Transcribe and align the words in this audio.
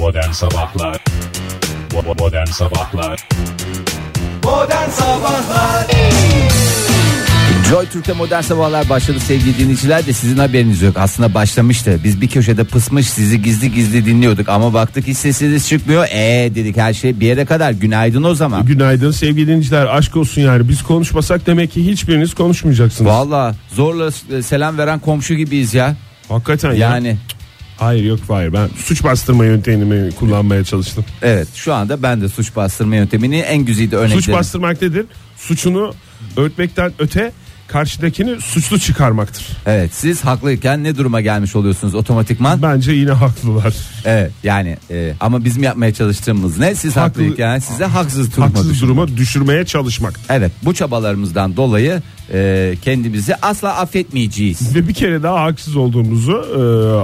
Modern 0.00 0.30
Sabahlar 0.30 1.04
Modern 2.18 2.46
Sabahlar 2.46 3.28
Modern 4.44 4.90
Sabahlar 4.90 5.86
Joy 7.70 7.86
Türk'te 7.86 8.12
modern 8.12 8.40
sabahlar 8.40 8.88
başladı 8.88 9.20
sevgili 9.20 9.58
dinleyiciler 9.58 10.06
de 10.06 10.12
sizin 10.12 10.38
haberiniz 10.38 10.82
yok. 10.82 10.96
Aslında 10.98 11.34
başlamıştı. 11.34 12.00
Biz 12.04 12.20
bir 12.20 12.28
köşede 12.28 12.64
pısmış 12.64 13.08
sizi 13.08 13.42
gizli 13.42 13.72
gizli 13.72 14.06
dinliyorduk 14.06 14.48
ama 14.48 14.74
baktık 14.74 15.06
hiç 15.06 15.16
sesiniz 15.16 15.68
çıkmıyor. 15.68 16.06
Ee 16.10 16.50
dedik 16.54 16.76
her 16.76 16.94
şey 16.94 17.20
bir 17.20 17.26
yere 17.26 17.44
kadar. 17.44 17.70
Günaydın 17.72 18.22
o 18.22 18.34
zaman. 18.34 18.66
Günaydın 18.66 19.10
sevgili 19.10 19.46
dinleyiciler 19.46 19.86
aşk 19.86 20.16
olsun 20.16 20.42
yani 20.42 20.68
biz 20.68 20.82
konuşmasak 20.82 21.46
demek 21.46 21.72
ki 21.72 21.86
hiçbiriniz 21.86 22.34
konuşmayacaksınız. 22.34 23.10
Valla 23.10 23.54
zorla 23.74 24.10
e, 24.32 24.42
selam 24.42 24.78
veren 24.78 24.98
komşu 24.98 25.34
gibiyiz 25.34 25.74
ya. 25.74 25.96
Hakikaten 26.28 26.72
ya. 26.72 26.76
Yani 26.76 27.16
Hayır 27.80 28.04
yok 28.04 28.18
hayır 28.28 28.52
ben 28.52 28.68
suç 28.76 29.04
bastırma 29.04 29.44
yöntemini 29.44 30.12
kullanmaya 30.14 30.64
çalıştım. 30.64 31.04
evet 31.22 31.48
şu 31.54 31.74
anda 31.74 32.02
ben 32.02 32.20
de 32.20 32.28
suç 32.28 32.56
bastırma 32.56 32.96
yöntemini 32.96 33.38
en 33.38 33.64
güzide 33.64 33.96
örneklerim. 33.96 34.22
Suç 34.22 34.34
bastırmak 34.34 34.82
nedir? 34.82 35.06
Suçunu 35.36 35.94
örtmekten 36.36 36.92
öte 36.98 37.32
karşıdakini 37.72 38.40
suçlu 38.40 38.78
çıkarmaktır. 38.78 39.46
Evet 39.66 39.90
siz 39.94 40.24
haklıyken 40.24 40.84
ne 40.84 40.96
duruma 40.96 41.20
gelmiş 41.20 41.56
oluyorsunuz 41.56 41.94
otomatikman? 41.94 42.62
Bence 42.62 42.92
yine 42.92 43.10
haklılar. 43.10 43.74
Evet 44.04 44.32
yani 44.42 44.76
e, 44.90 45.14
ama 45.20 45.44
bizim 45.44 45.62
yapmaya 45.62 45.94
çalıştığımız 45.94 46.58
ne? 46.58 46.74
Siz 46.74 46.96
Haklı- 46.96 47.00
haklıyken 47.00 47.58
size 47.58 47.84
haksız 47.84 48.36
duruma 48.36 48.46
Haksız 48.46 48.82
duruma 48.82 49.08
düşürmeye 49.08 49.64
çalışmak. 49.66 50.20
Evet 50.28 50.52
bu 50.62 50.74
çabalarımızdan 50.74 51.56
dolayı 51.56 52.02
e, 52.32 52.74
kendimizi 52.82 53.34
asla 53.36 53.76
affetmeyeceğiz. 53.76 54.74
Ve 54.74 54.88
bir 54.88 54.94
kere 54.94 55.22
daha 55.22 55.42
haksız 55.42 55.76
olduğumuzu 55.76 56.32
e, 56.32 56.62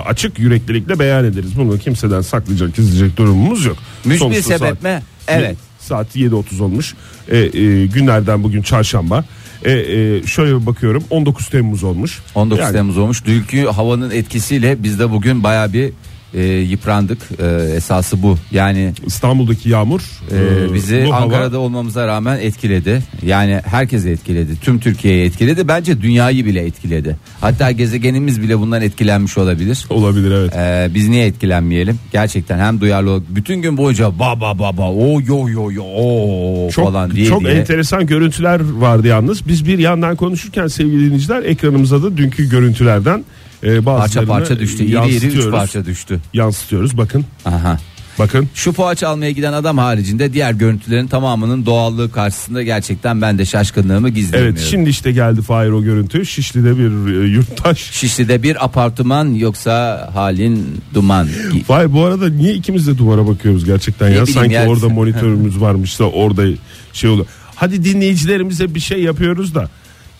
açık 0.08 0.38
yüreklilikle 0.38 0.98
beyan 0.98 1.24
ederiz. 1.24 1.56
Bunu 1.56 1.78
kimseden 1.78 2.20
saklayacak, 2.20 2.76
gizleyecek 2.76 3.16
durumumuz 3.16 3.64
yok. 3.64 3.76
Mücbir 4.04 4.42
sebep 4.42 4.82
mi? 4.82 5.02
Evet. 5.28 5.56
Saat 5.80 6.16
7.30 6.16 6.62
olmuş. 6.62 6.94
E, 7.28 7.38
e, 7.38 7.86
günlerden 7.86 8.42
bugün 8.42 8.62
çarşamba. 8.62 9.24
E, 9.64 9.72
e, 9.72 10.22
şöyle 10.26 10.60
bir 10.60 10.66
bakıyorum 10.66 11.04
19 11.10 11.48
Temmuz 11.48 11.84
olmuş. 11.84 12.22
19 12.34 12.64
Yani 12.64 12.72
Temmuz 12.72 12.98
olmuş. 12.98 13.24
Dünkü 13.24 13.66
havanın 13.66 14.10
etkisiyle 14.10 14.82
biz 14.82 14.98
de 14.98 15.10
bugün 15.10 15.42
baya 15.42 15.72
bir 15.72 15.92
e, 16.36 16.42
yıprandık. 16.44 17.18
E, 17.38 17.74
esası 17.76 18.22
bu. 18.22 18.38
Yani 18.50 18.92
İstanbul'daki 19.06 19.68
yağmur 19.68 20.00
e, 20.32 20.36
e, 20.70 20.74
bizi 20.74 21.04
bu 21.08 21.14
Ankara'da 21.14 21.58
olmamıza 21.58 22.06
rağmen 22.06 22.38
etkiledi. 22.38 23.02
Yani 23.22 23.60
herkese 23.64 24.10
etkiledi. 24.10 24.60
Tüm 24.60 24.78
Türkiye'yi 24.80 25.26
etkiledi. 25.26 25.68
Bence 25.68 26.02
dünyayı 26.02 26.44
bile 26.46 26.60
etkiledi. 26.60 27.16
Hatta 27.40 27.70
gezegenimiz 27.70 28.42
bile 28.42 28.58
bundan 28.58 28.82
etkilenmiş 28.82 29.38
olabilir. 29.38 29.86
olabilir 29.90 30.30
evet. 30.30 30.52
Ee, 30.56 30.94
biz 30.94 31.08
niye 31.08 31.26
etkilenmeyelim? 31.26 31.98
Gerçekten 32.12 32.58
hem 32.58 32.80
duyarlı 32.80 33.22
bütün 33.28 33.62
gün 33.62 33.76
boyunca 33.76 34.18
ba 34.18 34.40
ba 34.40 34.58
ba 34.58 34.76
ba 34.76 34.90
o 34.92 35.20
yo 35.20 35.48
yo 35.48 35.72
yo 35.72 35.84
o 35.84 36.70
Çok 36.70 36.84
falan 36.84 37.10
diye 37.10 37.26
çok 37.26 37.40
diye. 37.40 37.52
enteresan 37.52 38.06
görüntüler 38.06 38.60
vardı 38.72 39.06
yalnız. 39.06 39.48
Biz 39.48 39.66
bir 39.66 39.78
yandan 39.78 40.16
konuşurken 40.16 40.66
sevgili 40.66 41.04
dinleyiciler 41.04 41.42
ekranımıza 41.42 42.02
da 42.02 42.16
dünkü 42.16 42.48
görüntülerden 42.50 43.24
e, 43.66 43.80
parça 43.80 43.86
bazılarını 43.86 44.28
parça 44.28 44.58
düştü. 44.58 44.84
İri 44.84 45.16
iri 45.16 45.26
üç 45.26 45.50
parça 45.50 45.84
düştü. 45.84 46.20
Yansıtıyoruz 46.32 46.96
bakın. 46.96 47.24
Aha. 47.44 47.78
Bakın. 48.18 48.48
Şu 48.54 48.72
poğaça 48.72 49.08
almaya 49.08 49.30
giden 49.30 49.52
adam 49.52 49.78
haricinde 49.78 50.32
diğer 50.32 50.52
görüntülerin 50.52 51.06
tamamının 51.06 51.66
doğallığı 51.66 52.12
karşısında 52.12 52.62
gerçekten 52.62 53.22
ben 53.22 53.38
de 53.38 53.44
şaşkınlığımı 53.44 54.08
gizleyemiyorum. 54.08 54.58
Evet 54.58 54.70
şimdi 54.70 54.90
işte 54.90 55.12
geldi 55.12 55.42
Fahir 55.42 55.70
o 55.70 55.82
görüntü. 55.82 56.26
Şişli'de 56.26 56.78
bir 56.78 57.20
e, 57.22 57.26
yurttaş. 57.26 57.78
Şişli'de 57.78 58.42
bir 58.42 58.64
apartman 58.64 59.34
yoksa 59.34 60.08
halin 60.14 60.82
duman. 60.94 61.28
Fahir 61.66 61.92
bu 61.92 62.04
arada 62.04 62.28
niye 62.28 62.54
ikimiz 62.54 62.86
de 62.86 62.98
duvara 62.98 63.26
bakıyoruz 63.26 63.64
gerçekten 63.64 64.06
ya? 64.06 64.12
bileyim 64.12 64.26
Sanki 64.26 64.54
ya. 64.54 64.68
orada 64.68 64.88
monitörümüz 64.98 65.60
varmış 65.60 65.98
da 65.98 66.10
orada 66.10 66.44
şey 66.92 67.10
oluyor. 67.10 67.26
Hadi 67.54 67.84
dinleyicilerimize 67.84 68.74
bir 68.74 68.80
şey 68.80 69.02
yapıyoruz 69.02 69.54
da. 69.54 69.68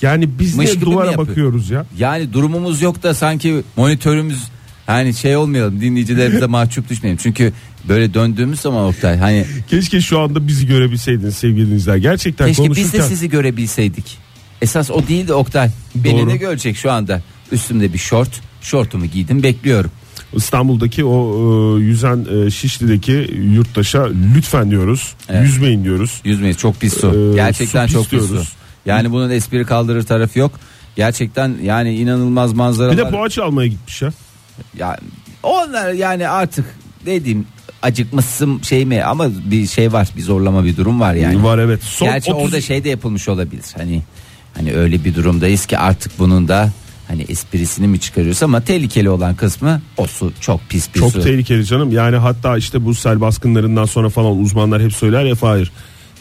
Yani 0.03 0.29
biz 0.39 0.57
Mış 0.57 0.75
mi 0.75 0.81
duvara 0.81 1.19
bakıyoruz 1.19 1.71
ya? 1.71 1.87
Yani 1.99 2.33
durumumuz 2.33 2.83
yok 2.83 3.03
da 3.03 3.15
sanki 3.15 3.63
monitörümüz 3.77 4.39
hani 4.87 5.15
şey 5.15 5.37
olmayalım 5.37 5.81
dinleyicilerimize 5.81 6.47
mahcup 6.57 6.91
düşmeyelim. 6.91 7.21
Çünkü 7.23 7.53
böyle 7.89 8.15
döndüğümüz 8.15 8.61
zaman 8.61 8.85
Oktay 8.85 9.19
hani 9.19 9.47
Keşke 9.71 10.01
şu 10.01 10.21
anda 10.21 10.49
bizi 10.49 10.67
görebilseydiniz 10.67 11.37
sevgili 11.37 11.67
dinleyiciler. 11.67 11.97
Gerçekten 11.97 12.47
Keşke 12.47 12.63
biz 12.63 12.69
konuşurken 12.69 13.01
de 13.01 13.09
sizi 13.09 13.29
görebilseydik. 13.29 14.19
Esas 14.63 14.91
o 14.91 15.09
değildi 15.09 15.33
Oktay. 15.33 15.71
Beni 15.95 16.19
Doğru. 16.19 16.29
ne 16.29 16.37
görecek 16.37 16.77
şu 16.77 16.93
anda? 16.93 17.23
Üstümde 17.53 17.93
bir 17.93 17.99
şort. 17.99 18.31
Şortumu 18.61 19.07
giydim 19.07 19.43
bekliyorum. 19.43 19.91
İstanbul'daki 20.37 21.05
o 21.05 21.39
e, 21.79 21.83
yüzen 21.83 22.27
e, 22.47 22.51
Şişli'deki 22.51 23.31
yurttaşa 23.55 24.09
lütfen 24.37 24.71
diyoruz. 24.71 25.15
Evet. 25.29 25.43
Yüzmeyin 25.43 25.85
diyoruz. 25.85 26.21
Yüzmeyiz 26.25 26.59
çok 26.59 26.81
pis 26.81 27.01
su. 27.01 27.31
Ee, 27.33 27.35
Gerçekten 27.35 27.87
su 27.87 27.93
çok 27.93 28.11
pis 28.11 28.21
pis 28.21 28.29
su. 28.29 28.45
Yani 28.87 29.13
bunun 29.13 29.31
espri 29.31 29.65
kaldırır 29.65 30.03
tarafı 30.03 30.39
yok. 30.39 30.53
Gerçekten 30.97 31.55
yani 31.63 31.95
inanılmaz 31.95 32.53
manzaralar. 32.53 32.99
Bir 32.99 33.05
de 33.05 33.11
poğaça 33.11 33.45
almaya 33.45 33.69
gitmiş 33.69 34.03
ya. 34.03 34.13
Ya, 34.79 34.99
onlar 35.43 35.93
yani 35.93 36.29
artık 36.29 36.65
dediğim 37.07 37.47
acıkmışsın 37.83 38.63
şey 38.63 38.85
mi 38.85 39.05
ama 39.05 39.29
bir 39.45 39.67
şey 39.67 39.93
var 39.93 40.09
bir 40.17 40.23
zorlama 40.23 40.65
bir 40.65 40.77
durum 40.77 41.01
var 41.01 41.15
yani. 41.15 41.45
Var 41.45 41.59
evet. 41.59 41.83
Son 41.83 42.09
Gerçi 42.09 42.33
30 42.33 42.45
orada 42.45 42.61
şey 42.61 42.85
de 42.85 42.89
yapılmış 42.89 43.29
olabilir. 43.29 43.65
Hani 43.77 44.03
hani 44.55 44.75
öyle 44.75 45.05
bir 45.05 45.15
durumdayız 45.15 45.67
ki 45.67 45.79
artık 45.79 46.19
bunun 46.19 46.49
da 46.49 46.73
hani 47.09 47.23
esprisini 47.23 47.89
mi 47.89 48.01
çıkarıyoruz 48.01 48.43
ama 48.43 48.61
tehlikeli 48.61 49.11
olan 49.11 49.35
kısmı 49.35 49.81
o 49.97 50.07
su 50.07 50.33
çok 50.41 50.61
pis 50.69 50.95
bir 50.95 51.01
Çok 51.01 51.13
su. 51.13 51.23
tehlikeli 51.23 51.65
canım. 51.67 51.93
Yani 51.93 52.17
hatta 52.17 52.57
işte 52.57 52.85
bu 52.85 52.95
sel 52.95 53.21
baskınlarından 53.21 53.85
sonra 53.85 54.09
falan 54.09 54.39
uzmanlar 54.39 54.83
hep 54.83 54.93
söyler 54.93 55.25
ya 55.25 55.35
Fahir. 55.35 55.73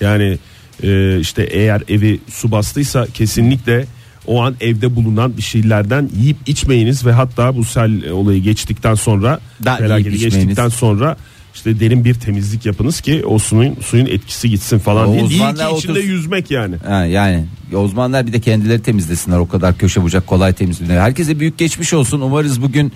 Yani 0.02 0.38
e, 0.84 1.19
işte 1.19 1.44
eğer 1.44 1.84
evi 1.90 2.19
su 2.30 2.52
bastıysa 2.52 3.08
kesinlikle 3.13 3.86
o 4.28 4.41
an 4.44 4.56
evde 4.62 4.96
bulunan 4.96 5.38
bir 5.38 5.41
şeylerden 5.41 6.09
yiyip 6.19 6.38
içmeyiniz 6.46 7.06
ve 7.06 7.12
hatta 7.12 7.56
bu 7.56 7.63
sel 7.63 8.09
olayı 8.09 8.41
geçtikten 8.41 8.96
sonra 8.96 9.40
felaketi 9.78 10.18
geçtikten 10.18 10.69
sonra 10.69 11.18
işte 11.56 11.80
derin 11.80 12.06
bir 12.06 12.14
temizlik 12.14 12.66
yapınız 12.66 13.02
ki 13.02 13.25
o 13.25 13.40
suyun 13.40 13.75
suyun 13.81 14.06
etkisi 14.06 14.50
gitsin 14.50 14.80
falan 14.80 15.08
O 15.08 15.12
diye. 15.12 15.30
Değil 15.30 15.41
ki 15.41 15.46
içinde 15.52 15.68
otursun. 15.68 16.09
yüzmek 16.09 16.52
yani. 16.52 16.75
Ha, 16.88 17.06
yani 17.06 17.46
uzmanlar 17.74 18.28
bir 18.28 18.34
de 18.34 18.40
kendileri 18.40 18.81
temizlesinler 18.81 19.38
o 19.38 19.47
kadar 19.47 19.78
köşe 19.78 20.03
bucak 20.03 20.28
kolay 20.28 20.53
temizliyor. 20.53 21.02
Herkese 21.02 21.40
büyük 21.40 21.58
geçmiş 21.58 21.94
olsun. 21.94 22.22
Umarız 22.22 22.62
bugün 22.62 22.91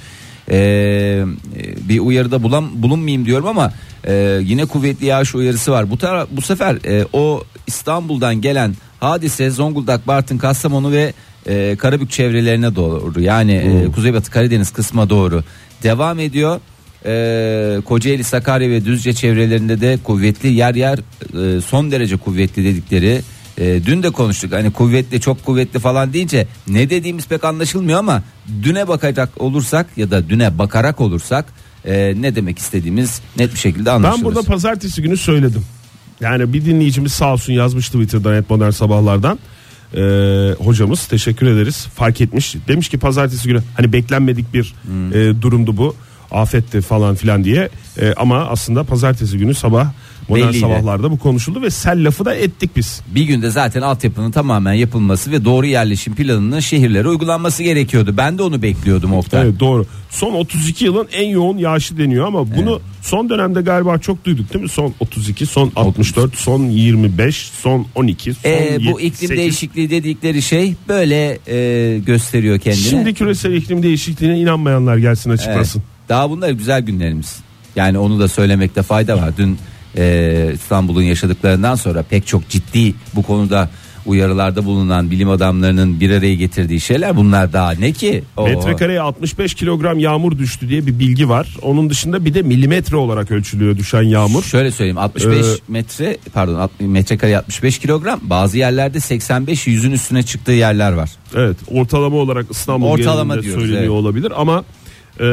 e, 0.52 0.58
e, 0.58 1.26
bir 1.90 2.00
uyarıda 2.00 2.44
bulan, 2.44 2.84
bulunmayayım 2.84 3.26
diyorum 3.26 3.48
ama 3.48 3.74
e, 4.08 4.40
yine 4.44 4.66
kuvvetli 4.66 5.06
yağış 5.06 5.36
uyarısı 5.36 5.72
var. 5.72 5.92
Bu 5.92 5.96
tara- 5.96 6.28
bu 6.32 6.42
sefer 6.42 6.76
e, 6.86 7.06
o 7.14 7.44
İstanbul'dan 7.70 8.42
gelen 8.42 8.76
hadise 9.00 9.50
Zonguldak, 9.50 10.08
Bartın, 10.08 10.38
Kastamonu 10.38 10.92
ve 10.92 11.14
e, 11.48 11.76
Karabük 11.76 12.12
çevrelerine 12.12 12.76
doğru 12.76 13.22
yani 13.22 13.52
e, 13.52 13.92
Kuzeybatı 13.92 14.32
Karadeniz 14.32 14.72
kısma 14.72 15.10
doğru 15.10 15.44
devam 15.84 16.20
ediyor. 16.20 16.60
E, 17.06 17.82
Kocaeli, 17.82 18.24
Sakarya 18.24 18.70
ve 18.70 18.86
Düzce 18.86 19.14
çevrelerinde 19.14 19.82
de 19.82 20.00
kuvvetli 20.04 20.50
yer 20.54 20.76
yer 20.76 21.00
e, 21.00 21.62
son 21.62 21.92
derece 21.92 22.18
kuvvetli 22.18 22.66
dedikleri 22.66 23.22
e, 23.58 23.86
dün 23.86 24.04
de 24.04 24.10
konuştuk 24.10 24.52
hani 24.54 24.72
kuvvetli 24.72 25.22
çok 25.22 25.46
kuvvetli 25.46 25.80
falan 25.80 26.14
deyince 26.14 26.48
ne 26.68 26.90
dediğimiz 26.90 27.28
pek 27.28 27.44
anlaşılmıyor 27.44 28.00
ama 28.00 28.24
düne 28.64 28.88
bakacak 28.88 29.42
olursak 29.42 29.88
ya 29.98 30.12
da 30.12 30.30
düne 30.30 30.58
bakarak 30.58 31.02
olursak 31.02 31.46
e, 31.86 32.14
ne 32.22 32.36
demek 32.36 32.60
istediğimiz 32.60 33.22
net 33.38 33.54
bir 33.54 33.60
şekilde 33.60 33.92
anlaşılır. 33.92 34.18
Ben 34.18 34.26
burada 34.26 34.42
pazartesi 34.42 35.02
günü 35.02 35.18
söyledim. 35.18 35.64
Yani 36.22 36.54
bir 36.54 36.66
dinleyicimiz 36.66 37.12
sağ 37.12 37.34
olsun 37.34 37.54
yazmıştı 37.54 37.94
Twitter'dan 37.98 38.34
et 38.34 38.50
modern 38.50 38.70
sabahlardan. 38.70 39.40
Ee, 39.96 40.56
hocamız 40.64 41.06
teşekkür 41.08 41.48
ederiz. 41.48 41.88
Fark 41.96 42.22
etmiş. 42.22 42.56
Demiş 42.68 42.90
ki 42.90 42.98
pazartesi 42.98 43.48
günü 43.48 43.62
hani 43.78 43.94
beklenmedik 43.94 44.54
bir 44.54 44.74
Hmm. 44.86 45.14
e, 45.14 45.42
durumdu 45.42 45.78
bu. 45.78 45.96
Afetti 46.32 46.82
falan 46.82 47.16
filan 47.16 47.44
diye. 47.44 47.70
E, 48.02 48.14
ama 48.14 48.38
aslında 48.46 48.84
pazartesi 48.84 49.38
günü 49.38 49.54
sabah 49.54 49.92
modern 50.30 50.44
Belliydi. 50.48 50.60
sabahlarda 50.60 51.12
bu 51.12 51.20
konuşuldu 51.20 51.62
ve 51.62 51.70
sel 51.70 52.06
lafı 52.08 52.26
da 52.26 52.36
ettik 52.36 52.72
biz. 52.76 53.02
Bir 53.08 53.24
günde 53.24 53.50
zaten 53.50 53.82
altyapının 53.82 54.32
tamamen 54.32 54.74
yapılması 54.74 55.32
ve 55.32 55.46
doğru 55.46 55.66
yerleşim 55.66 56.16
planının 56.16 56.60
şehirlere 56.60 57.08
uygulanması 57.08 57.64
gerekiyordu. 57.64 58.14
Ben 58.18 58.38
de 58.38 58.44
onu 58.44 58.62
bekliyordum 58.62 59.14
Oktay. 59.14 59.42
Evet 59.42 59.60
doğru. 59.60 59.86
Son 60.10 60.34
32 60.34 60.86
yılın 60.86 61.08
en 61.14 61.28
yoğun 61.28 61.58
yağışı 61.58 61.98
deniyor 61.98 62.28
ama 62.28 62.56
bunu 62.56 62.82
son 63.02 63.30
dönemde 63.30 63.62
galiba 63.62 63.98
çok 63.98 64.26
duyduk 64.26 64.54
değil 64.54 64.64
mi? 64.64 64.70
Son 64.70 64.94
32, 65.00 65.46
son 65.46 65.72
64, 65.76 66.36
son 66.36 66.64
25, 66.64 67.36
son 67.36 67.88
12, 67.96 68.34
son 68.34 68.50
Ee, 68.50 68.78
bu 68.94 69.00
7, 69.00 69.08
iklim 69.08 69.28
8. 69.30 69.30
değişikliği 69.30 69.90
dedikleri 69.90 70.42
şey 70.42 70.74
böyle 70.88 71.40
e, 71.48 72.00
gösteriyor 72.00 72.60
kendini. 72.60 72.82
Şimdi 72.82 73.14
küresel 73.14 73.54
iklim 73.54 73.84
değişikliğine 73.84 74.40
inanmayanlar 74.40 74.98
gelsin 74.98 75.30
Evet. 75.30 75.40
açıklasın. 75.40 75.84
Daha 76.10 76.30
bunlar 76.30 76.50
güzel 76.50 76.82
günlerimiz. 76.82 77.40
Yani 77.76 77.98
onu 77.98 78.20
da 78.20 78.28
söylemekte 78.28 78.82
fayda 78.84 79.18
var. 79.18 79.32
Dün 79.38 79.58
e, 80.00 80.52
İstanbul'un 80.54 81.02
yaşadıklarından 81.02 81.76
sonra 81.76 82.04
pek 82.04 82.28
çok 82.28 82.50
ciddi 82.50 82.94
bu 83.16 83.24
konuda 83.24 83.70
uyarılarda 84.06 84.66
bulunan 84.66 85.12
bilim 85.12 85.30
adamlarının 85.30 86.00
bir 86.00 86.12
araya 86.12 86.36
getirdiği 86.36 86.80
şeyler 86.80 87.18
bunlar 87.18 87.54
daha 87.54 87.72
ne 87.72 87.92
ki? 87.92 88.24
Oo. 88.38 88.48
Metrekareye 88.48 89.02
65 89.02 89.54
kilogram 89.54 90.00
yağmur 90.00 90.38
düştü 90.38 90.70
diye 90.70 90.88
bir 90.88 91.00
bilgi 91.00 91.30
var. 91.30 91.58
Onun 91.62 91.90
dışında 91.90 92.26
bir 92.26 92.34
de 92.34 92.42
milimetre 92.42 92.96
olarak 92.96 93.32
ölçülüyor 93.32 93.78
düşen 93.78 94.04
yağmur. 94.04 94.44
Şöyle 94.44 94.72
söyleyeyim 94.72 94.98
65 94.98 95.46
Ee, 95.46 95.50
metre 95.68 96.18
pardon 96.34 96.70
metrekare 96.80 97.38
65 97.38 97.80
kilogram 97.80 98.20
bazı 98.24 98.58
yerlerde 98.58 99.00
85 99.00 99.68
yüzün 99.68 99.92
üstüne 99.92 100.24
çıktığı 100.24 100.52
yerler 100.52 100.92
var. 100.92 101.10
Evet 101.36 101.58
ortalama 101.72 102.18
olarak 102.18 102.46
İstanbul 102.52 102.88
Ortalama 102.88 103.34
diyoruz, 103.44 103.62
söyleniyor 103.62 103.82
evet. 103.82 103.90
olabilir 103.90 104.34
ama 104.36 104.64
e, 105.20 105.24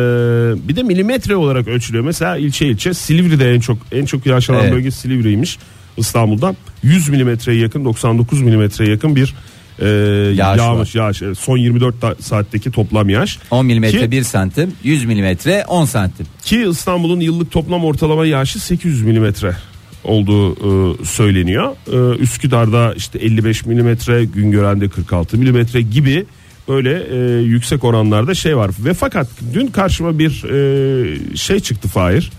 bir 0.68 0.76
de 0.76 0.82
milimetre 0.82 1.36
olarak 1.36 1.68
ölçülüyor. 1.68 2.04
Mesela 2.04 2.36
ilçe 2.36 2.66
ilçe 2.66 2.94
Silivri'de 2.94 3.54
en 3.54 3.60
çok 3.60 3.78
en 3.92 4.04
çok 4.04 4.26
yaşanan 4.26 4.60
Evet. 4.62 4.72
bölge 4.72 4.90
Silivri'ymiş 4.90 5.58
İstanbul'dan 5.96 6.56
100 6.82 7.08
milimetreye 7.08 7.60
yakın 7.60 7.84
99 7.84 8.42
milimetreye 8.42 8.90
yakın 8.90 9.16
bir 9.16 9.34
e, 9.78 9.86
Yağış 10.34 10.58
yağmış 10.58 10.94
yağış 10.94 11.22
Evet, 11.22 11.38
son 11.38 11.56
24 11.56 12.00
ta- 12.00 12.14
saatteki 12.20 12.70
toplam 12.70 13.08
yağış 13.08 13.38
10 13.50 13.66
milimetre 13.66 13.98
Ki- 14.00 14.10
1 14.10 14.22
santim 14.22 14.72
100 14.84 15.04
milimetre 15.04 15.64
10 15.68 15.84
santim. 15.84 16.26
ki 16.44 16.66
İstanbul'un 16.70 17.20
yıllık 17.20 17.50
toplam 17.50 17.84
ortalama 17.84 18.26
yağışı 18.26 18.60
800 18.60 19.02
milimetre 19.02 19.56
olduğu 20.04 20.52
e, 20.52 21.04
söyleniyor. 21.04 21.76
E, 21.92 22.18
Üsküdar'da 22.22 22.94
işte 22.94 23.18
55 23.18 23.66
milimetre, 23.66 24.24
Güngören'de 24.24 24.88
46 24.88 25.38
milimetre 25.38 25.80
gibi 25.82 26.24
böyle 26.68 27.04
e, 27.10 27.42
yüksek 27.42 27.84
oranlarda 27.84 28.34
şey 28.34 28.56
var. 28.56 28.70
Ve 28.78 28.94
fakat 28.94 29.28
dün 29.54 29.66
karşıma 29.66 30.18
bir 30.18 30.44
e, 30.44 31.36
şey 31.36 31.60
çıktı 31.60 31.88
Fahir. 31.88 32.30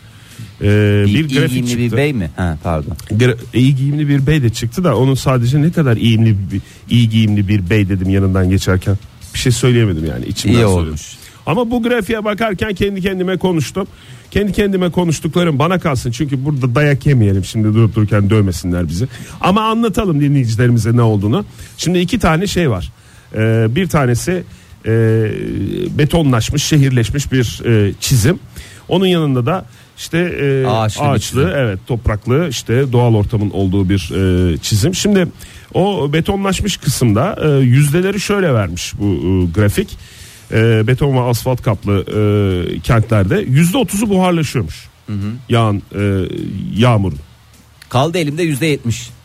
E, 0.61 0.65
bir 1.05 1.11
İyi 1.13 1.27
grafik 1.27 1.49
giyimli 1.51 1.67
çıktı. 1.69 1.81
bir 1.83 1.97
bey 1.97 2.13
mi? 2.13 2.29
Ha 2.35 2.57
pardon. 2.63 2.91
Gra- 3.11 3.37
iyi 3.53 3.75
giyimli 3.75 4.07
bir 4.09 4.27
bey 4.27 4.43
de 4.43 4.49
çıktı 4.49 4.83
da 4.83 4.97
onun 4.97 5.13
sadece 5.15 5.61
ne 5.61 5.71
kadar 5.71 5.97
iyimli 5.97 6.35
bir, 6.51 6.61
iyi 6.89 7.09
giyimli 7.09 7.47
bir 7.47 7.69
bey 7.69 7.89
dedim 7.89 8.09
yanından 8.09 8.49
geçerken. 8.49 8.97
Bir 9.33 9.39
şey 9.39 9.51
söyleyemedim 9.51 10.05
yani 10.05 10.25
içimden 10.25 10.53
İyi 10.55 10.57
söyledim. 10.59 10.77
olmuş. 10.83 11.01
Ama 11.45 11.71
bu 11.71 11.83
grafiğe 11.83 12.25
bakarken 12.25 12.73
kendi 12.73 13.01
kendime 13.01 13.37
konuştum. 13.37 13.87
Kendi 14.31 14.53
kendime 14.53 14.89
konuştuklarım 14.89 15.59
bana 15.59 15.79
kalsın. 15.79 16.11
Çünkü 16.11 16.45
burada 16.45 16.75
dayak 16.75 17.05
yemeyelim 17.05 17.45
şimdi 17.45 17.67
durup 17.67 17.95
dururken 17.95 18.29
dövmesinler 18.29 18.87
bizi. 18.87 19.07
Ama 19.41 19.61
anlatalım 19.61 20.21
dinleyicilerimize 20.21 20.95
ne 20.97 21.01
olduğunu. 21.01 21.45
Şimdi 21.77 21.99
iki 21.99 22.19
tane 22.19 22.47
şey 22.47 22.69
var. 22.69 22.91
Ee, 23.35 23.67
bir 23.75 23.87
tanesi 23.87 24.43
e, 24.85 24.91
betonlaşmış, 25.97 26.63
şehirleşmiş 26.63 27.31
bir 27.31 27.61
e, 27.65 27.93
çizim. 27.99 28.39
Onun 28.89 29.05
yanında 29.05 29.45
da 29.45 29.65
işte 29.97 30.17
e, 30.17 30.67
Ağaçlı 30.67 31.03
ağaçlı, 31.03 31.53
evet 31.57 31.79
topraklı 31.87 32.47
işte 32.49 32.91
doğal 32.91 33.13
ortamın 33.13 33.49
olduğu 33.49 33.89
bir 33.89 34.11
e, 34.53 34.57
çizim. 34.57 34.95
Şimdi 34.95 35.27
o 35.73 36.13
betonlaşmış 36.13 36.77
kısımda 36.77 37.37
e, 37.43 37.49
yüzdeleri 37.63 38.19
şöyle 38.19 38.53
vermiş 38.53 38.93
bu 38.99 39.05
e, 39.05 39.51
grafik. 39.51 39.97
E, 40.51 40.87
beton 40.87 41.15
ve 41.15 41.19
asfalt 41.19 41.61
kaplı 41.61 42.05
e, 42.07 42.79
kentlerde 42.79 43.45
yüzde 43.47 43.77
otuzu 43.77 44.09
buharlaşıyormuş. 44.09 44.87
Yağan 45.49 45.81
e, 45.95 46.23
yağmurun. 46.75 47.19
Kaldı 47.89 48.17
elimde 48.17 48.43
%70. 48.43 48.77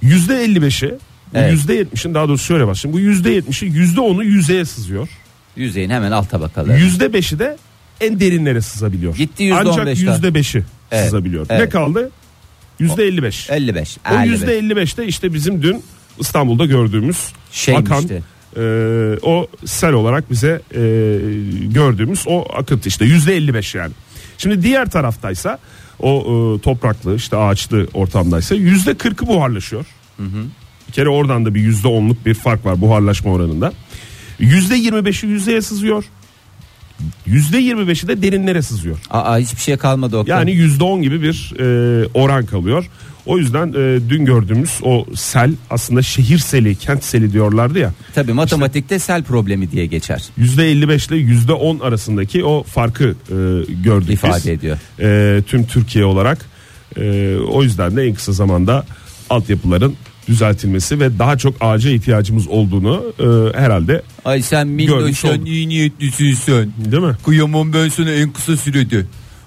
Yüzde 0.02 0.44
elli 0.44 0.62
beşi 0.62 0.94
bu 1.34 1.38
Evet. 1.38 1.52
yüzde 1.52 1.74
yetmişin 1.74 2.14
daha 2.14 2.28
doğrusu 2.28 2.44
şöyle 2.44 2.66
bak 2.66 2.76
şimdi 2.76 2.94
bu 2.94 3.00
yüzde 3.00 3.30
yetmişi 3.30 3.66
yüzde 3.66 4.00
onu 4.00 4.24
yüzeye 4.24 4.64
sızıyor. 4.64 5.08
Yüzeyin 5.56 5.90
hemen 5.90 6.12
alt 6.12 6.30
tabakaları. 6.30 6.78
Yüzde 6.80 7.12
beşi 7.12 7.38
de 7.38 7.56
en 8.00 8.20
derinlere 8.20 8.60
sızabiliyor. 8.60 9.16
Gitti 9.16 9.42
yüzde 9.42 9.58
Ancak 9.60 9.78
on 9.78 9.86
beşten. 9.86 10.12
yüzde 10.12 10.34
beşi 10.34 10.62
Evet. 10.90 11.04
sızabiliyor. 11.04 11.46
Ne 11.50 11.54
Evet. 11.54 11.72
kaldı? 11.72 12.10
Yüzde 12.78 13.04
elli 13.04 13.22
beş. 13.22 13.50
55. 13.50 13.98
O 14.10 14.14
55. 14.14 14.30
yüzde 14.30 14.58
55 14.58 14.98
de 14.98 15.06
işte 15.06 15.34
bizim 15.34 15.62
dün 15.62 15.82
İstanbul'da 16.18 16.66
gördüğümüz 16.66 17.16
Şeymişti. 17.52 17.94
akan 17.94 18.04
e, 18.56 19.18
o 19.22 19.46
sel 19.64 19.92
olarak 19.92 20.30
bize 20.30 20.60
e, 20.74 20.80
gördüğümüz 21.74 22.24
o 22.26 22.44
akıntı 22.56 22.88
işte 22.88 23.04
yüzde 23.04 23.36
55 23.36 23.74
yani. 23.74 23.92
Şimdi 24.38 24.62
diğer 24.62 24.90
taraftaysa 24.90 25.58
o 26.00 26.20
e, 26.20 26.60
topraklı 26.60 27.16
işte 27.16 27.36
ağaçlı 27.36 27.86
ortamdaysa 27.94 28.54
yüzde 28.54 28.90
40'ı 28.90 29.26
buharlaşıyor. 29.26 29.86
Bir 30.92 30.94
kere 30.94 31.08
oradan 31.08 31.44
da 31.44 31.54
bir 31.54 31.60
yüzde 31.60 31.88
10'luk 31.88 32.16
bir 32.26 32.34
fark 32.34 32.64
var 32.64 32.80
buharlaşma 32.80 33.32
oranında. 33.32 33.72
Yüzde 34.38 34.74
25'i 34.78 35.28
yüzeye 35.28 35.62
sızıyor. 35.62 36.04
Yüzde 37.26 37.60
25'i 37.60 38.08
de 38.08 38.22
derinlere 38.22 38.62
sızıyor. 38.62 38.98
Aa 39.10 39.38
hiçbir 39.38 39.60
şey 39.60 39.76
kalmadı 39.76 40.16
Oktay. 40.18 40.38
Yani 40.38 40.52
yüzde 40.52 40.84
on 40.84 41.02
gibi 41.02 41.22
bir 41.22 41.52
e, 41.60 42.06
oran 42.14 42.46
kalıyor. 42.46 42.90
O 43.26 43.38
yüzden 43.38 43.68
e, 43.68 44.10
dün 44.10 44.24
gördüğümüz 44.24 44.70
o 44.82 45.06
sel 45.14 45.52
aslında 45.70 46.02
şehir 46.02 46.38
seli, 46.38 46.74
kent 46.76 47.04
seli 47.04 47.32
diyorlardı 47.32 47.78
ya. 47.78 47.92
Tabii 48.14 48.32
matematikte 48.32 48.98
sel 48.98 49.22
problemi 49.22 49.70
diye 49.70 49.86
geçer. 49.86 50.22
Yüzde 50.36 50.70
55 50.70 51.06
ile 51.06 51.16
yüzde 51.16 51.52
10 51.52 51.78
arasındaki 51.78 52.44
o 52.44 52.62
farkı 52.62 53.04
e, 53.04 53.36
gördük 53.84 54.10
İfade 54.10 54.36
biz. 54.36 54.46
ediyor. 54.46 54.78
E, 55.00 55.42
tüm 55.42 55.66
Türkiye 55.66 56.04
olarak. 56.04 56.46
E, 56.96 57.36
o 57.48 57.62
yüzden 57.62 57.96
de 57.96 58.02
en 58.02 58.14
kısa 58.14 58.32
zamanda 58.32 58.86
altyapıların 59.30 59.94
düzeltilmesi 60.32 61.00
ve 61.00 61.18
daha 61.18 61.38
çok 61.38 61.54
ağaca 61.60 61.90
ihtiyacımız 61.90 62.48
olduğunu 62.48 63.02
e, 63.18 63.58
herhalde 63.58 64.02
Ay 64.24 64.42
sen 64.42 64.68
Görmüş 64.78 64.90
minnoş 65.02 65.18
sen 65.18 65.28
olduk. 65.28 65.48
iyi 65.48 65.68
niyetlisin 65.68 66.72
değil 66.90 67.02
mi? 67.02 67.16
Kıyamam 67.24 67.72
ben 67.72 67.88
sana 67.88 68.10
en 68.10 68.30
kısa 68.32 68.56
sürede. 68.56 69.04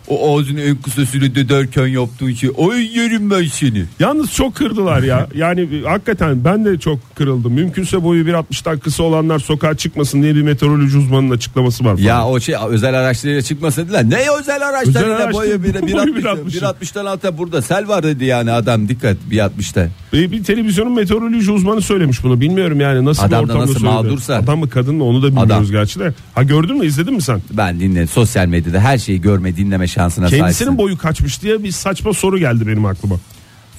O 0.07 0.39
ağzını 0.39 0.61
en 0.61 0.75
kısa 0.75 1.05
sürede 1.05 1.49
derken 1.49 1.87
yaptığın 1.87 2.33
şey. 2.33 2.49
Ay 2.71 2.97
yerim 2.97 3.31
ben 3.31 3.43
seni. 3.47 3.85
Yalnız 3.99 4.33
çok 4.33 4.55
kırdılar 4.55 5.03
ya. 5.03 5.27
Yani 5.35 5.69
hakikaten 5.85 6.45
ben 6.45 6.65
de 6.65 6.79
çok 6.79 7.15
kırıldım. 7.15 7.53
Mümkünse 7.53 8.03
boyu 8.03 8.23
1.60'dan 8.25 8.79
kısa 8.79 9.03
olanlar 9.03 9.39
sokağa 9.39 9.77
çıkmasın 9.77 10.21
diye 10.21 10.35
bir 10.35 10.41
meteoroloji 10.41 10.97
uzmanının 10.97 11.31
açıklaması 11.35 11.85
var. 11.85 11.97
Ya 11.97 12.25
o 12.27 12.39
şey 12.39 12.55
özel 12.69 12.99
araçlarıyla 12.99 13.41
çıkmasa 13.41 13.83
dediler. 13.83 14.09
Ne 14.09 14.25
özel 14.39 14.67
araçlarıyla 14.69 15.15
araç 15.17 15.33
boyu 15.35 15.63
değil, 15.63 15.73
bir- 15.73 15.81
boyu 15.93 15.93
1.60 16.15 16.21
1.60. 16.21 16.59
1.60'dan 16.59 17.05
alta 17.05 17.37
burada 17.37 17.61
sel 17.61 17.87
var 17.87 18.03
dedi 18.03 18.25
yani 18.25 18.51
adam 18.51 18.89
dikkat 18.89 19.17
1.60'ta. 19.31 19.87
Bir, 20.15 20.31
bir 20.31 20.43
televizyonun 20.43 20.93
meteoroloji 20.93 21.51
uzmanı 21.51 21.81
söylemiş 21.81 22.23
bunu. 22.23 22.41
Bilmiyorum 22.41 22.79
yani 22.79 23.05
nasıl 23.05 23.23
Adam 23.23 23.39
bir 23.39 23.43
ortamda 23.49 23.61
nasıl 23.61 23.73
söyledi. 23.73 23.89
mağdursa. 23.93 24.35
Adam 24.35 24.59
mı 24.59 24.69
kadın 24.69 24.95
mı 24.95 25.03
onu 25.03 25.21
da 25.23 25.27
bilmiyoruz 25.27 25.51
Adam. 25.51 25.65
gerçi 25.71 25.99
de. 25.99 26.13
Ha 26.35 26.43
gördün 26.43 26.77
mü 26.77 26.85
izledin 26.85 27.13
mi 27.13 27.21
sen? 27.21 27.41
Ben 27.51 27.79
dinledim 27.79 28.07
sosyal 28.07 28.45
medyada 28.47 28.79
her 28.79 28.97
şeyi 28.97 29.21
görme 29.21 29.55
dinleme 29.57 29.87
şansına 29.87 30.25
Kendisinin 30.27 30.51
sahipsin. 30.51 30.77
boyu 30.77 30.97
kaçmış 30.97 31.41
diye 31.41 31.63
bir 31.63 31.71
saçma 31.71 32.13
soru 32.13 32.37
geldi 32.37 32.67
benim 32.67 32.85
aklıma. 32.85 33.15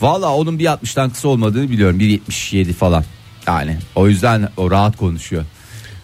Valla 0.01 0.35
onun 0.35 0.59
1.60'dan 0.59 1.11
kısa 1.11 1.29
olmadığını 1.29 1.71
biliyorum 1.71 2.01
1.77 2.01 2.73
falan. 2.73 3.05
Yani 3.47 3.77
o 3.95 4.09
yüzden 4.09 4.49
o 4.57 4.71
rahat 4.71 4.97
konuşuyor. 4.97 5.45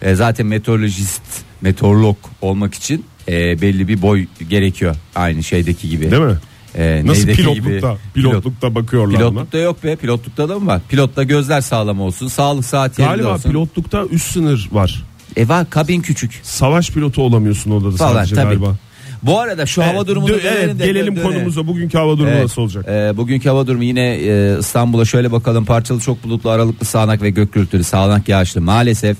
E, 0.01 0.15
zaten 0.15 0.45
meteorolojist 0.45 1.21
meteorolog 1.61 2.17
olmak 2.41 2.73
için 2.73 3.05
e, 3.27 3.61
belli 3.61 3.87
bir 3.87 4.01
boy 4.01 4.25
gerekiyor 4.49 4.95
aynı 5.15 5.43
şeydeki 5.43 5.89
gibi. 5.89 6.11
Değil 6.11 6.21
mi? 6.23 6.35
E, 6.77 7.01
Nasıl 7.05 7.19
neydeki 7.25 7.41
pilotlukta? 7.41 7.87
Pilot- 7.87 7.97
Pilotlukta 8.13 8.75
bakıyorlar 8.75 9.19
ona. 9.21 9.29
Pilotlukta 9.29 9.57
yok 9.57 9.83
be 9.83 9.95
pilotlukta 9.95 10.49
da 10.49 10.59
mı 10.59 10.67
var? 10.67 10.81
Pilotta 10.89 11.23
gözler 11.23 11.61
sağlam 11.61 12.01
olsun 12.01 12.27
sağlık 12.27 12.65
saat 12.65 12.99
yerinde 12.99 13.15
Galiba 13.15 13.33
olsun. 13.33 13.49
pilotlukta 13.49 14.05
üst 14.05 14.31
sınır 14.31 14.69
var. 14.71 15.03
E 15.35 15.47
var 15.47 15.69
kabin 15.69 16.01
küçük 16.01 16.39
Savaş 16.43 16.89
pilotu 16.91 17.21
olamıyorsun 17.21 17.71
orada 17.71 17.93
da 17.93 17.97
falan 17.97 18.13
sadece 18.13 18.35
tabii. 18.35 18.45
galiba. 18.45 18.75
Bu 19.23 19.39
arada 19.39 19.65
şu 19.65 19.81
hava 19.83 19.91
Evet, 19.97 20.07
durumunu 20.07 20.31
dö- 20.31 20.39
evet, 20.47 20.79
de 20.79 20.85
gelelim 20.85 21.15
dönelim. 21.15 21.29
konumuza. 21.29 21.67
Bugünkü 21.67 21.97
hava 21.97 22.13
durumu 22.17 22.29
Evet. 22.29 22.43
nasıl 22.43 22.61
olacak? 22.61 22.85
Ee, 22.89 23.17
bugünkü 23.17 23.49
hava 23.49 23.67
durumu 23.67 23.83
yine 23.83 24.15
e, 24.15 24.57
İstanbul'a 24.59 25.05
şöyle 25.05 25.31
bakalım 25.31 25.65
parçalı 25.65 25.99
çok 25.99 26.23
bulutlu 26.23 26.49
aralıklı 26.49 26.85
sağanak 26.85 27.21
ve 27.21 27.29
gök 27.29 27.53
gürültülü 27.53 27.83
sağanak 27.83 28.29
yağışlı 28.29 28.61
maalesef 28.61 29.17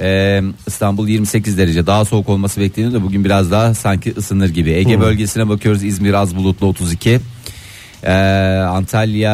e, 0.00 0.40
İstanbul 0.66 1.08
28 1.08 1.58
derece. 1.58 1.86
Daha 1.86 2.04
soğuk 2.04 2.28
olması 2.28 2.60
bekleniyor 2.60 2.94
da 2.94 3.02
bugün 3.02 3.24
biraz 3.24 3.50
daha 3.50 3.74
sanki 3.74 4.14
ısınır 4.16 4.48
gibi. 4.48 4.70
Ege 4.70 5.00
bölgesine 5.00 5.48
bakıyoruz. 5.48 5.84
İzmir 5.84 6.14
az 6.14 6.36
bulutlu 6.36 6.66
32 6.66 7.20
Ee, 8.04 8.12
Antalya 8.68 9.32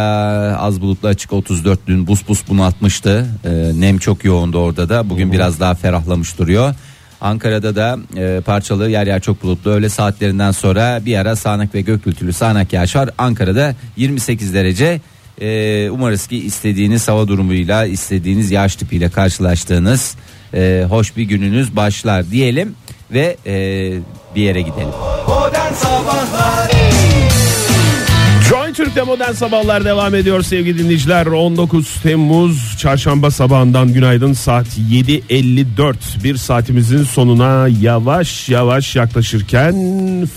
az 0.58 0.80
bulutlu 0.80 1.08
açık 1.08 1.32
34 1.32 1.86
dün 1.86 2.06
buz 2.06 2.28
buz 2.28 2.44
bunu 2.48 2.62
atmıştı. 2.62 3.26
Ee, 3.44 3.80
nem 3.80 3.98
çok 3.98 4.24
yoğundu 4.24 4.58
orada 4.58 4.88
da. 4.88 5.10
Bugün 5.10 5.32
biraz 5.32 5.60
daha 5.60 5.74
ferahlamış 5.74 6.38
duruyor. 6.38 6.74
Ankara'da 7.20 7.76
da 7.76 7.98
e, 8.16 8.40
parçalı 8.40 8.90
yer 8.90 9.06
yer 9.06 9.20
çok 9.20 9.42
bulutlu. 9.42 9.70
Öğle 9.70 9.88
saatlerinden 9.88 10.50
sonra 10.50 11.00
bir 11.06 11.18
ara 11.18 11.36
sağanak 11.36 11.74
ve 11.74 11.80
gök 11.80 12.04
gürültülü 12.04 12.32
sağanak 12.32 12.72
yağış 12.72 12.96
var. 12.96 13.10
Ankara'da 13.18 13.74
28 13.96 14.54
derece. 14.54 15.00
Ee, 15.40 15.90
umarız 15.90 16.26
ki 16.26 16.36
istediğiniz 16.36 17.08
hava 17.08 17.28
durumuyla 17.28 17.86
istediğiniz 17.86 18.50
yağış 18.50 18.76
tipiyle 18.76 19.10
karşılaştığınız 19.10 20.16
e, 20.54 20.86
hoş 20.88 21.16
bir 21.16 21.22
gününüz 21.22 21.76
başlar 21.76 22.30
diyelim 22.30 22.74
ve 23.10 23.36
e, 23.46 23.54
bir 24.34 24.42
yere 24.42 24.60
gidelim. 24.60 24.88
Modern 25.28 25.72
Sabahlar 25.72 26.70
Joy 28.48 28.72
Türk'te 28.72 29.02
modern 29.02 29.32
sabahlar 29.32 29.84
devam 29.84 30.14
ediyor 30.14 30.42
sevgili 30.42 30.78
dinleyiciler. 30.78 31.26
19 31.26 32.00
Temmuz 32.02 32.76
çarşamba 32.78 33.30
sabahından 33.30 33.92
günaydın 33.92 34.32
saat 34.32 34.66
7.54 34.66 35.94
bir 36.24 36.36
saatimizin 36.36 37.04
sonuna 37.04 37.68
yavaş 37.80 38.48
yavaş 38.48 38.96
yaklaşırken 38.96 39.74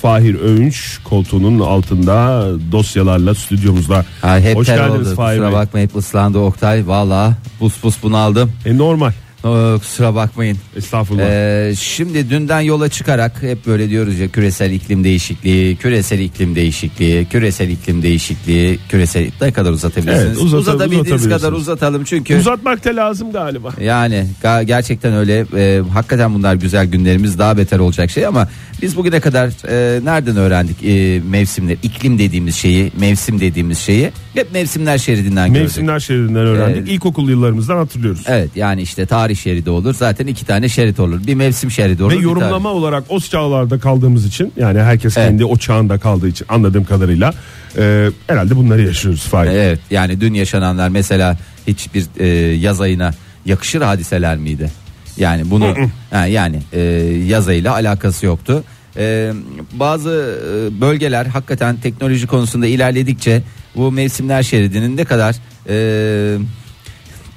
Fahir 0.01 0.39
Öğünç 0.39 1.00
koltuğunun 1.03 1.60
altında 1.60 2.46
dosyalarla 2.72 3.36
stüdyomuzda. 3.36 4.06
Ha, 4.22 4.39
hep 4.39 4.56
Hoş 4.56 4.68
geldiniz 4.68 5.08
oldu. 5.08 5.15
Fahir 5.15 5.38
Kusura 5.38 5.51
Bey. 5.51 5.60
bakma 5.60 5.80
hep 5.80 5.96
ıslandı 5.96 6.39
Oktay. 6.39 6.88
Valla 6.88 7.34
bus 7.60 7.84
bus 7.84 7.96
bunu 8.03 8.18
aldım. 8.18 8.51
E, 8.65 8.77
normal 8.77 9.12
Oo, 9.44 9.80
kusura 9.80 10.16
bakmayın. 10.16 10.58
estağfurullah. 10.78 11.24
Ee, 11.30 11.74
şimdi 11.80 12.30
dünden 12.30 12.62
yola 12.62 12.90
çıkarak 12.90 13.44
hep 13.44 13.68
böyle 13.68 13.90
diyoruz 13.90 14.20
ya 14.20 14.28
küresel 14.28 14.72
iklim 14.72 15.04
değişikliği, 15.04 15.76
küresel 15.76 16.20
iklim 16.20 16.56
değişikliği, 16.56 17.26
küresel 17.26 17.70
iklim 17.70 18.02
değişikliği, 18.02 18.80
küresel 18.90 19.32
ne 19.42 19.52
kadar 19.52 19.72
uzatabilirsiniz? 19.72 20.26
Evet, 20.28 20.38
uzata- 20.38 20.58
Uzatabildiğiniz 20.58 21.30
kadar 21.30 21.52
uzatalım 21.52 22.04
çünkü 22.04 22.38
Uzatmak 22.38 22.86
da 22.86 22.96
lazım 22.96 23.32
galiba. 23.32 23.70
yani 23.82 24.26
ga- 24.44 24.64
gerçekten 24.64 25.14
öyle. 25.14 25.46
Ee, 25.58 25.82
hakikaten 25.94 26.34
bunlar 26.34 26.56
güzel 26.56 26.86
günlerimiz 26.86 27.40
daha 27.40 27.58
beter 27.58 27.80
olacak 27.80 28.12
şey 28.12 28.26
ama 28.26 28.48
biz 28.82 28.98
bugüne 28.98 29.20
kadar 29.20 29.48
e, 29.70 30.06
nereden 30.06 30.38
öğrendik 30.38 30.84
e, 30.84 31.22
mevsimler, 31.30 31.78
iklim 31.84 32.20
dediğimiz 32.20 32.56
şeyi, 32.56 32.92
mevsim 33.00 33.40
dediğimiz 33.40 33.78
şeyi 33.80 34.12
hep 34.34 34.54
mevsimler 34.54 34.98
şeridinden 34.98 35.48
gördük. 35.48 35.62
Mevsimler 35.62 36.00
şeridinden 36.00 36.46
öğrendik. 36.46 36.78
Evet. 36.78 36.90
İlkokul 36.90 37.30
yıllarımızdan 37.30 37.76
hatırlıyoruz. 37.78 38.24
Evet 38.28 38.50
yani 38.56 38.82
işte 38.82 39.06
tarih 39.06 39.31
şeridi 39.36 39.70
olur. 39.70 39.94
Zaten 39.94 40.28
iki 40.28 40.46
tane 40.46 40.70
şerit 40.70 41.00
olur. 41.00 41.28
Bir 41.28 41.34
mevsim 41.36 41.72
şeridi 41.72 42.04
olur. 42.04 42.12
Ve 42.12 42.18
bir 42.18 42.24
yorumlama 42.24 42.70
tarih. 42.70 42.76
olarak 42.76 43.04
o 43.10 43.20
çağlarda 43.20 43.80
kaldığımız 43.80 44.26
için 44.26 44.54
yani 44.58 44.80
herkes 44.80 45.18
Evet. 45.18 45.28
kendi 45.30 45.46
o 45.46 45.58
çağında 45.58 45.98
kaldığı 45.98 46.28
için 46.28 46.46
anladığım 46.50 46.84
kadarıyla 46.84 47.34
e, 47.78 48.10
herhalde 48.28 48.56
bunları 48.56 48.82
yaşıyoruz 48.82 49.24
Fahir. 49.24 49.50
Evet 49.50 49.80
yani 49.92 50.22
dün 50.22 50.34
yaşananlar 50.34 50.90
mesela 50.90 51.38
hiçbir 51.68 52.06
e, 52.20 52.28
yaz 52.56 52.82
ayına 52.82 53.14
yakışır 53.46 53.82
hadiseler 53.82 54.38
miydi? 54.38 54.72
Yani 55.18 55.52
bunu 55.52 55.76
ha, 56.12 56.26
yani 56.26 56.60
e, 56.74 56.80
yaz 57.28 57.48
ayıyla 57.48 57.74
alakası 57.74 58.26
yoktu. 58.26 58.64
E, 58.98 59.32
bazı 59.74 60.40
e, 60.48 60.82
bölgeler 60.82 61.26
hakikaten 61.26 61.78
teknoloji 61.78 62.28
konusunda 62.28 62.68
ilerledikçe 62.68 63.42
bu 63.76 63.92
mevsimler 63.92 64.44
şeridinin 64.44 64.98
ne 64.98 65.06
kadar 65.06 65.36
e, 65.70 66.38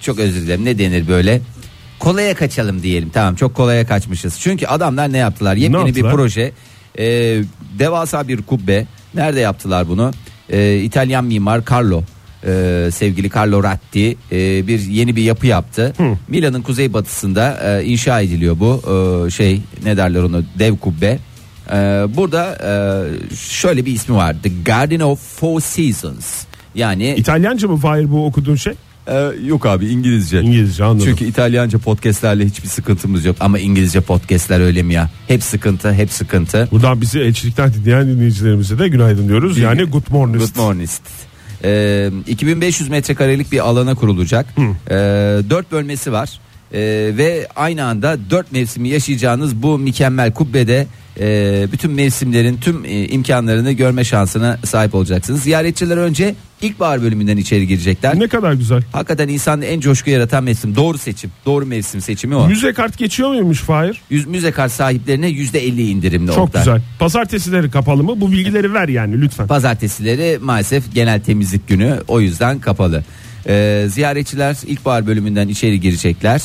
çok 0.00 0.18
özür 0.18 0.40
dilerim 0.42 0.64
ne 0.64 0.78
denir 0.78 1.08
böyle 1.08 1.40
kolaya 1.98 2.34
kaçalım 2.34 2.82
diyelim 2.82 3.10
tamam 3.10 3.34
çok 3.34 3.54
kolaya 3.54 3.86
kaçmışız. 3.86 4.40
Çünkü 4.40 4.66
adamlar 4.66 5.12
ne 5.12 5.18
yaptılar? 5.18 5.56
Yepyeni 5.56 5.82
bir 5.84 5.86
yaptılar? 5.86 6.12
proje 6.12 6.52
e, 6.98 7.04
devasa 7.78 8.28
bir 8.28 8.42
kubbe 8.42 8.86
nerede 9.14 9.40
yaptılar 9.40 9.88
bunu? 9.88 10.10
E, 10.50 10.76
İtalyan 10.76 11.24
mimar 11.24 11.62
Carlo 11.70 12.02
e, 12.46 12.88
sevgili 12.92 13.30
Carlo 13.36 13.62
Ratti 13.62 14.16
e, 14.32 14.66
bir 14.66 14.80
yeni 14.80 15.16
bir 15.16 15.22
yapı 15.22 15.46
yaptı. 15.46 15.92
Milan'ın 16.28 16.62
kuzeybatısında 16.62 17.60
e, 17.80 17.84
inşa 17.84 18.20
ediliyor 18.20 18.56
bu 18.60 18.82
e, 19.26 19.30
şey 19.30 19.60
ne 19.84 19.96
derler 19.96 20.22
onu 20.22 20.44
dev 20.58 20.76
kubbe. 20.76 21.18
E, 21.72 21.76
burada 22.16 22.58
e, 22.64 23.36
şöyle 23.36 23.86
bir 23.86 23.92
ismi 23.92 24.16
var 24.16 24.36
The 24.42 24.50
Garden 24.64 25.00
of 25.00 25.38
Four 25.40 25.60
Seasons. 25.60 26.44
Yani 26.74 27.14
İtalyanca 27.14 27.68
mı 27.68 27.76
Fahir 27.76 28.10
bu 28.10 28.26
okuduğun 28.26 28.56
şey? 28.56 28.72
E, 29.06 29.32
yok 29.46 29.66
abi 29.66 29.86
İngilizce. 29.86 30.40
İngilizce 30.40 30.84
anladım. 30.84 31.06
Çünkü 31.06 31.24
İtalyanca 31.24 31.78
podcastlerle 31.78 32.46
hiçbir 32.46 32.68
sıkıntımız 32.68 33.24
yok 33.24 33.36
ama 33.40 33.58
İngilizce 33.58 34.00
podcastler 34.00 34.60
öyle 34.60 34.82
mi 34.82 34.94
ya? 34.94 35.10
Hep 35.28 35.42
sıkıntı, 35.42 35.92
hep 35.92 36.10
sıkıntı. 36.10 36.68
Buradan 36.70 37.00
bizi 37.00 37.20
elçilikten 37.20 37.74
dinleyen 37.74 38.08
dinleyicilerimize 38.08 38.78
de 38.78 38.88
günaydın 38.88 39.28
diyoruz. 39.28 39.58
Yani 39.58 39.82
good 39.84 40.10
morning. 40.10 40.38
Good 40.42 40.56
morning. 40.56 40.90
Ee, 41.64 42.10
2500 42.26 42.88
metrekarelik 42.88 43.52
bir 43.52 43.58
alana 43.58 43.94
kurulacak. 43.94 44.46
Ee, 44.90 44.94
4 45.50 45.72
bölmesi 45.72 46.12
var. 46.12 46.40
Ee, 46.72 46.80
ve 47.16 47.48
aynı 47.56 47.84
anda 47.84 48.18
4 48.30 48.52
mevsimi 48.52 48.88
yaşayacağınız 48.88 49.62
bu 49.62 49.78
mükemmel 49.78 50.32
kubbede 50.32 50.86
e, 51.20 51.66
bütün 51.72 51.90
mevsimlerin 51.90 52.56
tüm 52.56 52.84
e, 52.84 53.08
imkanlarını 53.08 53.72
görme 53.72 54.04
şansına 54.04 54.58
sahip 54.64 54.94
olacaksınız. 54.94 55.42
Ziyaretçiler 55.42 55.96
önce 55.96 56.34
ilkbahar 56.62 57.02
bölümünden 57.02 57.36
içeri 57.36 57.66
girecekler. 57.66 58.18
Ne 58.18 58.28
kadar 58.28 58.52
güzel. 58.52 58.82
Hakikaten 58.92 59.28
insanda 59.28 59.64
en 59.64 59.80
coşku 59.80 60.10
yaratan 60.10 60.44
mevsim 60.44 60.76
doğru 60.76 60.98
seçim. 60.98 61.30
Doğru 61.46 61.66
mevsim 61.66 62.00
seçimi 62.00 62.36
o. 62.36 62.48
Müze 62.48 62.72
kart 62.72 62.98
geçiyor 62.98 63.28
muymuş 63.28 63.60
Fahir? 63.60 64.00
Yüz, 64.10 64.26
müze 64.26 64.50
kart 64.52 64.72
sahiplerine 64.72 65.30
%50 65.30 65.80
indirimli 65.80 66.26
Çok 66.26 66.38
Oktay. 66.38 66.62
güzel. 66.62 66.82
Pazartesileri 66.98 67.70
kapalı 67.70 68.02
mı? 68.04 68.20
Bu 68.20 68.32
bilgileri 68.32 68.74
ver 68.74 68.88
yani 68.88 69.20
lütfen. 69.20 69.46
Pazartesileri 69.46 70.38
maalesef 70.42 70.94
genel 70.94 71.20
temizlik 71.20 71.68
günü 71.68 72.00
o 72.08 72.20
yüzden 72.20 72.58
kapalı. 72.58 73.04
Ee, 73.48 73.86
ziyaretçiler 73.88 74.56
ilkbahar 74.66 75.06
bölümünden 75.06 75.48
içeri 75.48 75.80
girecekler. 75.80 76.42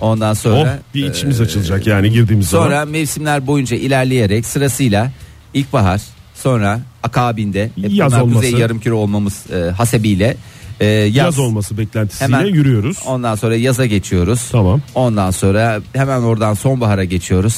Ondan 0.00 0.30
Oh 0.32 0.34
sonra 0.34 0.78
bir 0.94 1.10
içimiz 1.10 1.40
e, 1.40 1.42
açılacak 1.42 1.86
yani 1.86 2.10
girdiğimiz 2.10 2.48
sonra 2.48 2.70
zaman. 2.70 2.88
mevsimler 2.88 3.46
boyunca 3.46 3.76
ilerleyerek 3.76 4.46
sırasıyla 4.46 5.10
ilkbahar 5.54 6.00
sonra 6.34 6.80
akabinde 7.02 7.70
hep 7.80 7.90
Yaz 7.92 8.14
olması. 8.14 8.34
kuzey 8.34 8.52
yarımküre 8.60 8.94
olmamız 8.94 9.44
e, 9.52 9.70
hasebiyle 9.70 10.36
e, 10.80 10.86
yaz, 10.86 11.14
Yaz 11.16 11.38
olması 11.38 11.78
beklentisiyle 11.78 12.36
Hemen- 12.36 12.46
yürüyoruz. 12.46 12.96
Ondan 13.06 13.34
sonra 13.34 13.56
yaza 13.56 13.86
geçiyoruz. 13.86 14.48
Tamam. 14.52 14.80
Ondan 14.94 15.30
sonra 15.30 15.80
hemen 15.92 16.20
oradan 16.20 16.54
sonbahara 16.54 17.04
geçiyoruz. 17.04 17.56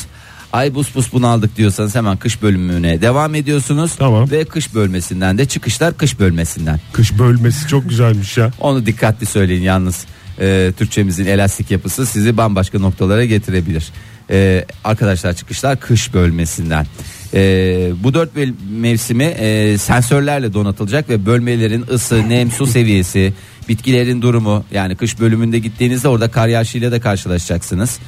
Ay 0.52 0.74
bus 0.74 0.94
bus 0.94 1.12
bunu 1.12 1.26
aldık 1.26 1.56
diyorsanız 1.56 1.94
hemen 1.94 2.16
kış 2.16 2.42
bölümüne 2.42 3.02
devam 3.02 3.34
ediyorsunuz. 3.34 3.92
Tamam. 3.98 4.30
Ve 4.30 4.44
kış 4.44 4.74
bölmesinden 4.74 5.38
de 5.38 5.44
çıkışlar 5.44 5.96
kış 5.96 6.20
bölmesinden. 6.20 6.80
Kış 6.92 7.18
bölmesi 7.18 7.68
çok 7.68 7.88
güzelmiş 7.88 8.36
ya. 8.38 8.50
Onu 8.60 8.86
dikkatli 8.86 9.26
söyleyin 9.26 9.62
yalnız. 9.62 10.04
Ee, 10.42 10.72
Türkçemizin 10.78 11.26
elastik 11.26 11.70
yapısı 11.70 12.06
sizi 12.06 12.36
bambaşka 12.36 12.78
noktalara 12.78 13.24
getirebilir. 13.24 13.92
Ee, 14.30 14.64
arkadaşlar 14.84 15.32
çıkışlar 15.32 15.80
kış 15.80 16.14
bölmesinden. 16.14 16.86
Ee, 17.34 17.90
bu 18.04 18.14
dört 18.14 18.30
mevsimi 18.70 19.24
e, 19.24 19.78
sensörlerle 19.78 20.54
donatılacak 20.54 21.08
ve 21.08 21.26
bölmelerin 21.26 21.84
ısı, 21.92 22.28
nem, 22.28 22.50
su 22.50 22.66
seviyesi, 22.66 23.32
bitkilerin 23.68 24.22
durumu 24.22 24.64
yani 24.72 24.96
kış 24.96 25.20
bölümünde 25.20 25.58
gittiğinizde 25.58 26.08
orada 26.08 26.30
kar 26.30 26.48
yağışıyla 26.48 26.92
da 26.92 27.00
karşılaşacaksınız. 27.00 27.98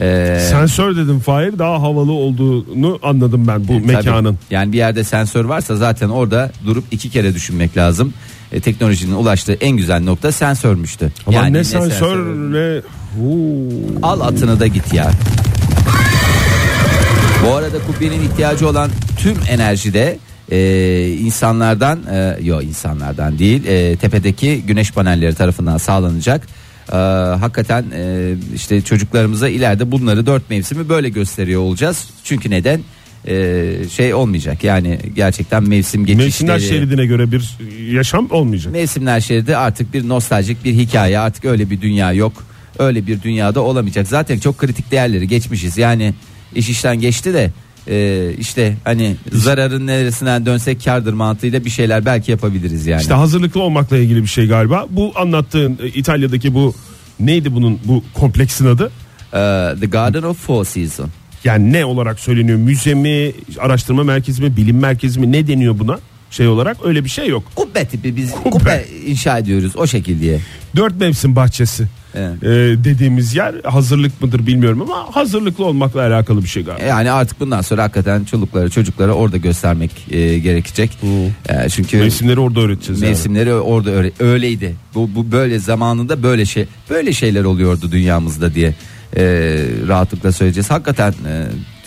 Ee, 0.00 0.38
Sensör 0.50 0.96
dedim 0.96 1.18
Fahir 1.18 1.58
daha 1.58 1.82
havalı 1.82 2.12
olduğunu 2.12 2.98
anladım 3.02 3.48
ben 3.48 3.68
bu 3.68 3.72
Tabii. 3.72 3.86
mekanın. 3.86 4.38
Yani 4.50 4.72
bir 4.72 4.76
yerde 4.76 5.04
sensör 5.04 5.44
varsa 5.44 5.76
zaten 5.76 6.08
orada 6.08 6.52
durup 6.66 6.84
iki 6.90 7.10
kere 7.10 7.34
düşünmek 7.34 7.76
lazım. 7.76 8.12
E, 8.52 8.60
teknolojinin 8.60 9.14
ulaştığı 9.14 9.52
en 9.52 9.76
güzel 9.76 10.02
nokta 10.02 10.32
sensörmüştü. 10.32 11.12
Ama 11.26 11.36
yani 11.36 11.52
ne 11.52 11.64
sensör 11.64 12.18
ne... 12.52 12.80
Al 14.02 14.20
atını 14.20 14.60
da 14.60 14.66
git 14.66 14.94
ya. 14.94 15.10
Bu 17.46 17.54
arada 17.54 17.78
kubbenin 17.86 18.20
ihtiyacı 18.20 18.68
olan 18.68 18.90
tüm 19.16 19.36
enerjide 19.48 20.18
e, 20.50 21.08
insanlardan 21.20 22.00
e, 22.10 22.38
yok 22.42 22.64
insanlardan 22.64 23.38
değil 23.38 23.64
e, 23.66 23.96
tepedeki 23.96 24.62
güneş 24.66 24.92
panelleri 24.92 25.34
tarafından 25.34 25.76
sağlanacak. 25.76 26.46
E, 26.92 26.96
hakikaten 27.40 27.84
e, 27.94 28.34
işte 28.54 28.82
çocuklarımıza 28.82 29.48
ileride 29.48 29.92
bunları 29.92 30.26
dört 30.26 30.50
mevsimi 30.50 30.88
böyle 30.88 31.08
gösteriyor 31.08 31.60
olacağız. 31.60 32.08
Çünkü 32.24 32.50
neden? 32.50 32.80
E, 33.28 33.74
şey 33.90 34.14
olmayacak 34.14 34.64
yani 34.64 34.98
gerçekten 35.16 35.68
mevsim 35.68 36.06
geçişleri. 36.06 36.26
Mevsimler 36.26 36.58
şeridine 36.58 37.06
göre 37.06 37.32
bir 37.32 37.56
yaşam 37.92 38.30
olmayacak. 38.30 38.72
Mevsimler 38.72 39.20
şeridi 39.20 39.56
artık 39.56 39.94
bir 39.94 40.08
nostaljik 40.08 40.64
bir 40.64 40.74
hikaye 40.74 41.18
artık 41.18 41.44
öyle 41.44 41.70
bir 41.70 41.80
dünya 41.80 42.12
yok. 42.12 42.32
Öyle 42.78 43.06
bir 43.06 43.22
dünyada 43.22 43.60
olamayacak. 43.60 44.08
Zaten 44.08 44.38
çok 44.38 44.58
kritik 44.58 44.90
değerleri 44.90 45.28
geçmişiz. 45.28 45.78
Yani 45.78 46.14
iş 46.54 46.68
işten 46.68 47.00
geçti 47.00 47.34
de 47.34 47.50
e, 47.88 48.28
işte 48.38 48.76
hani 48.84 49.16
zararın 49.32 49.86
neresinden 49.86 50.46
dönsek 50.46 50.84
kardır 50.84 51.12
mantığıyla 51.12 51.64
bir 51.64 51.70
şeyler 51.70 52.04
belki 52.04 52.30
yapabiliriz 52.30 52.86
yani. 52.86 53.00
İşte 53.00 53.14
hazırlıklı 53.14 53.62
olmakla 53.62 53.98
ilgili 53.98 54.22
bir 54.22 54.28
şey 54.28 54.46
galiba. 54.46 54.86
Bu 54.90 55.12
anlattığın 55.16 55.78
e, 55.82 55.88
İtalya'daki 55.88 56.54
bu 56.54 56.74
neydi 57.20 57.54
bunun 57.54 57.78
bu 57.84 58.04
kompleksin 58.14 58.66
adı? 58.66 58.90
Ee, 59.34 59.74
The 59.80 59.86
Garden 59.86 60.22
of 60.22 60.38
Four 60.46 60.64
Seasons. 60.64 61.10
Yani 61.44 61.72
ne 61.72 61.84
olarak 61.84 62.20
söyleniyor? 62.20 62.58
Müze 62.58 62.94
mi, 62.94 63.32
araştırma 63.58 64.04
merkezi 64.04 64.42
mi, 64.42 64.56
bilim 64.56 64.78
merkezi 64.78 65.20
mi 65.20 65.32
ne 65.32 65.46
deniyor 65.46 65.78
buna? 65.78 65.98
Şey 66.30 66.48
olarak 66.48 66.76
öyle 66.84 67.04
bir 67.04 67.08
şey 67.10 67.28
yok. 67.28 67.44
Kubbe 67.54 67.84
tipi 67.84 68.16
biz 68.16 68.30
Kubbe. 68.30 68.50
kubbe, 68.50 68.84
inşa 69.06 69.38
ediyoruz 69.38 69.72
o 69.76 69.86
şekilde. 69.86 70.38
Dört 70.76 71.00
mevsim 71.00 71.36
bahçesi 71.36 71.86
Evet. 72.14 72.42
e, 72.42 72.46
dediğimiz 72.84 73.34
yer 73.34 73.54
hazırlık 73.64 74.22
mıdır 74.22 74.46
bilmiyorum 74.46 74.82
ama 74.82 75.16
hazırlıklı 75.16 75.64
olmakla 75.64 76.00
alakalı 76.00 76.42
bir 76.42 76.48
şey 76.48 76.64
galiba. 76.64 76.84
Yani 76.84 77.10
artık 77.10 77.40
bundan 77.40 77.60
sonra 77.60 77.82
hakikaten 77.82 78.24
çocuklara 78.24 78.68
çocuklara 78.68 79.12
orada 79.12 79.36
göstermek 79.36 79.90
e, 80.10 80.38
gerekecek. 80.38 80.98
E, 81.48 81.68
çünkü 81.68 81.96
Mevsimleri 81.98 82.40
orada 82.40 82.60
öğreteceğiz. 82.60 83.02
yani. 83.02 83.10
Mevsimleri 83.10 83.54
orada 83.54 83.90
öyle, 83.90 84.12
öyleydi. 84.18 84.74
Bu, 84.94 85.10
bu 85.14 85.32
böyle 85.32 85.58
zamanında 85.58 86.22
böyle 86.22 86.44
şey 86.46 86.66
böyle 86.90 87.12
şeyler 87.12 87.44
oluyordu 87.44 87.92
dünyamızda 87.92 88.54
diye 88.54 88.74
e, 89.16 89.22
rahatlıkla 89.88 90.32
söyleyeceğiz. 90.32 90.70
Hakikaten 90.70 91.14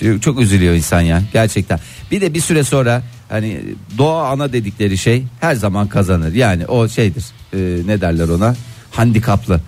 e, 0.01 0.19
çok 0.21 0.39
üzülüyor 0.41 0.73
insan 0.73 1.01
ya 1.01 1.21
gerçekten. 1.33 1.79
Bir 2.11 2.21
de 2.21 2.33
bir 2.33 2.39
süre 2.41 2.63
sonra 2.63 3.01
hani 3.29 3.61
doğa 3.97 4.27
ana 4.29 4.53
dedikleri 4.53 4.97
şey 4.97 5.23
her 5.41 5.55
zaman 5.55 5.87
kazanır. 5.87 6.33
Yani 6.33 6.65
o 6.65 6.87
şeydir. 6.87 7.25
e, 7.53 7.57
ne 7.87 8.01
derler 8.01 8.27
ona? 8.29 8.55
Handikaplı. 8.91 9.61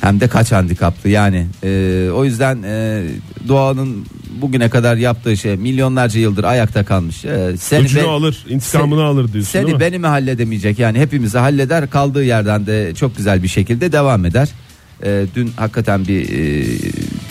Hem 0.00 0.20
de 0.20 0.28
kaç 0.28 0.52
handikaplı 0.52 1.10
yani 1.10 1.46
e, 1.64 2.08
o 2.14 2.24
yüzden 2.24 2.62
e, 2.62 3.02
doğanın 3.48 4.06
bugüne 4.40 4.70
kadar 4.70 4.96
yaptığı 4.96 5.36
şey 5.36 5.56
milyonlarca 5.56 6.20
yıldır 6.20 6.44
ayakta 6.44 6.84
kalmış. 6.84 7.24
E, 7.24 7.54
seni 7.58 7.84
Öcünü 7.84 8.02
be- 8.02 8.06
alır, 8.08 8.44
intikamını 8.48 9.00
se- 9.00 9.04
alır 9.04 9.32
diyorsun 9.32 9.52
değil 9.54 9.64
Seni 9.66 9.74
mi? 9.74 9.80
beni 9.80 9.98
mi 9.98 10.06
halledemeyecek 10.06 10.78
yani 10.78 10.98
hepimizi 11.00 11.38
halleder 11.38 11.90
kaldığı 11.90 12.24
yerden 12.24 12.66
de 12.66 12.94
çok 12.94 13.16
güzel 13.16 13.42
bir 13.42 13.48
şekilde 13.48 13.92
devam 13.92 14.24
eder. 14.24 14.48
E, 15.04 15.24
dün 15.34 15.50
hakikaten 15.56 16.06
bir 16.08 16.28
e, 16.28 16.64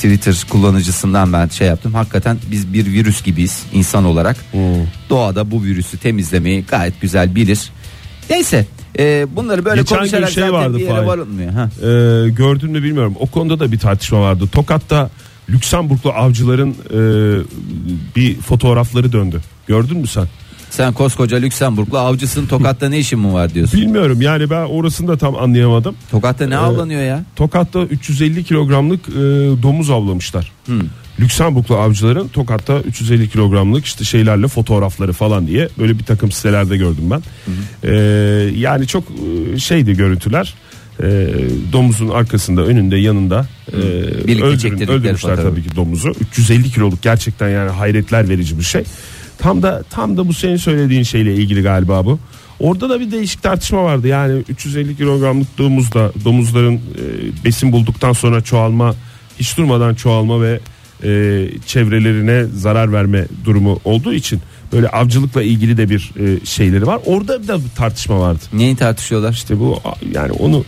Twitter 0.04 0.44
kullanıcısından 0.50 1.34
ben 1.34 1.48
şey 1.48 1.68
yaptım. 1.68 1.94
Hakikaten 1.94 2.38
biz 2.52 2.74
bir 2.74 2.86
virüs 2.86 3.24
gibiyiz 3.24 3.64
insan 3.74 4.06
olarak. 4.06 4.38
Hmm. 4.52 4.62
Doğada 5.10 5.52
bu 5.52 5.64
virüsü 5.64 5.98
temizlemeyi 5.98 6.66
gayet 6.66 7.02
güzel 7.02 7.36
bilir. 7.36 7.70
Neyse 8.30 8.66
e, 9.00 9.28
bunları 9.36 9.66
böyle 9.66 9.82
Geçen 9.82 9.98
konuşarak 9.98 10.30
şey 10.30 10.44
zaten 10.44 10.54
vardı 10.54 10.78
bir 10.78 10.82
yere 10.84 10.94
Fahir. 10.94 11.08
varılmıyor. 11.08 11.52
Ha. 11.54 11.70
Ee, 11.82 12.30
gördün 12.30 12.72
mü 12.72 12.84
bilmiyorum. 12.84 13.16
O 13.20 13.28
konuda 13.28 13.60
da 13.60 13.72
bir 13.72 13.80
tartışma 13.80 14.22
vardı. 14.22 14.48
Tokat'ta 14.52 15.10
Lüksemburglu 15.50 16.12
avcıların 16.12 16.72
e, 16.72 17.00
bir 18.16 18.36
fotoğrafları 18.42 19.12
döndü. 19.12 19.42
Gördün 19.68 19.98
mü 19.98 20.08
sen? 20.08 20.28
Sen 20.74 20.94
koskoca 20.94 21.38
Lüksemburglu 21.38 21.98
avcısın 21.98 22.46
Tokat'ta 22.46 22.90
ne 22.90 23.00
işin 23.00 23.20
mi 23.20 23.34
var 23.34 23.54
diyorsun. 23.54 23.82
Bilmiyorum 23.82 24.22
yani 24.22 24.50
ben 24.50 24.64
orasını 24.66 25.08
da 25.08 25.18
tam 25.18 25.36
anlayamadım. 25.36 25.96
Tokat'ta 26.12 26.46
Ee, 26.46 26.50
ne 26.50 26.58
avlanıyor 26.58 27.02
ya? 27.02 27.24
Tokat'ta 27.36 27.84
350 27.84 28.44
kilogramlık 28.44 29.10
e, 29.10 29.14
domuz 29.64 29.90
avlamışlar. 29.90 30.52
Hmm. 30.66 30.82
Lüksemburglu 31.20 31.76
avcıların 31.76 32.28
Tokat'ta 32.28 32.80
350 32.80 33.30
kilogramlık 33.30 33.86
işte 33.86 34.04
şeylerle 34.04 34.48
fotoğrafları 34.48 35.14
falan 35.14 35.48
diye 35.48 35.70
böyle 35.80 36.00
bir 36.00 36.04
takım 36.04 36.32
sitelerde 36.32 36.78
gördüm 36.78 37.12
ben. 37.12 37.22
Ee, 37.84 37.96
yani 38.56 38.88
çok 38.88 39.04
e, 39.54 39.60
şeydi 39.60 39.94
görüntüler. 39.94 40.54
Ee, 41.04 41.28
domuzun 41.74 42.10
arkasında, 42.10 42.62
önünde, 42.62 42.98
yanında 42.98 43.48
e, 43.74 43.78
öldürün, 43.78 44.88
öldürmüşler 44.88 45.16
fotoğrafı. 45.16 45.42
tabii 45.42 45.64
ki 45.64 45.76
domuzu. 45.76 46.14
350 46.22 46.72
kiloluk 46.72 47.02
gerçekten 47.02 47.50
yani 47.50 47.72
hayretler 47.72 48.30
verici 48.30 48.58
bir 48.58 48.64
şey. 48.64 48.84
Tam 49.38 49.62
da 49.62 49.84
tam 49.90 50.18
da 50.18 50.28
bu 50.28 50.34
senin 50.34 50.58
söylediğin 50.58 51.04
şeyle 51.04 51.36
ilgili 51.36 51.62
galiba 51.62 52.06
bu. 52.06 52.20
Orada 52.60 52.90
da 52.90 53.00
bir 53.00 53.12
değişik 53.12 53.44
tartışma 53.44 53.84
vardı. 53.84 54.08
Yani 54.08 54.44
350 54.50 54.98
kilogramlık 54.98 55.58
domuzda 55.58 56.12
domuzların 56.26 56.76
e, 56.76 57.46
besin 57.46 57.72
bulduktan 57.72 58.14
sonra 58.14 58.42
çoğalma 58.42 58.96
hiç 59.40 59.58
durmadan 59.58 59.96
çoğalma 59.96 60.42
ve 60.42 60.60
e, 61.04 61.10
çevrelerine 61.66 62.46
zarar 62.46 62.94
verme 62.94 63.26
durumu 63.46 63.80
olduğu 63.84 64.14
için 64.14 64.42
böyle 64.72 64.88
avcılıkla 64.90 65.44
ilgili 65.44 65.78
de 65.78 65.90
bir 65.90 66.12
e, 66.20 66.46
şeyleri 66.46 66.88
var. 66.88 67.00
Orada 67.06 67.48
da 67.48 67.60
bir 67.64 67.70
tartışma 67.76 68.20
vardı. 68.20 68.40
Neyi 68.54 68.76
tartışıyorlar? 68.76 69.34
İşte 69.34 69.60
bu 69.60 69.80
yani 70.14 70.32
onu 70.32 70.66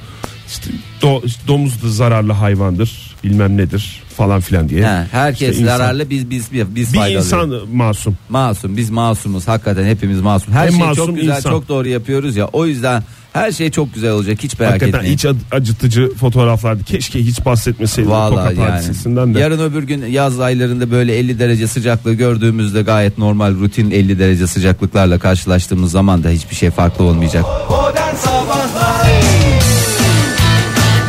işte 0.47 0.71
do, 1.01 1.21
domuz 1.47 1.83
da 1.83 1.89
zararlı 1.89 2.33
hayvandır 2.33 3.15
bilmem 3.23 3.57
nedir 3.57 4.01
falan 4.15 4.41
filan 4.41 4.69
diye. 4.69 4.85
Ha, 4.85 5.07
herkes 5.11 5.49
İşte 5.49 5.61
insan- 5.63 5.77
zararlı 5.77 6.09
biz 6.09 6.29
biz 6.29 6.51
biz, 6.53 6.75
biz 6.75 6.93
bir 6.93 6.97
faydalı. 6.99 7.17
insan 7.23 7.51
masum. 7.73 8.17
Masum 8.29 8.77
biz 8.77 8.89
masumuz 8.89 9.47
hakikaten 9.47 9.85
hepimiz 9.85 10.21
masum. 10.21 10.53
Her 10.53 10.67
En 10.67 10.71
şey 10.71 10.79
masum 10.79 11.05
çok 11.05 11.15
güzel 11.15 11.35
insan. 11.37 11.49
çok 11.51 11.69
doğru 11.69 11.87
yapıyoruz 11.87 12.35
ya 12.35 12.45
o 12.53 12.65
yüzden 12.65 13.03
her 13.33 13.51
şey 13.51 13.71
çok 13.71 13.93
güzel 13.93 14.11
olacak 14.11 14.37
hiç 14.43 14.59
merak 14.59 14.73
Hakikaten 14.73 14.97
etmeyin. 14.97 15.15
iç 15.15 15.25
ac- 15.25 15.35
acıtıcı 15.51 16.13
fotoğraflardı. 16.15 16.83
Keşke 16.83 17.19
hiç 17.19 17.45
bahsetmeseydim 17.45 18.11
Vallahi 18.11 18.55
Tokat 18.55 18.69
yani. 19.15 19.35
de. 19.35 19.39
Yarın 19.39 19.59
öbür 19.59 19.83
gün 19.83 20.05
yaz 20.05 20.39
aylarında 20.39 20.91
böyle 20.91 21.17
50 21.17 21.39
derece 21.39 21.67
sıcaklığı 21.67 22.13
gördüğümüzde 22.13 22.81
gayet 22.81 23.17
normal 23.17 23.53
rutin 23.53 23.91
50 23.91 24.19
derece 24.19 24.47
sıcaklıklarla 24.47 25.19
karşılaştığımız 25.19 25.91
zaman 25.91 26.23
da 26.23 26.29
hiçbir 26.29 26.55
şey 26.55 26.69
farklı 26.69 27.05
olmayacak. 27.05 27.45
Modern 27.69 28.15
Sabahlar 28.15 28.84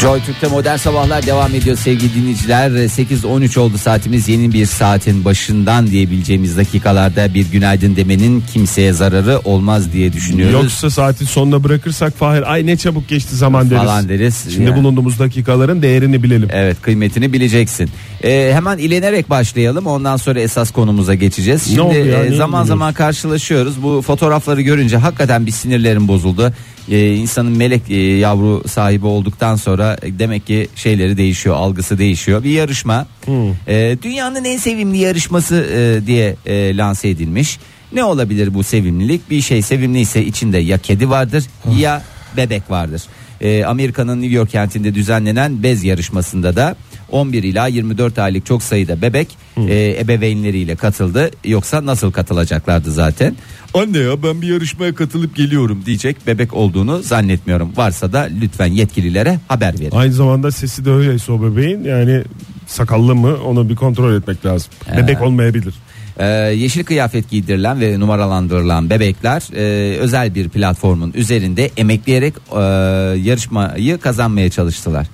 Joy 0.07 0.21
Türk'te 0.21 0.47
modern 0.47 0.77
sabahlar 0.77 1.27
devam 1.27 1.55
ediyor 1.55 1.77
sevgili 1.77 2.15
dinleyiciler. 2.15 2.71
8.13 2.71 3.59
oldu 3.59 3.79
saatimiz 3.79 4.29
yeni 4.29 4.53
bir 4.53 4.67
saatin 4.67 5.25
başından 5.25 5.87
diyebileceğimiz 5.87 6.57
dakikalarda 6.57 7.35
bir 7.35 7.51
günaydın 7.51 7.97
demenin 7.97 8.45
kimseye 8.53 8.93
zararı 8.93 9.41
olmaz 9.45 9.93
diye 9.93 10.13
düşünüyoruz. 10.13 10.55
Yoksa 10.55 10.91
saatin 10.91 11.27
sonuna 11.27 11.65
bırakırsak 11.65 12.17
Fahir 12.17 12.53
ay 12.53 12.67
ne 12.67 12.77
çabuk 12.77 13.09
geçti 13.09 13.37
zaman 13.37 13.71
deriz. 13.71 13.83
Falan 13.83 14.09
deriz. 14.09 14.45
Şimdi 14.55 14.71
Yani. 14.71 14.77
bulunduğumuz 14.77 15.19
dakikaların 15.19 15.83
değerini 15.83 16.23
bilelim. 16.23 16.49
Evet 16.53 16.83
kıymetini 16.83 17.33
bileceksin. 17.33 17.91
Ee, 18.25 18.51
hemen 18.55 18.79
ilenerek 18.79 19.31
başlayalım 19.31 19.87
ondan 19.87 20.17
sonra 20.17 20.41
esas 20.41 20.71
konumuza 20.71 21.15
geçeceğiz. 21.15 21.63
Şimdi 21.67 21.81
oldu 21.81 21.95
ya, 21.95 22.25
e, 22.25 22.31
ne 22.31 22.37
zaman 22.37 22.65
zaman 22.65 22.95
karşılaşıyoruz. 22.95 23.83
Bu 23.83 24.03
fotoğrafları 24.03 24.63
görünce 24.63 24.97
hakikaten 24.97 25.47
bir 25.47 25.53
sinirlerim 25.53 26.09
bozuldu. 26.09 26.53
Ee, 26.91 27.15
insanın 27.15 27.57
melek 27.57 27.83
e, 27.91 27.97
yavru 27.97 28.63
sahibi 28.69 29.07
olduktan 29.07 29.57
sonra 29.57 29.96
e, 30.03 30.19
demek 30.19 30.47
ki 30.47 30.69
şeyleri 30.77 31.17
değişiyor, 31.17 31.57
algısı 31.57 31.99
değişiyor. 31.99 32.45
Bir 32.45 32.51
yarışma. 32.51 33.07
Ee, 33.69 33.97
dünyanın 34.03 34.45
en 34.45 34.57
sevimli 34.57 34.99
yarışması 34.99 35.67
e, 35.73 36.07
diye 36.07 36.37
e, 36.47 36.77
lanse 36.77 37.09
edilmiş. 37.09 37.59
Ne 37.93 38.05
olabilir 38.05 38.55
bu 38.55 38.63
sevimlilik? 38.63 39.31
Bir 39.31 39.41
şey 39.41 39.63
sevimliyse 39.63 40.25
içinde 40.25 40.59
ya 40.59 40.79
kedi 40.79 41.11
vardır 41.11 41.45
ya 41.79 42.03
bebek 42.37 42.71
vardır. 42.71 43.03
Ee, 43.41 43.65
Amerika'nın 43.65 44.23
New 44.23 44.37
York 44.37 44.51
kentinde 44.51 44.95
düzenlenen 44.95 45.63
bez 45.63 45.85
yarışmasında 45.85 46.57
da 46.57 46.77
11 47.11 47.43
ila 47.43 47.67
24 47.67 48.19
aylık 48.19 48.47
çok 48.47 48.63
sayıda 48.63 49.03
bebek 49.03 49.29
e, 49.69 49.97
ebeveynleriyle 50.01 50.77
katıldı. 50.77 51.31
Yoksa 51.45 51.87
nasıl 51.87 52.13
katılacaklardı 52.13 52.93
zaten? 52.93 53.37
Anne 53.75 53.99
ya 53.99 54.23
ben 54.23 54.43
bir 54.43 54.49
yarışmaya 54.49 54.95
katılıp 54.95 55.37
geliyorum 55.37 55.83
diyecek 55.87 56.27
bebek 56.27 56.55
olduğunu 56.55 57.03
zannetmiyorum. 57.03 57.73
Varsa 57.77 58.13
da 58.13 58.29
lütfen 58.41 58.67
yetkililere 58.67 59.39
haber 59.49 59.81
verin. 59.81 59.97
Aynı 59.97 60.13
zamanda 60.13 60.51
sesi 60.51 60.85
de 60.85 60.91
öyleyse 60.91 61.33
o 61.33 61.43
bebeğin 61.43 61.85
yani 61.85 62.23
sakallı 62.67 63.15
mı 63.15 63.37
onu 63.47 63.69
bir 63.69 63.77
kontrol 63.77 64.15
etmek 64.15 64.47
lazım. 64.47 64.71
Ee. 64.93 64.97
Bebek 64.97 65.23
olmayabilir. 65.23 65.75
Ee, 66.19 66.27
yeşil 66.57 66.85
kıyafet 66.85 67.31
giydirilen 67.31 67.81
ve 67.81 68.01
numaralandırılan 68.01 68.91
bebekler 68.91 69.43
e, 69.57 69.97
özel 69.99 70.35
bir 70.35 70.49
platformun 70.49 71.13
üzerinde 71.15 71.71
emekleyerek 71.77 72.35
e, 72.53 72.61
yarışmayı 73.29 73.99
kazanmaya 73.99 74.51
çalıştılar. 74.51 75.07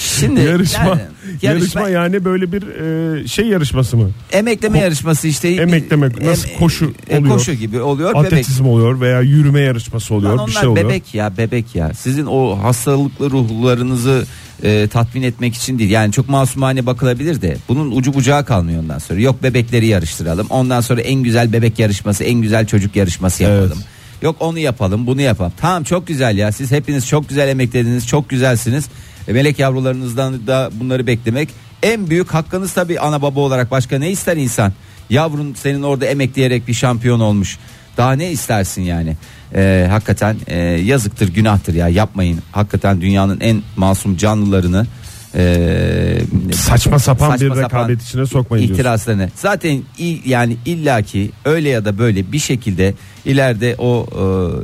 Şimdi 0.00 0.40
yarışma, 0.40 0.84
yani, 0.84 1.00
yarışma 1.42 1.88
yani 1.88 2.24
böyle 2.24 2.52
bir 2.52 2.62
e, 2.62 3.28
şey 3.28 3.46
yarışması 3.46 3.96
mı? 3.96 4.10
emekleme 4.32 4.78
yarışması 4.78 5.28
işte 5.28 5.48
Emekleme, 5.48 6.08
nasıl 6.24 6.48
koşu 6.58 6.92
e, 7.10 7.18
oluyor? 7.18 7.34
koşu 7.34 7.52
gibi 7.52 7.80
oluyor 7.80 8.10
bebek. 8.14 8.24
Atletizm 8.24 8.66
oluyor 8.66 9.00
veya 9.00 9.20
yürüme 9.20 9.60
yarışması 9.60 10.14
oluyor 10.14 10.30
Lan 10.36 10.46
bir 10.46 10.52
onlar 10.52 10.60
şey 10.60 10.68
oluyor. 10.68 10.86
bebek 10.88 11.14
ya 11.14 11.36
bebek 11.36 11.74
ya. 11.74 11.94
Sizin 11.94 12.26
o 12.26 12.58
hastalıklı 12.62 13.30
ruhlarınızı 13.30 14.26
e, 14.62 14.88
tatmin 14.88 15.22
etmek 15.22 15.54
için 15.54 15.78
değil. 15.78 15.90
Yani 15.90 16.12
çok 16.12 16.28
masumane 16.28 16.86
bakılabilir 16.86 17.42
de 17.42 17.56
bunun 17.68 17.90
ucu 17.90 18.14
bucağı 18.14 18.44
kalmıyor 18.44 18.82
ondan 18.82 18.98
sonra. 18.98 19.20
Yok 19.20 19.42
bebekleri 19.42 19.86
yarıştıralım. 19.86 20.46
Ondan 20.50 20.80
sonra 20.80 21.00
en 21.00 21.22
güzel 21.22 21.52
bebek 21.52 21.78
yarışması, 21.78 22.24
en 22.24 22.42
güzel 22.42 22.66
çocuk 22.66 22.96
yarışması 22.96 23.42
yapalım. 23.42 23.72
Evet. 23.76 23.86
Yok 24.22 24.36
onu 24.40 24.58
yapalım, 24.58 25.06
bunu 25.06 25.20
yapalım. 25.20 25.52
Tamam 25.60 25.84
çok 25.84 26.06
güzel 26.06 26.38
ya. 26.38 26.52
Siz 26.52 26.70
hepiniz 26.70 27.06
çok 27.06 27.28
güzel 27.28 27.48
emeklediniz, 27.48 28.06
çok 28.06 28.28
güzelsiniz. 28.28 28.84
E, 29.28 29.32
melek 29.32 29.58
yavrularınızdan 29.58 30.46
da 30.46 30.70
bunları 30.80 31.06
beklemek 31.06 31.48
en 31.82 32.10
büyük 32.10 32.34
hakkınız 32.34 32.72
tabii 32.72 33.00
ana 33.00 33.22
baba 33.22 33.40
olarak. 33.40 33.70
Başka 33.70 33.98
ne 33.98 34.10
ister 34.10 34.36
insan? 34.36 34.72
Yavrun 35.10 35.54
senin 35.54 35.82
orada 35.82 36.06
emekleyerek 36.06 36.68
bir 36.68 36.74
şampiyon 36.74 37.20
olmuş. 37.20 37.58
Daha 37.96 38.12
ne 38.12 38.30
istersin 38.30 38.82
yani? 38.82 39.16
Ee, 39.54 39.86
hakikaten 39.90 40.36
e, 40.46 40.56
yazıktır, 40.60 41.28
günahtır 41.28 41.74
ya 41.74 41.88
yapmayın. 41.88 42.38
Hakikaten 42.52 43.00
dünyanın 43.00 43.40
en 43.40 43.62
masum 43.76 44.16
canlılarını 44.16 44.86
e, 45.34 46.18
Saçma 46.54 46.98
sapan 46.98 47.30
saçma 47.30 47.54
bir 47.56 47.60
rekabet 47.62 48.02
içine 48.02 48.26
sokmayın 48.26 48.62
diyorsun. 48.66 48.74
itirazlarını. 48.82 49.30
Zaten 49.34 49.82
i- 49.98 50.20
yani 50.26 50.56
illaki 50.66 51.30
öyle 51.44 51.68
ya 51.68 51.84
da 51.84 51.98
böyle 51.98 52.32
bir 52.32 52.38
şekilde 52.38 52.94
ileride 53.24 53.74
o 53.78 54.06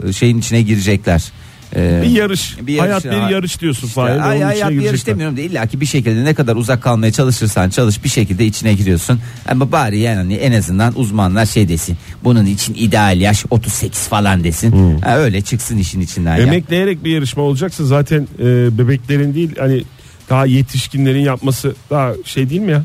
e, 0.08 0.12
şeyin 0.12 0.38
içine 0.38 0.62
girecekler. 0.62 1.32
E, 1.76 2.02
Bir 2.02 2.10
yarış. 2.10 2.56
bir 2.62 2.74
yarış 2.74 2.90
Hayat 2.90 3.04
ya. 3.04 3.12
bir 3.12 3.32
yarış 3.32 3.60
diyorsun 3.60 3.86
işte, 3.86 4.00
Fahir. 4.00 4.20
ay, 4.20 4.58
yap 4.58 4.70
bir 4.70 4.82
yarış 4.82 5.06
demiyorum 5.06 5.36
da 5.36 5.40
illaki 5.40 5.80
bir 5.80 5.86
şekilde 5.86 6.24
ne 6.24 6.34
kadar 6.34 6.56
uzak 6.56 6.82
kalmaya 6.82 7.12
çalışırsan 7.12 7.70
çalış 7.70 8.04
bir 8.04 8.08
şekilde 8.08 8.46
içine 8.46 8.74
giriyorsun. 8.74 9.20
Ama 9.48 9.72
bari 9.72 9.98
yani 9.98 10.16
hani 10.16 10.34
en 10.34 10.52
azından 10.52 10.98
uzmanlar 10.98 11.46
şey 11.46 11.68
desin. 11.68 11.96
Bunun 12.24 12.46
için 12.46 12.74
ideal 12.74 13.20
yaş 13.20 13.44
38 13.50 14.08
falan 14.08 14.44
desin. 14.44 14.72
Hmm. 14.72 14.98
Ha, 15.00 15.16
öyle 15.18 15.40
çıksın 15.42 15.78
işin 15.78 16.00
içinden 16.00 16.36
ya. 16.36 16.42
Emekleyerek 16.42 17.04
bir 17.04 17.10
yarışma 17.10 17.42
olacaksa 17.42 17.84
zaten 17.84 18.28
e, 18.38 18.78
bebeklerin 18.78 19.34
değil 19.34 19.50
hani 19.58 19.82
daha 20.30 20.46
yetişkinlerin 20.46 21.20
yapması 21.20 21.74
daha 21.90 22.12
şey 22.24 22.50
değil 22.50 22.60
mi 22.60 22.72
ya? 22.72 22.84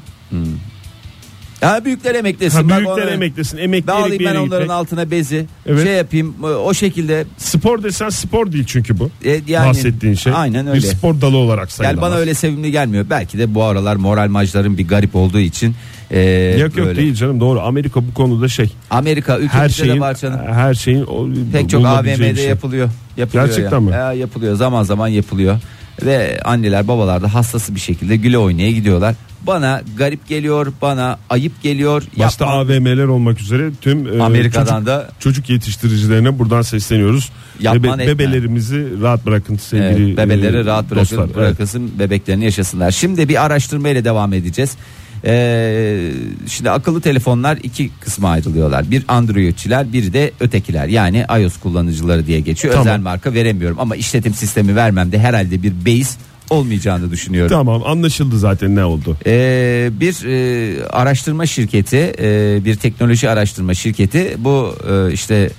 Ya 1.62 1.86
büyükler 1.86 2.16
emeklesin. 2.16 2.58
Ha, 2.58 2.78
büyükler 2.78 2.94
onları- 2.94 3.10
emeklesin. 3.10 3.58
Emeklilik 3.58 3.88
Dağılayım 3.88 4.20
bir 4.20 4.26
ben 4.26 4.36
onların 4.36 4.46
gitmek. 4.50 4.70
altına 4.72 5.12
bezi. 5.12 5.46
Evet. 5.66 5.84
Şey 5.84 5.94
yapayım 5.94 6.36
e, 6.44 6.46
o 6.46 6.74
şekilde 6.74 7.26
Spor 7.38 7.84
desen 7.84 8.10
spor 8.10 8.52
değil 8.52 8.64
çünkü 8.68 9.00
bu. 9.00 9.10
e, 9.26 9.42
yani 9.48 9.68
Bahsettiğin 9.70 10.14
şey. 10.14 10.34
Aynen 10.36 10.66
Bir 10.66 10.72
öyle. 10.72 10.82
spor 10.88 11.22
dalı 11.22 11.38
olarak 11.38 11.72
sayılamaz. 11.72 12.02
Yani 12.04 12.12
bana 12.12 12.20
öyle 12.20 12.34
sevimli 12.34 12.72
gelmiyor. 12.72 13.06
Belki 13.10 13.38
de 13.38 13.56
bu 13.56 13.64
aralar 13.64 13.96
moral 13.96 14.28
majların 14.28 14.78
bir 14.78 14.88
garip 14.88 15.16
olduğu 15.16 15.40
için 15.40 15.76
e, 16.12 16.20
Yok 16.60 16.78
yok 16.78 16.88
böyle. 16.88 17.02
değil 17.02 17.14
canım 17.16 17.40
doğru. 17.40 17.62
Amerika 17.62 18.08
bu 18.08 18.14
konuda 18.14 18.48
şey. 18.48 18.72
Amerika 18.90 19.40
Her 19.52 19.70
şeyin 19.70 19.96
de 19.96 20.00
var 20.00 20.16
canım. 20.16 20.40
her 20.54 20.74
şeyin 20.74 21.04
o, 21.06 21.28
Pek 21.54 21.70
çok 21.70 21.86
AVM'de 21.86 22.20
bir 22.32 22.36
şey. 22.36 22.46
yapılıyor. 22.46 22.90
yapılıyor 23.18 23.46
Gerçekten 23.48 23.76
ya. 23.76 23.80
mi? 23.82 23.92
Ya, 23.92 24.14
yapılıyor 24.14 24.56
zaman 24.56 24.84
zaman 24.84 25.08
yapılıyor. 25.08 25.60
Ve 26.06 26.40
anneler 26.46 26.88
babalar 26.88 27.22
da 27.22 27.34
hastası 27.34 27.76
bir 27.76 27.80
şekilde 27.80 28.16
güle 28.16 28.38
oynaya 28.38 28.72
gidiyorlar. 28.72 29.16
Bana 29.48 29.82
garip 29.98 30.28
geliyor, 30.28 30.74
bana 30.82 31.20
ayıp 31.30 31.64
geliyor. 31.64 32.04
Başta 32.20 32.46
Yapma. 32.46 32.60
AVM'ler 32.60 33.06
olmak 33.06 33.42
üzere 33.42 33.72
tüm 33.82 34.20
e, 34.20 34.24
Amerika'dan 34.24 34.66
çocuk, 34.66 34.88
da 34.88 35.10
çocuk 35.20 35.50
yetiştiricilerine 35.50 36.40
buradan 36.40 36.62
sesleniyoruz. 36.62 37.32
Yapman 37.60 38.00
etme. 38.00 38.14
bebelerimizi 38.14 39.02
rahat 39.02 39.26
bırakın 39.26 39.56
sevgili 39.56 40.08
Evet, 40.08 40.18
bebeleri 40.18 40.58
e, 40.58 40.66
rahat 40.66 40.92
bırakın, 40.92 41.02
dostlar. 41.02 41.26
Evet. 41.26 41.36
bırakılsın 41.36 42.00
bebeklerini 42.00 42.44
yaşasınlar. 42.46 42.92
Şimdi 42.92 43.30
bir 43.30 43.46
araştırma 43.46 43.90
ile 43.90 44.06
devam 44.06 44.34
edeceğiz. 44.34 44.78
Ee, 45.26 46.12
şimdi 46.48 46.70
akıllı 46.70 47.02
telefonlar 47.02 47.58
iki 47.64 47.90
kısma 48.00 48.30
ayrılıyorlar. 48.30 48.92
Bir 48.92 49.04
Androidçiler, 49.08 49.94
bir 49.94 50.14
de 50.14 50.32
ötekiler. 50.40 50.88
Yani 50.88 51.26
iOS 51.40 51.58
kullanıcıları 51.58 52.28
diye 52.28 52.40
geçiyor. 52.40 52.74
Tamam. 52.74 52.88
Özel 52.88 53.00
marka 53.00 53.34
veremiyorum 53.34 53.80
ama 53.80 53.96
işletim 53.96 54.34
sistemi 54.34 54.76
vermemde 54.76 55.20
herhalde 55.20 55.64
bir 55.64 55.74
beis 55.86 56.18
olmayacağını 56.50 57.12
düşünüyorum. 57.12 57.50
Tamam 57.50 57.84
anlaşıldı 57.86 58.40
zaten 58.40 58.76
ne 58.76 58.86
oldu. 58.86 59.18
Ee, 59.26 59.90
bir 60.00 60.26
e, 60.26 60.86
araştırma 60.86 61.46
şirketi, 61.46 62.14
e, 62.20 62.60
bir 62.66 62.76
teknoloji 62.76 63.30
araştırma 63.30 63.74
şirketi 63.74 64.36
bu 64.38 64.76
e, 64.90 65.14
işte 65.14 65.50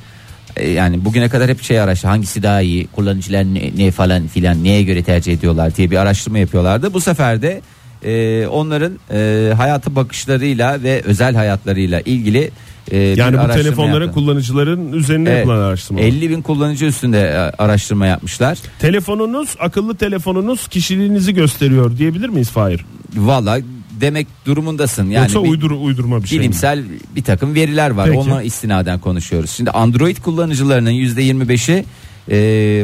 e, 0.57 0.71
yani 0.71 1.05
bugüne 1.05 1.29
kadar 1.29 1.51
hep 1.51 1.63
şey 1.63 1.81
araştı 1.81 2.09
hangisi 2.09 2.43
daha 2.43 2.61
iyi 2.61 2.87
kullanıcılar 2.87 3.45
ne, 3.45 3.71
ne 3.77 3.91
falan 3.91 4.27
filan 4.27 4.65
neye 4.65 4.83
göre 4.83 5.03
tercih 5.03 5.33
ediyorlar 5.33 5.77
diye 5.77 5.91
bir 5.91 5.97
araştırma 5.97 6.39
yapıyorlardı. 6.39 6.95
Bu 6.95 7.01
sefer 7.01 7.43
de 7.43 7.61
e, 8.05 8.47
onların 8.47 8.93
e, 9.13 9.53
hayata 9.57 9.97
bakışlarıyla 9.97 10.83
ve 10.83 11.03
özel 11.05 11.35
hayatlarıyla 11.35 12.01
ilgili 12.01 12.51
e, 12.91 12.99
Yani 12.99 13.39
bu 13.39 13.53
telefonların 13.53 14.01
yaptı. 14.05 14.15
kullanıcıların 14.15 14.93
üzerine 14.93 15.29
Evet, 15.29 15.39
yapılan 15.39 15.59
araştırma. 15.59 16.01
50 16.01 16.31
bin 16.31 16.43
kullanıcı 16.43 16.85
üstünde 16.87 17.21
e, 17.21 17.35
araştırma 17.63 18.07
yapmışlar. 18.07 18.59
Telefonunuz 18.79 19.57
akıllı 19.61 19.97
telefonunuz 19.97 20.69
kişiliğinizi 20.69 21.35
gösteriyor 21.35 21.99
diyebilir 21.99 22.29
miyiz 22.29 22.51
Fahir? 22.51 22.85
Valla 23.17 23.59
demek 24.01 24.27
durumundasın. 24.47 25.11
Yani 25.11 25.23
Yoksa 25.23 25.45
bir- 25.45 25.49
uydur, 25.49 25.71
uydurma 25.71 26.23
bir 26.23 26.29
şey 26.29 26.39
mi? 26.39 26.43
bilimsel 26.43 26.83
bir 27.17 27.23
takım 27.23 27.55
veriler 27.55 27.91
var. 27.91 28.07
Peki. 28.07 28.19
Ona 28.19 28.43
istinaden 28.43 28.99
konuşuyoruz. 28.99 29.51
Şimdi 29.51 29.71
Android 29.71 30.17
kullanıcılarının 30.17 30.91
%25'i 30.91 31.85
e, 32.31 32.37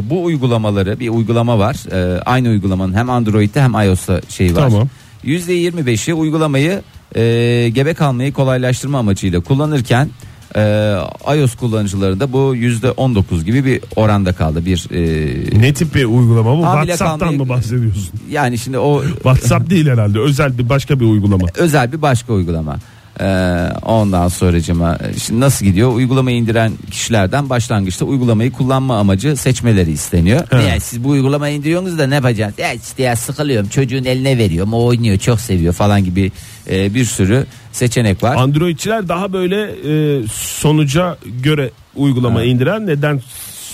bu 0.09 0.23
uygulamaları 0.23 0.99
bir 0.99 1.09
uygulama 1.09 1.59
var. 1.59 1.75
E, 1.91 2.21
aynı 2.21 2.49
uygulamanın 2.49 2.93
hem 2.93 3.09
Android'de 3.09 3.61
hem 3.61 3.73
iOS'ta 3.73 4.21
şeyi 4.29 4.55
var. 4.55 4.69
Tamam. 4.69 4.87
%25'i 5.25 6.13
uygulamayı 6.13 6.81
e, 7.15 7.21
gebe 7.73 7.93
kalmayı 7.93 8.33
kolaylaştırma 8.33 8.99
amacıyla 8.99 9.39
kullanırken 9.39 10.09
e, 10.55 10.95
iOS 11.35 11.55
kullanıcıları 11.55 12.19
da 12.19 12.33
bu 12.33 12.55
%19 12.55 13.43
gibi 13.45 13.65
bir 13.65 13.81
oranda 13.95 14.33
kaldı. 14.33 14.65
Bir 14.65 14.87
e, 14.91 15.59
Ne 15.61 15.73
tip 15.73 15.95
bir 15.95 16.05
uygulama 16.05 16.57
bu? 16.57 16.65
Hamile 16.65 16.91
WhatsApp'tan 16.91 17.19
kalmayı- 17.19 17.37
mı 17.37 17.49
bahsediyorsun? 17.49 18.09
yani 18.31 18.57
şimdi 18.57 18.77
o 18.77 19.03
WhatsApp 19.13 19.69
değil 19.69 19.87
herhalde. 19.87 20.19
Özel 20.19 20.57
bir 20.57 20.69
başka 20.69 20.99
bir 20.99 21.05
uygulama. 21.05 21.47
özel 21.57 21.91
bir 21.91 22.01
başka 22.01 22.33
uygulama. 22.33 22.75
Ee, 23.21 23.25
ondan 23.85 24.27
sonracıma 24.27 24.97
şimdi 25.23 25.39
nasıl 25.39 25.65
gidiyor? 25.65 25.93
Uygulamayı 25.93 26.37
indiren 26.37 26.71
kişilerden 26.91 27.49
başlangıçta 27.49 28.05
uygulamayı 28.05 28.51
kullanma 28.51 28.97
amacı 28.99 29.35
seçmeleri 29.35 29.91
isteniyor. 29.91 30.41
Yani 30.51 30.79
siz 30.79 31.03
bu 31.03 31.09
uygulamayı 31.09 31.55
indiriyorsunuz 31.57 31.97
da 31.99 32.07
ne 32.07 32.15
yapacaksınız? 32.15 32.59
Ya 32.59 32.73
işte 32.73 33.03
ya 33.03 33.15
sıkılıyorum 33.15 33.69
çocuğun 33.69 34.03
eline 34.05 34.37
veriyorum 34.37 34.73
o 34.73 34.85
oynuyor 34.85 35.17
çok 35.17 35.39
seviyor 35.41 35.73
falan 35.73 36.03
gibi 36.03 36.31
e, 36.69 36.93
bir 36.93 37.05
sürü 37.05 37.45
seçenek 37.71 38.23
var. 38.23 38.35
Androidçiler 38.35 39.07
daha 39.09 39.33
böyle 39.33 39.61
e, 39.63 40.23
sonuca 40.33 41.17
göre 41.43 41.71
uygulama 41.95 42.43
indiren 42.43 42.87
neden 42.87 43.21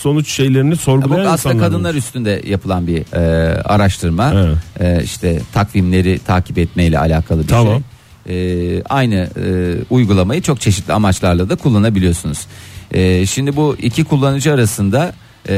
sonuç 0.01 0.29
şeylerini 0.29 0.71
Bu 0.71 0.75
sorgulayan 0.75 1.25
aslında 1.25 1.53
insanlar. 1.55 1.69
kadınlar 1.71 1.95
üstünde 1.95 2.41
yapılan 2.47 2.88
bir 2.88 3.13
e, 3.13 3.62
araştırma. 3.62 4.34
Evet. 4.36 4.58
E, 4.79 5.03
işte 5.03 5.39
takvimleri 5.53 6.19
takip 6.19 6.58
etmeyle 6.58 6.99
alakalı 6.99 7.43
bir 7.43 7.47
Tamam. 7.47 7.73
şey. 7.73 7.84
E, 8.29 8.83
aynı 8.83 9.15
e, 9.15 9.75
uygulamayı 9.89 10.41
çok 10.41 10.61
çeşitli 10.61 10.93
amaçlarla 10.93 11.49
da 11.49 11.55
kullanabiliyorsunuz. 11.55 12.47
E, 12.91 13.25
şimdi 13.25 13.55
bu 13.55 13.75
iki 13.81 14.03
kullanıcı 14.03 14.53
arasında 14.53 15.13
e, 15.49 15.55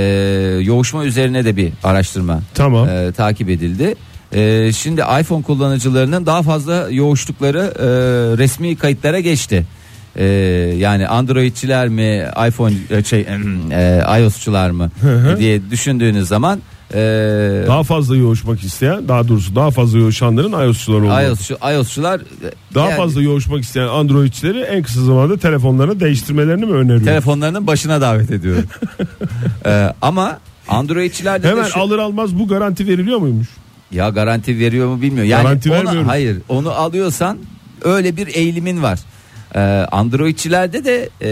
yoğuşma 0.62 1.06
üzerine 1.06 1.46
de 1.46 1.56
bir 1.56 1.72
araştırma 1.84 2.42
Tamam. 2.54 2.90
e, 2.90 3.12
takip 3.12 3.50
edildi. 3.50 3.96
E, 4.34 4.72
şimdi 4.74 5.02
iPhone 5.22 5.44
kullanıcılarının 5.44 6.26
daha 6.26 6.44
fazla 6.44 6.88
yoğuştukları 6.92 7.74
e, 7.80 7.88
resmi 8.38 8.76
kayıtlara 8.76 9.20
geçti. 9.20 9.66
E, 10.16 10.26
yani 10.78 11.08
Androidçiler 11.08 11.88
mi 11.88 12.26
iPhone 12.48 12.74
e, 12.90 13.04
şey 13.04 13.22
e, 13.72 14.04
iOS'çular 14.20 14.70
mı 14.70 14.92
diye 15.40 15.72
düşündüğünüz 15.72 16.28
zaman 16.28 16.60
e, 16.94 16.98
Daha 17.68 17.84
fazla 17.84 18.16
yoğuşmak 18.16 18.64
isteyen 18.64 19.08
daha 19.08 19.28
doğrusu 19.28 19.56
daha 19.56 19.72
fazla 19.72 20.00
yoğuşanların 20.00 20.52
iOS'çular 20.52 21.02
olduğu. 21.02 21.28
iOS'çu, 21.30 21.58
iOS'çular 21.74 22.20
e, 22.20 22.24
Daha 22.76 22.90
yani 22.90 22.98
fazla 22.98 23.22
yoğuşmak 23.22 23.64
isteyen 23.64 23.88
Androidçileri 23.88 24.60
en 24.60 24.84
kısa 24.84 25.04
zamanda 25.04 25.38
telefonlarını 25.38 26.00
değiştirmelerini 26.00 26.66
mi 26.66 26.74
öneriyor? 26.74 27.04
telefonlarının 27.06 27.68
başına 27.68 28.02
davet 28.02 28.32
ediyorum. 28.32 28.64
E, 29.66 29.94
ama 30.02 30.40
Androidçiler 30.68 31.40
de, 31.44 31.48
de 31.48 31.52
Hemen 31.52 31.64
şu- 31.64 31.80
alır 31.80 32.00
almaz 32.00 32.40
bu 32.40 32.48
garanti 32.48 32.88
veriliyor 32.88 33.18
muymuş? 33.20 33.48
Ya 33.92 34.10
garanti 34.10 34.60
veriyor 34.60 34.88
mu 34.88 35.02
bilmiyorum. 35.02 35.30
Yani 35.32 35.44
Garanti 35.44 35.70
onu- 35.70 35.76
vermiyorum. 35.78 36.08
hayır 36.08 36.38
onu 36.50 36.72
alıyorsan 36.72 37.38
öyle 37.84 38.18
bir 38.18 38.28
eğilimin 38.28 38.84
var. 38.84 39.00
Ee, 39.56 39.60
Androidçilerde 39.92 40.86
de 40.86 41.10
e, 41.22 41.30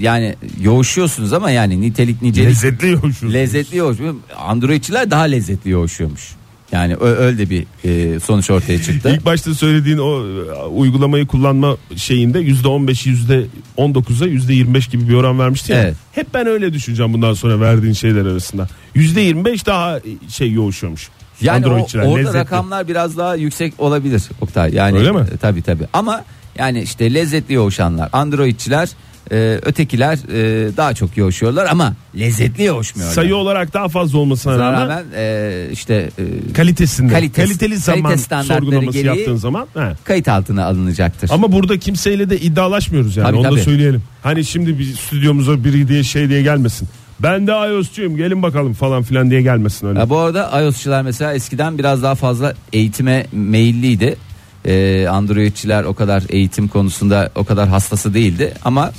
yani 0.00 0.34
yoğuşuyorsunuz 0.60 1.32
ama 1.32 1.50
yani 1.50 1.80
nitelik 1.80 2.22
nicelik 2.22 2.48
Lezzetli 2.48 2.90
yoğuşuyor. 2.90 3.32
lezzetli 3.32 3.76
yoğuşuyor. 3.76 4.14
Androidçiler 4.36 5.10
daha 5.10 5.22
lezzetli 5.22 5.70
yoğuşuyormuş. 5.70 6.30
Yani 6.72 6.94
ö- 6.94 7.16
öyle 7.16 7.50
bir 7.50 7.66
e, 7.84 8.20
sonuç 8.20 8.50
ortaya 8.50 8.82
çıktı. 8.82 9.10
İlk 9.16 9.24
başta 9.24 9.54
söylediğin 9.54 9.98
o 9.98 10.20
e, 10.26 10.52
uygulamayı 10.68 11.26
kullanma 11.26 11.76
şeyinde 11.96 12.38
yüzde 12.38 12.68
15'i 12.68 13.10
yüzde 13.10 13.44
19'a 13.78 14.26
yüzde 14.26 14.54
25 14.54 14.86
gibi 14.88 15.08
bir 15.08 15.14
oran 15.14 15.38
vermişti 15.38 15.72
ya. 15.72 15.82
Evet. 15.82 15.94
Hep 16.12 16.34
ben 16.34 16.46
öyle 16.46 16.72
düşüneceğim 16.72 17.12
bundan 17.12 17.34
sonra 17.34 17.60
verdiğin 17.60 17.92
şeyler 17.92 18.26
arasında. 18.26 18.68
Yüzde 18.94 19.20
25 19.20 19.66
daha 19.66 20.00
şey 20.28 20.52
yoğuşuyormuş. 20.52 21.08
Yani 21.40 21.66
o, 21.66 21.70
Androidçiler, 21.70 22.02
orada 22.04 22.16
lezzetli. 22.18 22.38
rakamlar 22.38 22.88
biraz 22.88 23.16
daha 23.16 23.34
yüksek 23.36 23.74
olabilir 23.78 24.22
Oktay. 24.40 24.74
Yani 24.74 24.98
Öyle 24.98 25.12
mi? 25.12 25.26
e, 25.34 25.36
tabii 25.36 25.62
tabii. 25.62 25.84
Ama 25.92 26.24
yani 26.58 26.82
işte 26.82 27.14
lezzetli 27.14 27.54
yoğuşanlar, 27.54 28.08
Androidçiler, 28.12 28.88
e, 29.32 29.58
ötekiler 29.62 30.14
e, 30.32 30.76
daha 30.76 30.94
çok 30.94 31.16
yoğuşuyorlar 31.16 31.66
ama 31.66 31.94
lezzetli 32.18 32.64
yoğuşmuyorlar. 32.64 33.14
Sayı 33.14 33.36
olarak 33.36 33.74
daha 33.74 33.88
fazla 33.88 34.18
olmasına 34.18 34.58
rağmen 34.58 34.82
rağmen 34.82 35.04
e, 35.16 35.66
işte 35.72 36.10
e, 36.18 36.52
kalitesinde 36.52 37.12
Kalites- 37.12 37.32
kaliteli 37.42 37.76
zaman 37.76 38.10
kalite 38.12 38.42
sorgulaması 38.42 38.98
gereği- 38.98 39.06
yaptığın 39.18 39.36
zaman 39.36 39.66
he. 39.74 39.92
kayıt 40.04 40.28
altına 40.28 40.64
alınacaktır. 40.64 41.30
Ama 41.32 41.52
burada 41.52 41.78
kimseyle 41.78 42.30
de 42.30 42.40
iddialaşmıyoruz 42.40 43.16
yani 43.16 43.26
Tabii, 43.26 43.36
onu 43.36 43.44
da 43.44 43.50
tabii. 43.50 43.60
söyleyelim. 43.60 44.02
Hani 44.22 44.44
şimdi 44.44 44.78
bir 44.78 44.94
stüdyomuza 44.94 45.64
biri 45.64 45.88
diye 45.88 46.02
şey 46.04 46.28
diye 46.28 46.42
gelmesin. 46.42 46.88
Ben 47.20 47.46
de 47.46 47.52
iOS'cuyum 47.52 48.16
gelin 48.16 48.42
bakalım 48.42 48.72
falan 48.72 49.02
filan 49.02 49.30
diye 49.30 49.42
gelmesin 49.42 49.86
öyle. 49.86 49.98
Ya 49.98 50.10
bu 50.10 50.18
arada 50.18 50.62
iOS'çular 50.62 51.02
mesela 51.02 51.34
eskiden 51.34 51.78
biraz 51.78 52.02
daha 52.02 52.14
fazla 52.14 52.54
eğitime 52.72 53.26
meyilliydi. 53.32 54.16
E, 54.64 55.06
Androidçiler 55.08 55.84
o 55.84 55.94
kadar 55.94 56.22
eğitim 56.28 56.68
konusunda 56.68 57.30
o 57.34 57.44
kadar 57.44 57.68
hastası 57.68 58.14
değildi 58.14 58.54
ama 58.64 58.92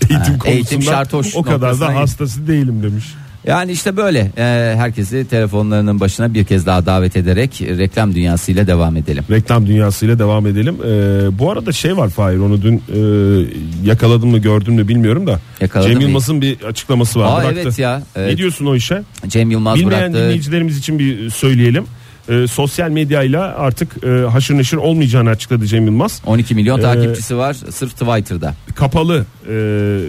eğitim 0.00 0.16
Ha, 0.18 0.24
konusunda 0.24 0.50
eğitim 0.50 0.82
şart 0.82 1.12
hoş 1.12 1.36
o 1.36 1.42
kadar 1.42 1.80
da 1.80 1.94
hastası 1.94 2.46
değilim 2.46 2.82
demiş. 2.82 3.04
Yani 3.46 3.72
işte 3.72 3.96
böyle 3.96 4.18
e, 4.38 4.74
herkesi 4.76 5.26
telefonlarının 5.30 6.00
başına 6.00 6.34
bir 6.34 6.44
kez 6.44 6.66
daha 6.66 6.86
davet 6.86 7.16
ederek 7.16 7.60
reklam 7.62 8.14
dünyasıyla 8.14 8.66
devam 8.66 8.96
edelim. 8.96 9.24
Reklam 9.30 9.66
dünyasıyla 9.66 10.18
devam 10.18 10.46
edelim. 10.46 10.76
Ee, 10.84 11.38
bu 11.38 11.50
arada 11.50 11.72
şey 11.72 11.96
var 11.96 12.08
Fahir 12.08 12.36
onu 12.38 12.62
dün 12.62 12.76
e, 12.76 12.98
yakaladım 13.88 14.30
mı 14.30 14.38
gördüm 14.38 14.74
mü 14.74 14.88
bilmiyorum 14.88 15.26
da. 15.26 15.40
Yakaladım 15.60 15.92
Cem? 15.92 16.00
Yılmaz'ın 16.00 16.40
bir 16.40 16.62
açıklaması 16.62 17.20
var. 17.20 17.26
Aa 17.40 17.42
bıraktı. 17.44 17.60
evet 17.62 17.78
ya. 17.78 17.98
Ne 17.98 18.22
Evet. 18.22 18.38
diyorsun 18.38 18.66
o 18.66 18.74
işe? 18.76 19.02
Cem 19.28 19.50
Yılmaz 19.50 19.78
Bilmeyen 19.78 20.00
bıraktı. 20.00 20.18
dinleyicilerimiz 20.18 20.78
için 20.78 20.98
bir 20.98 21.30
söyleyelim. 21.30 21.84
Ee, 22.28 22.46
sosyal 22.46 22.90
medyayla 22.90 23.42
artık 23.58 24.04
e, 24.04 24.08
haşır 24.08 24.54
neşir 24.58 24.76
olmayacağını 24.76 25.30
açıkladı 25.30 25.66
Cem 25.66 25.84
Yılmaz. 25.86 26.22
12 26.26 26.54
milyon 26.54 26.78
Ee, 26.78 26.82
takipçisi 26.82 27.36
var 27.36 27.54
sırf 27.70 27.90
Twitter'da. 27.92 28.54
kapalı 28.74 29.24
e, 29.48 29.54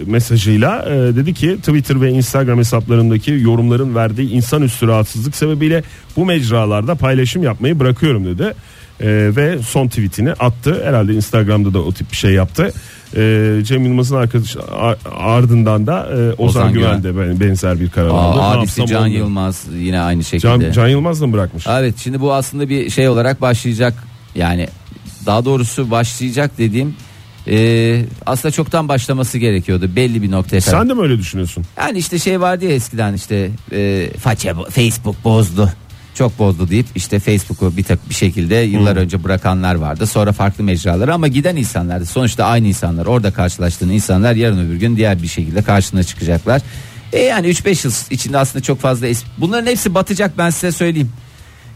mesajıyla 0.06 0.84
e, 0.88 1.16
dedi 1.16 1.34
ki 1.34 1.56
Twitter 1.56 2.00
ve 2.00 2.10
Instagram 2.10 2.58
hesaplarındaki 2.58 3.30
yorumların 3.30 3.94
verdiği 3.94 4.30
insanüstü 4.30 4.86
rahatsızlık 4.86 5.36
sebebiyle 5.36 5.82
bu 6.16 6.26
mecralarda 6.26 6.94
paylaşım 6.94 7.42
yapmayı 7.42 7.80
bırakıyorum 7.80 8.24
dedi. 8.24 8.54
E, 9.00 9.06
ve 9.36 9.58
son 9.58 9.88
tweetini 9.88 10.32
attı. 10.32 10.82
Herhalde 10.84 11.12
Instagram'da 11.14 11.74
da 11.74 11.78
o 11.78 11.92
tip 11.92 12.10
bir 12.12 12.16
şey 12.16 12.32
yaptı. 12.32 12.72
E, 13.16 13.60
Cem 13.64 13.84
Yılmaz'ın 13.84 14.16
arkadaş 14.16 14.56
ardından 15.18 15.86
da 15.86 16.08
e, 16.12 16.32
Ozan, 16.32 16.38
Ozan 16.38 16.72
Güven 16.72 17.02
de 17.02 17.16
ben- 17.18 17.40
benzer 17.40 17.80
bir 17.80 17.90
karar 17.90 18.08
Aa, 18.08 18.12
aldı. 18.12 18.40
Abisi 18.40 18.86
Can 18.86 19.02
oldu. 19.02 19.08
Yılmaz 19.08 19.64
yine 19.74 20.00
aynı 20.00 20.24
şekilde. 20.24 20.62
Can, 20.64 20.72
Can 20.72 20.88
Yılmaz 20.88 21.20
da 21.20 21.26
mı 21.26 21.32
bırakmış? 21.32 21.66
Evet 21.66 21.94
şimdi 21.98 22.20
bu 22.20 22.32
aslında 22.32 22.68
bir 22.68 22.90
şey 22.90 23.08
olarak 23.08 23.40
başlayacak 23.40 23.94
yani 24.34 24.68
daha 25.26 25.44
doğrusu 25.44 25.90
başlayacak 25.90 26.50
dediğim 26.58 26.94
e, 27.48 28.04
aslında 28.26 28.52
çoktan 28.52 28.88
başlaması 28.88 29.38
gerekiyordu 29.38 29.90
belli 29.96 30.22
bir 30.22 30.30
noktaya 30.30 30.60
kadar. 30.60 30.78
Sen 30.78 30.88
de 30.88 30.94
mi 30.94 31.02
öyle 31.02 31.18
düşünüyorsun? 31.18 31.64
Yani 31.78 31.98
işte 31.98 32.18
şey 32.18 32.40
vardı 32.40 32.64
ya 32.64 32.70
eskiden 32.70 33.14
işte 33.14 33.50
e, 33.72 34.10
Facebook 34.70 35.24
bozdu. 35.24 35.72
Çok 36.18 36.38
bozdu 36.38 36.68
deyip 36.70 36.86
işte 36.94 37.18
Facebook'u 37.18 37.76
bir 37.76 37.82
tek 37.82 38.08
bir 38.10 38.14
şekilde 38.14 38.54
yıllar 38.54 38.96
önce 38.96 39.24
bırakanlar 39.24 39.74
vardı. 39.74 40.06
Sonra 40.06 40.32
farklı 40.32 40.64
mecralara 40.64 41.14
ama 41.14 41.28
giden 41.28 41.56
insanlardı. 41.56 42.06
Sonuçta 42.06 42.44
aynı 42.44 42.66
insanlar. 42.66 43.06
Orada 43.06 43.30
karşılaştığın 43.30 43.88
insanlar 43.88 44.34
yarın 44.34 44.66
öbür 44.68 44.76
gün 44.76 44.96
diğer 44.96 45.22
bir 45.22 45.28
şekilde 45.28 45.62
karşına 45.62 46.02
çıkacaklar. 46.02 46.62
E 47.12 47.18
yani 47.18 47.46
3-5 47.48 47.86
yıl 47.86 47.92
içinde 48.10 48.38
aslında 48.38 48.62
çok 48.62 48.80
fazla 48.80 49.08
es- 49.08 49.24
bunların 49.38 49.66
hepsi 49.70 49.94
batacak 49.94 50.38
ben 50.38 50.50
size 50.50 50.72
söyleyeyim. 50.72 51.12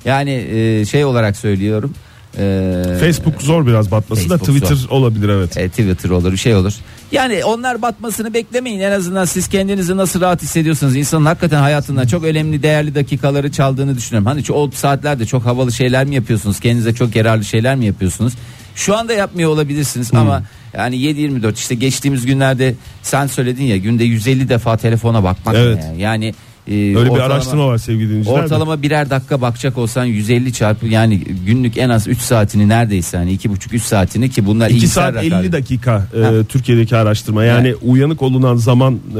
Yani 0.04 0.30
e, 0.30 0.84
şey 0.84 1.04
olarak 1.04 1.36
söylüyorum. 1.36 1.94
E, 2.38 2.82
Facebook 3.00 3.42
zor 3.42 3.66
biraz 3.66 3.90
batması 3.90 4.30
da 4.30 4.38
Facebook 4.38 4.56
Twitter 4.56 4.74
zor. 4.76 4.90
olabilir 4.90 5.28
evet. 5.28 5.56
e, 5.56 5.68
Twitter 5.68 6.10
olur 6.10 6.32
bir 6.32 6.36
şey 6.36 6.54
olur. 6.54 6.72
Yani 7.12 7.44
onlar 7.44 7.82
batmasını 7.82 8.34
beklemeyin 8.34 8.80
en 8.80 8.92
azından 8.92 9.24
siz 9.24 9.48
kendinizi 9.48 9.96
nasıl 9.96 10.20
rahat 10.20 10.42
hissediyorsunuz. 10.42 10.96
İnsanın 10.96 11.26
hakikaten 11.26 11.60
hayatından 11.60 12.06
çok 12.06 12.24
önemli 12.24 12.62
değerli 12.62 12.94
dakikaları 12.94 13.52
çaldığını 13.52 13.96
düşünüyorum. 13.96 14.26
Hani 14.26 14.42
o 14.52 14.70
saatlerde 14.70 15.26
çok 15.26 15.46
havalı 15.46 15.72
şeyler 15.72 16.04
mi 16.04 16.14
yapıyorsunuz? 16.14 16.60
Kendinize 16.60 16.94
çok 16.94 17.16
yararlı 17.16 17.44
şeyler 17.44 17.76
mi 17.76 17.86
yapıyorsunuz? 17.86 18.32
Şu 18.74 18.96
anda 18.96 19.12
yapmıyor 19.12 19.50
olabilirsiniz 19.50 20.14
ama 20.14 20.42
yani 20.76 20.96
7-24 20.96 21.54
işte 21.54 21.74
geçtiğimiz 21.74 22.26
günlerde 22.26 22.74
sen 23.02 23.26
söyledin 23.26 23.64
ya 23.64 23.76
günde 23.76 24.04
150 24.04 24.48
defa 24.48 24.76
telefona 24.76 25.24
bakmak 25.24 25.54
Evet. 25.58 25.84
ne? 25.96 26.02
yani 26.02 26.34
e, 26.68 26.72
Öyle 26.74 26.94
bir 26.94 27.10
ortalama- 27.10 27.22
araştırma 27.34 27.66
var 27.66 27.78
sevgili 27.78 28.08
dinleyiciler. 28.08 28.36
de. 28.38 28.42
Ortalama 28.42 28.82
birer 28.82 29.10
dakika 29.10 29.40
bakacak 29.40 29.78
olsan 29.78 30.04
150 30.04 30.52
çarpı 30.52 30.86
yani 30.86 31.18
günlük 31.18 31.78
en 31.78 31.88
az 31.88 32.08
3 32.08 32.18
saatini 32.18 32.68
neredeyse 32.68 33.16
hani 33.16 33.32
2,5-3 33.32 33.78
saatini 33.82 34.30
ki 34.30 34.46
bunlar 34.46 34.66
2 34.70 34.76
iyimser 34.78 34.88
saat 35.02 35.14
rakamlar. 35.14 35.40
50 35.40 35.52
dakika 35.52 36.06
e. 36.14 36.44
Türkiye'deki 36.44 36.96
araştırma. 36.96 37.44
Yani 37.44 37.74
uyanık 37.74 38.22
olunan 38.22 38.56
zaman 38.56 38.94
e, 38.94 39.16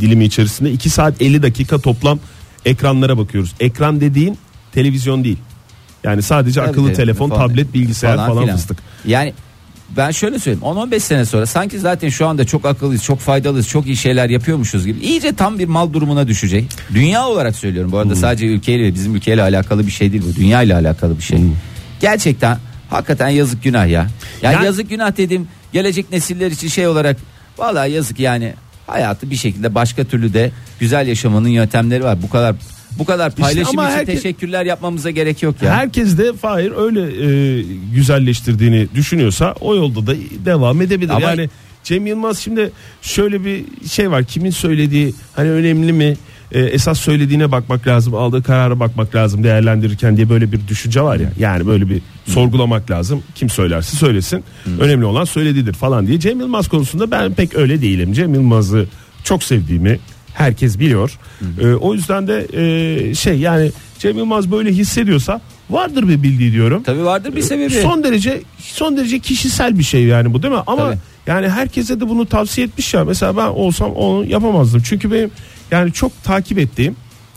dilimi 0.00 0.24
içerisinde 0.24 0.72
2 0.72 0.90
saat 0.90 1.22
50 1.22 1.42
dakika 1.42 1.78
toplam 1.78 2.18
ekranlara 2.64 3.18
bakıyoruz. 3.18 3.52
Ekran 3.60 4.00
dediğin 4.00 4.38
televizyon 4.72 5.24
değil. 5.24 5.38
Yani 6.04 6.22
sadece 6.22 6.60
Tabii 6.60 6.70
akıllı 6.70 6.86
tabii, 6.86 6.96
telefon, 6.96 7.28
falan- 7.28 7.48
tablet, 7.48 7.74
bilgisayar 7.74 8.16
falan, 8.16 8.42
filan. 8.42 8.56
fıstık. 8.56 8.78
Yani 9.06 9.32
ben 9.96 10.10
şöyle 10.10 10.38
söyleyeyim 10.38 10.64
10-15 10.66 11.00
sene 11.00 11.24
sonra 11.24 11.46
sanki 11.46 11.78
zaten 11.78 12.08
şu 12.08 12.26
anda 12.26 12.44
çok 12.46 12.64
akıllıyız 12.66 13.02
çok 13.04 13.18
faydalıyız 13.18 13.68
çok 13.68 13.86
iyi 13.86 13.96
şeyler 13.96 14.30
yapıyormuşuz 14.30 14.86
gibi 14.86 15.00
iyice 15.00 15.32
tam 15.36 15.58
bir 15.58 15.68
mal 15.68 15.92
durumuna 15.92 16.28
düşecek. 16.28 16.64
Dünya 16.94 17.26
olarak 17.28 17.56
söylüyorum 17.56 17.92
bu 17.92 17.98
arada 17.98 18.16
sadece 18.16 18.46
ülkeyle 18.46 18.94
bizim 18.94 19.14
ülkeyle 19.14 19.42
alakalı 19.42 19.86
bir 19.86 19.92
şey 19.92 20.12
değil 20.12 20.22
bu 20.32 20.36
dünya 20.36 20.62
ile 20.62 20.74
alakalı 20.74 21.18
bir 21.18 21.22
şey. 21.22 21.38
Gerçekten 22.00 22.58
hakikaten 22.90 23.28
yazık 23.28 23.62
günah 23.62 23.88
ya. 23.88 24.06
Yani 24.42 24.54
Ya- 24.54 24.62
yazık 24.62 24.90
günah 24.90 25.16
dedim 25.16 25.48
gelecek 25.72 26.10
nesiller 26.12 26.50
için 26.50 26.68
şey 26.68 26.86
olarak 26.86 27.16
vallahi 27.58 27.90
yazık 27.92 28.20
yani 28.20 28.54
hayatı 28.86 29.30
bir 29.30 29.36
şekilde 29.36 29.74
başka 29.74 30.04
türlü 30.04 30.34
de 30.34 30.50
güzel 30.80 31.08
yaşamanın 31.08 31.48
yöntemleri 31.48 32.04
var. 32.04 32.22
Bu 32.22 32.30
kadar 32.30 32.54
bu 32.98 33.04
kadar 33.04 33.34
paylaşım 33.34 33.78
ama 33.78 33.88
için 33.88 33.98
herkes- 33.98 34.14
teşekkürler 34.22 34.64
yapmamıza 34.66 35.10
gerek 35.10 35.42
yok 35.42 35.62
ya. 35.62 35.74
Herkes 35.76 36.18
de 36.18 36.32
Fahir 36.32 36.72
öyle 36.76 37.00
e, 37.02 37.62
güzelleştirdiğini 37.94 38.86
düşünüyorsa 38.94 39.54
o 39.60 39.74
yolda 39.76 40.06
da 40.06 40.14
devam 40.44 40.82
edebilir. 40.82 41.10
Ama- 41.10 41.20
yani 41.30 41.50
Cem 41.84 42.06
Yılmaz 42.06 42.38
şimdi 42.38 42.70
şöyle 43.02 43.44
bir 43.44 43.64
şey 43.88 44.10
var. 44.10 44.24
Kimin 44.24 44.50
söylediği 44.50 45.14
hani 45.36 45.50
önemli 45.50 45.92
mi? 45.92 46.16
E, 46.52 46.60
esas 46.60 47.00
söylediğine 47.00 47.52
bakmak 47.52 47.86
lazım. 47.86 48.14
Aldığı 48.14 48.42
karara 48.42 48.80
bakmak 48.80 49.14
lazım 49.14 49.44
değerlendirirken 49.44 50.16
diye 50.16 50.28
böyle 50.28 50.52
bir 50.52 50.68
düşünce 50.68 51.00
var 51.02 51.16
ya. 51.16 51.28
Yani 51.38 51.66
böyle 51.66 51.88
bir 51.88 52.02
sorgulamak 52.26 52.90
lazım. 52.90 53.22
Kim 53.34 53.50
söylerse 53.50 53.96
söylesin. 53.96 54.44
Önemli 54.80 55.04
olan 55.04 55.24
söylediğidir 55.24 55.72
falan 55.72 56.06
diye. 56.06 56.20
Cem 56.20 56.40
Yılmaz 56.40 56.68
konusunda 56.68 57.10
ben 57.10 57.32
pek 57.34 57.54
öyle 57.54 57.82
değilim. 57.82 58.12
Cem 58.12 58.34
Yılmaz'ı 58.34 58.86
çok 59.24 59.42
sevdiğimi 59.42 59.98
herkes 60.34 60.78
biliyor. 60.78 61.18
E, 61.60 61.66
o 61.66 61.94
yüzden 61.94 62.28
de 62.28 62.46
e, 62.52 63.14
şey 63.14 63.38
yani 63.38 63.72
Cem 63.98 64.18
Yılmaz 64.18 64.50
böyle 64.50 64.72
hissediyorsa 64.72 65.40
vardır 65.70 66.08
bir 66.08 66.22
bildiği 66.22 66.52
diyorum. 66.52 66.82
Tabii 66.82 67.04
vardır 67.04 67.36
bir 67.36 67.42
sebebi. 67.42 67.70
Son 67.70 68.04
derece 68.04 68.42
son 68.58 68.96
derece 68.96 69.18
kişisel 69.18 69.78
bir 69.78 69.84
şey 69.84 70.04
yani 70.04 70.34
bu 70.34 70.42
değil 70.42 70.54
mi? 70.54 70.60
Ama 70.66 70.82
Tabii. 70.82 70.98
yani 71.26 71.48
herkese 71.48 72.00
de 72.00 72.08
bunu 72.08 72.26
tavsiye 72.26 72.66
etmiş 72.66 72.94
ya. 72.94 73.04
Mesela 73.04 73.36
ben 73.36 73.46
olsam 73.46 73.92
onu 73.92 74.24
yapamazdım. 74.24 74.82
Çünkü 74.84 75.12
benim 75.12 75.30
yani 75.70 75.92
çok 75.92 76.24
takip 76.24 76.58
ettiğim 76.58 76.96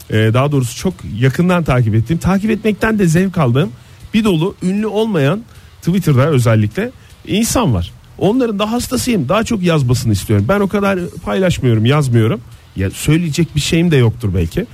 e, 0.09 0.15
daha 0.33 0.51
doğrusu 0.51 0.77
çok 0.77 0.93
yakından 1.19 1.63
takip 1.63 1.95
ettiğim, 1.95 2.19
takip 2.19 2.51
etmekten 2.51 2.99
de 2.99 3.07
zevk 3.07 3.37
aldığım 3.37 3.71
bir 4.13 4.23
dolu 4.23 4.55
ünlü 4.63 4.87
olmayan 4.87 5.41
Twitter'da 5.81 6.27
özellikle 6.27 6.91
insan 7.27 7.73
var. 7.73 7.91
Onların 8.17 8.59
da 8.59 8.71
hastasıyım. 8.71 9.29
Daha 9.29 9.43
çok 9.43 9.63
yazmasını 9.63 10.13
istiyorum. 10.13 10.45
Ben 10.49 10.59
o 10.59 10.67
kadar 10.67 10.99
paylaşmıyorum, 11.23 11.85
yazmıyorum. 11.85 12.41
Ya 12.75 12.89
söyleyecek 12.91 13.55
bir 13.55 13.61
şeyim 13.61 13.91
de 13.91 13.97
yoktur 13.97 14.33
belki. 14.35 14.65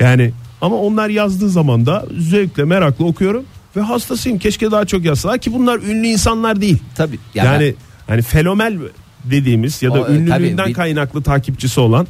Yani 0.00 0.32
ama 0.60 0.76
onlar 0.76 1.08
yazdığı 1.08 1.48
zaman 1.50 1.86
da 1.86 2.06
zevkle, 2.18 2.64
merakla 2.64 3.04
okuyorum 3.04 3.44
ve 3.76 3.80
hastasıyım. 3.80 4.38
Keşke 4.38 4.70
daha 4.70 4.84
çok 4.84 5.04
yazsalar 5.04 5.38
ki 5.38 5.52
bunlar 5.52 5.78
ünlü 5.78 6.06
insanlar 6.06 6.60
değil. 6.60 6.78
Tabii. 6.94 7.18
Yani 7.34 7.74
hani 8.06 8.22
fenomel 8.22 8.78
dediğimiz 9.24 9.82
ya 9.82 9.94
da 9.94 10.00
O, 10.02 10.08
e, 10.08 10.10
ünlülüğünden 10.12 10.56
tabii, 10.56 10.68
bir- 10.68 10.74
kaynaklı 10.74 11.22
takipçisi 11.22 11.80
olan 11.80 12.06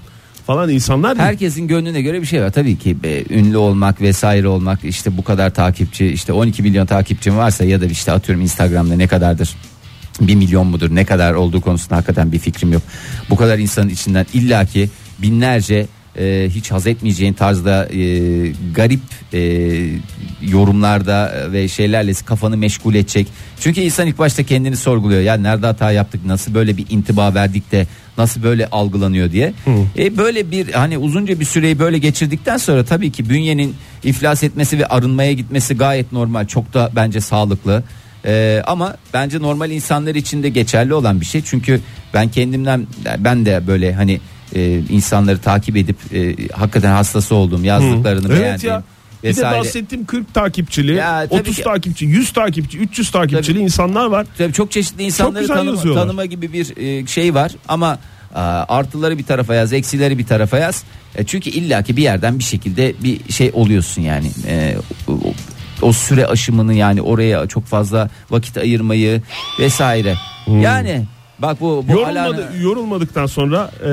falan 0.46 0.70
insanlar 0.70 1.16
değil. 1.18 1.28
Herkesin 1.28 1.68
gönlüne 1.68 2.02
göre 2.02 2.20
bir 2.20 2.26
şey 2.26 2.42
var. 2.42 2.50
Tabii 2.50 2.78
ki 2.78 2.96
e, 3.04 3.24
ünlü 3.34 3.56
olmak 3.56 4.00
vesaire 4.00 4.48
olmak 4.48 4.84
işte 4.84 5.16
bu 5.16 5.24
kadar 5.24 5.50
takipçi 5.54 6.06
işte 6.06 6.32
12 6.32 6.62
milyon 6.62 6.86
takipçim 6.86 7.36
varsa 7.36 7.64
ya 7.64 7.80
da 7.80 7.86
işte 7.86 8.12
atıyorum 8.12 8.42
Instagram'da 8.44 8.94
ne 8.94 9.06
kadardır? 9.06 9.50
1 10.20 10.34
milyon 10.34 10.66
mudur 10.66 10.94
ne 10.94 11.04
kadar 11.04 11.34
olduğu 11.34 11.60
konusunda 11.60 11.96
hakikaten 11.96 12.32
bir 12.32 12.38
fikrim 12.38 12.72
yok. 12.72 12.82
Bu 13.30 13.36
kadar 13.36 13.58
insanın 13.58 13.88
içinden 13.88 14.26
illaki 14.34 14.88
binlerce 15.18 15.86
e, 16.18 16.48
hiç 16.54 16.70
haz 16.70 16.86
etmeyeceğin 16.86 17.32
tarzda 17.32 17.88
e, 17.92 18.02
garip 18.74 19.00
e, 19.32 19.40
yorumlarda 20.42 21.32
ve 21.52 21.68
şeylerle 21.68 22.12
kafanı 22.24 22.56
meşgul 22.56 22.94
edecek. 22.94 23.26
Çünkü 23.60 23.80
insan 23.80 24.06
ilk 24.06 24.18
başta 24.18 24.42
kendini 24.42 24.76
sorguluyor. 24.76 25.20
Ya 25.20 25.34
nerede 25.34 25.66
hata 25.66 25.92
yaptık? 25.92 26.26
Nasıl 26.26 26.54
böyle 26.54 26.76
bir 26.76 26.86
intiba 26.90 27.34
verdik 27.34 27.72
de 27.72 27.86
nasıl 28.18 28.42
böyle 28.42 28.66
algılanıyor 28.66 29.32
diye. 29.32 29.52
E, 29.98 30.16
böyle 30.16 30.50
bir 30.50 30.72
hani 30.72 30.98
uzunca 30.98 31.40
bir 31.40 31.44
süreyi 31.44 31.78
böyle 31.78 31.98
geçirdikten 31.98 32.56
sonra 32.56 32.84
tabii 32.84 33.12
ki 33.12 33.28
bünyenin 33.28 33.74
iflas 34.04 34.42
etmesi 34.42 34.78
ve 34.78 34.86
arınmaya 34.86 35.32
gitmesi 35.32 35.76
gayet 35.76 36.12
normal. 36.12 36.46
Çok 36.46 36.74
da 36.74 36.90
bence 36.96 37.20
sağlıklı. 37.20 37.82
Ee, 38.24 38.62
ama 38.66 38.96
bence 39.14 39.38
normal 39.38 39.70
insanlar 39.70 40.14
için 40.14 40.42
de 40.42 40.48
geçerli 40.48 40.94
olan 40.94 41.20
bir 41.20 41.26
şey. 41.26 41.42
Çünkü 41.44 41.80
ben 42.14 42.28
kendimden 42.28 42.86
ben 43.18 43.46
de 43.46 43.66
böyle 43.66 43.94
hani 43.94 44.20
e, 44.58 44.78
insanları 44.88 45.38
takip 45.38 45.76
edip 45.76 45.96
e, 46.14 46.34
hakikaten 46.52 46.92
hastası 46.92 47.34
olduğum 47.34 47.64
yazdıklarını 47.64 48.28
Evet 48.32 48.40
beğendiğim 48.40 48.74
ya. 48.74 48.82
Bir 49.22 49.24
de 49.24 49.28
vesaire. 49.28 49.58
bahsettiğim 49.58 50.04
40 50.04 50.34
takipçili, 50.34 50.94
Ya 50.94 51.26
tabii 51.28 51.40
30 51.40 51.56
ki- 51.56 51.62
takipçi, 51.62 52.04
100 52.06 52.32
takipçi, 52.32 52.78
300 52.78 53.10
takipçili 53.10 53.54
Tabii. 53.54 53.64
insanlar 53.64 54.06
var. 54.06 54.26
Tabii 54.38 54.52
çok 54.52 54.70
çeşitli 54.72 55.02
insanları 55.02 55.40
güzel 55.42 55.56
tanıma, 55.56 55.70
yazıyorlar. 55.76 56.02
tanıma 56.02 56.24
gibi 56.24 56.52
bir 56.52 56.76
e, 56.76 57.06
şey 57.06 57.34
var 57.34 57.52
ama 57.68 57.98
a, 58.34 58.40
artıları 58.68 59.18
bir 59.18 59.24
tarafa 59.24 59.54
yaz, 59.54 59.72
eksileri 59.72 60.18
bir 60.18 60.26
tarafa 60.26 60.58
yaz. 60.58 60.84
E, 61.14 61.26
çünkü 61.26 61.50
illaki 61.50 61.96
bir 61.96 62.02
yerden 62.02 62.38
bir 62.38 62.44
şekilde 62.44 62.94
bir 63.04 63.32
şey 63.32 63.50
oluyorsun 63.54 64.02
yani. 64.02 64.30
E, 64.46 64.76
o, 65.82 65.92
süre 65.92 66.26
aşımını 66.26 66.74
yani 66.74 67.02
oraya 67.02 67.46
çok 67.46 67.64
fazla 67.66 68.10
vakit 68.30 68.56
ayırmayı 68.56 69.22
vesaire. 69.60 70.14
Yani 70.62 71.04
bak 71.42 71.60
bu 71.60 71.84
bu 71.88 71.92
Yorulmadı, 71.92 72.18
alarm- 72.18 72.62
yorulmadıktan 72.62 73.26
sonra 73.26 73.70
e, 73.80 73.88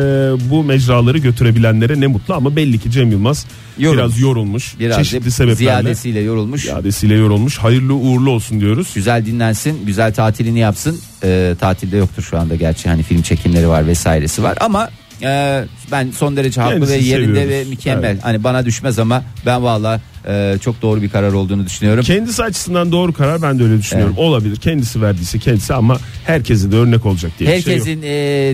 bu 0.49 0.63
mecraları 0.63 1.17
götürebilenlere 1.17 1.99
ne 2.01 2.07
mutlu 2.07 2.33
ama 2.33 2.55
belli 2.55 2.79
ki 2.79 2.91
Cem 2.91 3.11
Yılmaz 3.11 3.45
Yorulmuş. 3.77 3.99
biraz 4.03 4.19
yorulmuş. 4.19 4.79
biraz 4.79 4.97
çeşitli 4.97 5.31
sebeplerle 5.31 5.55
ziyadesiyle 5.55 6.19
yorulmuş. 6.19 6.61
ziyadesiyle 6.61 7.13
yorulmuş. 7.15 7.57
Hayırlı 7.57 7.93
uğurlu 7.93 8.29
olsun 8.31 8.59
diyoruz. 8.61 8.91
Güzel 8.95 9.25
dinlensin, 9.25 9.85
güzel 9.85 10.13
tatilini 10.13 10.59
yapsın. 10.59 10.99
E, 11.23 11.55
tatilde 11.59 11.97
yoktur 11.97 12.23
şu 12.23 12.39
anda 12.39 12.55
gerçi 12.55 12.89
hani 12.89 13.03
film 13.03 13.21
çekimleri 13.21 13.67
var 13.67 13.87
vesairesi 13.87 14.43
var 14.43 14.57
ama 14.61 14.89
e, 15.23 15.63
ben 15.91 16.11
son 16.11 16.37
derece 16.37 16.61
haklı 16.61 16.87
ve 16.87 16.95
yerinde 16.95 17.25
seviyoruz. 17.25 17.49
ve 17.49 17.63
mükemmel. 17.69 18.09
Evet. 18.09 18.23
Hani 18.23 18.43
bana 18.43 18.65
düşmez 18.65 18.99
ama 18.99 19.23
ben 19.45 19.63
valla 19.63 20.01
e, 20.27 20.57
çok 20.61 20.81
doğru 20.81 21.01
bir 21.01 21.09
karar 21.09 21.33
olduğunu 21.33 21.65
düşünüyorum. 21.65 22.03
Kendisi 22.03 22.43
açısından 22.43 22.91
doğru 22.91 23.13
karar 23.13 23.41
ben 23.41 23.59
de 23.59 23.63
öyle 23.63 23.77
düşünüyorum. 23.77 24.15
Olabilir. 24.17 24.55
Kendisi 24.55 25.01
verdiyse 25.01 25.39
kendisi 25.39 25.73
ama 25.73 25.97
herkese 26.25 26.71
de 26.71 26.75
örnek 26.75 27.05
olacak 27.05 27.31
diye 27.39 27.49
bir 27.49 27.61
şey 27.61 27.77
yok. 27.77 27.87
Herkesin 27.87 28.01
e, 28.01 28.05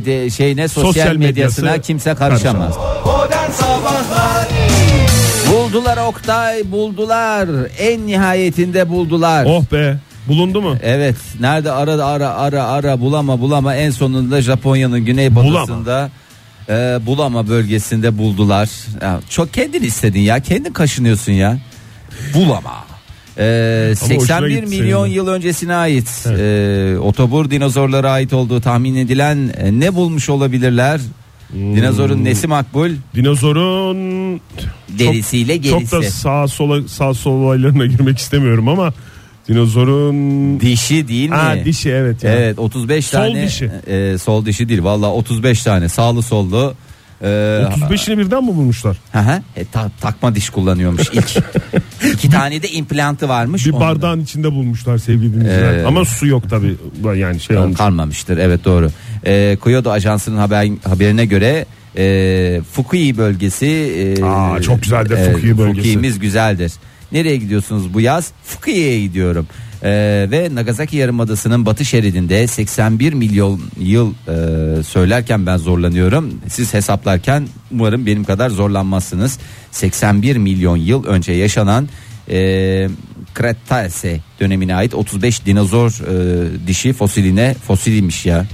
de, 0.06 0.30
şeyine 0.30 0.68
sosyal, 0.68 0.94
Sosyal 0.94 1.16
medyasına 1.16 1.66
medyası 1.66 1.88
kimse 1.88 2.16
karışamaz. 2.16 2.74
Sabahlar 2.74 4.48
Buldular 5.54 5.98
Oktay, 5.98 6.72
buldular. 6.72 7.50
En 7.80 8.08
nihayetinde 8.08 8.90
buldular. 8.90 9.46
Oh 9.48 9.64
be. 9.72 9.98
Bulundu 10.28 10.62
mu? 10.62 10.76
Evet 10.84 11.16
nerede 11.40 11.72
ara 11.72 12.06
ara 12.06 12.30
ara 12.30 12.64
ara 12.64 13.00
bulama 13.00 13.40
bulama 13.40 13.76
en 13.76 13.92
sonunda 13.92 14.42
Japonya'nın 14.42 15.06
güneybatısında 15.06 16.10
e, 16.70 17.00
bulama 17.06 17.48
bölgesinde 17.48 18.18
buldular. 18.18 18.70
Ya, 19.02 19.20
çok 19.30 19.54
kendin 19.54 19.84
istedin 19.84 20.20
ya 20.20 20.40
kendin 20.40 20.74
kaşınıyorsun 20.74 21.32
ya. 21.32 21.60
Bulama. 22.34 22.86
E, 23.38 23.94
hoşuna 24.02 24.18
81 24.20 24.50
gitti 24.50 24.68
milyon 24.68 25.06
senin 25.06 25.16
yıl 25.16 25.28
öncesine 25.28 25.76
ait 25.76 26.26
e, 26.28 26.98
otobur 27.02 27.50
dinozorlara 27.50 28.12
ait 28.12 28.34
olduğu 28.34 28.62
tahmin 28.62 28.96
edilen 28.96 29.54
e, 29.58 29.80
ne 29.80 29.96
bulmuş 29.96 30.30
olabilirler? 30.30 31.02
Hmm. 31.52 31.76
Dinozorun 31.76 32.26
nesi 32.26 32.48
makbul? 32.48 32.92
Dinozorun 33.16 34.42
Derisiyle 34.90 35.58
gerisi. 35.58 35.90
çok 35.90 36.02
da 36.02 36.10
sağ 36.10 36.48
sola 36.48 36.88
sağ 36.88 37.14
sol 37.14 37.32
olaylarına 37.32 37.86
girmek 37.86 38.18
istemiyorum 38.18 38.68
ama 38.68 38.94
dinozorun 39.56 40.60
Dişi 40.60 41.08
değil 41.08 41.30
mi? 41.30 41.36
ha, 41.36 41.56
dişi 41.66 41.90
evet. 41.90 42.24
ya. 42.24 42.32
Evet 42.34 42.60
35 42.60 43.06
Sol 43.06 43.18
tane 43.18 43.46
dişi. 43.48 43.72
e, 43.88 44.18
sol 44.18 44.46
dişi 44.46 44.70
değil 44.70 44.84
valla 44.84 45.12
35 45.14 45.64
tane 45.64 45.90
sağlı 45.90 46.22
sollu 46.22 46.74
e, 47.22 47.26
35'ini 47.28 48.18
birden 48.18 48.44
mi 48.44 48.48
bulmuşlar? 48.48 48.98
Hı 49.12 49.20
hı. 49.20 49.42
E, 49.56 49.66
ta- 49.66 49.92
takma 50.02 50.36
diş 50.36 50.50
kullanıyormuş 50.50 51.10
ilk. 51.14 51.38
İki 52.14 52.30
tane 52.30 52.62
de 52.62 52.70
implantı 52.70 53.30
varmış. 53.30 53.66
Bir 53.66 53.72
Onu 53.72 53.80
da- 53.80 53.86
bardağın 53.86 54.20
içinde 54.22 54.52
bulmuşlar 54.52 54.98
sevgili 54.98 55.34
dinleyiciler. 55.34 55.74
Ee, 55.78 55.86
Ama 55.86 56.06
su 56.06 56.28
yok 56.28 56.50
tabi. 56.50 56.76
Yani 57.16 57.40
şey 57.40 57.58
olmuş. 57.58 57.78
kalmamıştır 57.78 58.38
evet 58.38 58.66
doğru. 58.66 58.90
E, 59.26 59.58
Kyoto 59.64 59.92
Ajansı'nın 59.92 60.38
haber, 60.38 60.68
haberine 60.84 61.26
göre 61.26 61.66
e, 61.98 62.62
Fukui 62.74 63.18
bölgesi 63.18 63.66
e, 64.20 64.24
Aa, 64.24 64.62
çok 64.62 64.82
güzeldir 64.84 65.32
Fukui 65.34 65.58
bölgesi. 65.58 65.88
Fukui'miz 65.88 66.20
güzeldir. 66.20 66.72
Nereye 67.12 67.38
gidiyorsunuz 67.38 67.94
bu 67.94 68.02
yaz? 68.02 68.32
Fukui'ye 68.44 69.02
gidiyorum. 69.02 69.48
E, 69.84 69.90
ve 70.32 70.50
Nagasaki 70.54 70.98
Yarımadası'nın 70.98 71.66
batı 71.66 71.86
şeridinde 71.86 72.48
81 72.48 73.14
milyon 73.14 73.62
yıl 73.80 74.14
e, 74.14 74.84
söylerken 74.84 75.46
ben 75.46 75.58
zorlanıyorum. 75.58 76.42
Siz 76.48 76.74
hesaplarken 76.74 77.48
umarım 77.72 78.06
benim 78.06 78.24
kadar 78.24 78.50
zorlanmazsınız. 78.50 79.40
81 79.72 80.38
milyon 80.38 80.78
yıl 80.78 81.06
önce 81.06 81.32
yaşanan 81.32 81.90
e, 82.30 82.90
Kretase 83.34 84.20
dönemine 84.40 84.76
ait 84.76 84.94
35 84.96 85.46
dinozor 85.46 85.90
e, 85.92 86.68
dişi 86.68 86.94
fosiline 86.94 87.56
fosiliymiş 87.68 88.26
ya. 88.26 88.46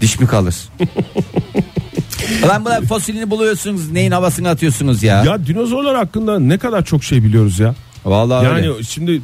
Diş 0.00 0.20
mi 0.20 0.26
kalır? 0.26 0.54
Lan 2.48 2.64
buna 2.64 2.80
fosilini 2.80 3.30
buluyorsunuz 3.30 3.90
neyin 3.90 4.10
havasını 4.10 4.48
atıyorsunuz 4.48 5.02
ya. 5.02 5.24
Ya 5.24 5.46
dinozorlar 5.46 5.96
hakkında 5.96 6.38
ne 6.38 6.58
kadar 6.58 6.84
çok 6.84 7.04
şey 7.04 7.22
biliyoruz 7.24 7.58
ya. 7.58 7.74
Vallahi 8.04 8.44
Yani 8.44 8.70
öyle. 8.70 8.82
şimdi 8.82 9.22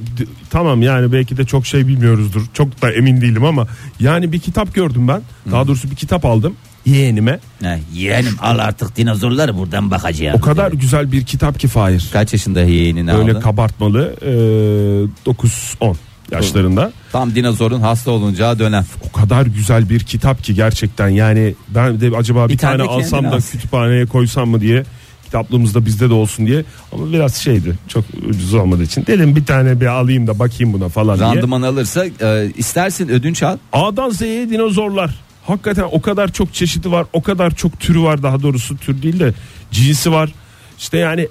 tamam 0.50 0.82
yani 0.82 1.12
belki 1.12 1.36
de 1.36 1.44
çok 1.44 1.66
şey 1.66 1.86
bilmiyoruzdur. 1.88 2.42
Çok 2.54 2.82
da 2.82 2.92
emin 2.92 3.20
değilim 3.20 3.44
ama 3.44 3.66
yani 4.00 4.32
bir 4.32 4.40
kitap 4.40 4.74
gördüm 4.74 5.08
ben. 5.08 5.22
Daha 5.50 5.66
doğrusu 5.68 5.90
bir 5.90 5.96
kitap 5.96 6.24
aldım 6.24 6.54
yeğenime. 6.86 7.38
Ne, 7.60 7.80
yeğenim 7.94 8.36
al 8.40 8.58
artık 8.58 8.96
dinozorları 8.96 9.56
buradan 9.58 9.90
bakacağım. 9.90 10.38
O 10.38 10.40
kadar 10.40 10.72
güzel 10.72 11.12
bir 11.12 11.24
kitap 11.24 11.60
ki 11.60 11.68
Fahir. 11.68 12.08
Kaç 12.12 12.32
yaşında 12.32 12.60
yeğenini 12.60 13.12
Böyle 13.12 13.30
aldın? 13.32 13.40
kabartmalı 13.40 14.14
e, 14.22 15.30
9-10 15.30 15.94
yaşlarında. 16.30 16.92
Tam 17.12 17.34
dinozorun 17.34 17.80
hasta 17.80 18.10
olunacağı 18.10 18.58
dönem. 18.58 18.86
O 19.08 19.12
kadar 19.18 19.46
güzel 19.46 19.88
bir 19.90 20.00
kitap 20.00 20.44
ki 20.44 20.54
gerçekten 20.54 21.08
yani 21.08 21.54
ben 21.68 22.00
de 22.00 22.16
acaba 22.16 22.44
bir, 22.48 22.52
Bir 22.52 22.58
tane 22.58 22.76
tane, 22.78 22.88
alsam 22.90 23.24
da 23.24 23.28
alsın. 23.36 23.58
kütüphaneye 23.58 24.06
koysam 24.06 24.48
mı 24.48 24.60
diye 24.60 24.84
kitaplığımızda 25.24 25.86
bizde 25.86 26.10
de 26.10 26.14
olsun 26.14 26.46
diye 26.46 26.64
ama 26.92 27.12
biraz 27.12 27.34
şeydi 27.34 27.74
çok 27.88 28.04
ucuz 28.28 28.54
olmadığı 28.54 28.82
için 28.82 29.06
dedim 29.06 29.36
bir 29.36 29.44
tane 29.44 29.80
bir 29.80 29.86
alayım 29.86 30.26
da 30.26 30.38
bakayım 30.38 30.72
buna 30.72 30.88
falan 30.88 31.18
diye. 31.18 31.28
Randıman 31.28 31.62
alırsa 31.62 32.06
e, 32.06 32.50
istersin 32.56 33.08
ödünç 33.08 33.42
al. 33.42 33.56
A'dan 33.72 34.10
Z'ye 34.10 34.50
dinozorlar. 34.50 35.14
Hakikaten 35.46 35.84
o 35.92 36.02
kadar 36.02 36.32
çok 36.32 36.54
çeşidi 36.54 36.90
var, 36.90 37.06
o 37.12 37.22
kadar 37.22 37.54
çok 37.54 37.80
türü 37.80 38.02
var 38.02 38.22
daha 38.22 38.42
doğrusu 38.42 38.76
tür 38.76 39.02
değil 39.02 39.20
de 39.20 39.34
cinsi 39.70 40.12
var. 40.12 40.32
İşte 40.78 40.98
yani 40.98 41.28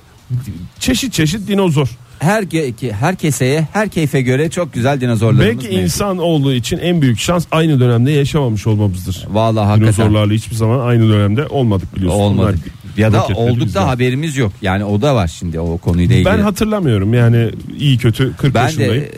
çeşit 0.79 1.13
çeşit 1.13 1.47
dinozor. 1.47 1.87
Her 2.21 2.43
her 2.91 3.15
keseye, 3.15 3.67
her 3.73 3.89
keyfe 3.89 4.21
göre 4.21 4.49
çok 4.49 4.73
güzel 4.73 5.01
dinozorlarımız 5.01 5.45
Belki 5.45 5.67
mevcut. 5.67 5.83
insan 5.83 6.17
olduğu 6.17 6.53
için 6.53 6.77
en 6.77 7.01
büyük 7.01 7.19
şans 7.19 7.45
aynı 7.51 7.79
dönemde 7.79 8.11
yaşamamış 8.11 8.67
olmamızdır. 8.67 9.25
Vallahi 9.31 9.65
hakikaten 9.65 9.95
Dinozorlarla 10.05 10.33
hiçbir 10.33 10.55
zaman 10.55 10.79
aynı 10.87 11.09
dönemde 11.09 11.47
olmadık 11.47 11.95
biliyorsun. 11.95 12.19
olmadı. 12.19 12.41
Onlar 12.47 12.55
Ya 12.97 13.13
da 13.13 13.17
roketleri 13.19 13.39
olduk 13.51 13.73
da 13.73 13.87
haberimiz 13.87 14.37
yok. 14.37 14.51
Yani 14.61 14.85
o 14.85 15.01
da 15.01 15.15
var 15.15 15.27
şimdi 15.27 15.59
o 15.59 15.77
konuyla 15.77 16.15
ilgili. 16.15 16.25
Ben 16.25 16.39
hatırlamıyorum 16.39 17.13
yani 17.13 17.49
iyi 17.79 17.97
kötü 17.97 18.33
40 18.37 18.55
Ben 18.55 18.63
yaşındayım. 18.63 18.93
de 19.03 19.09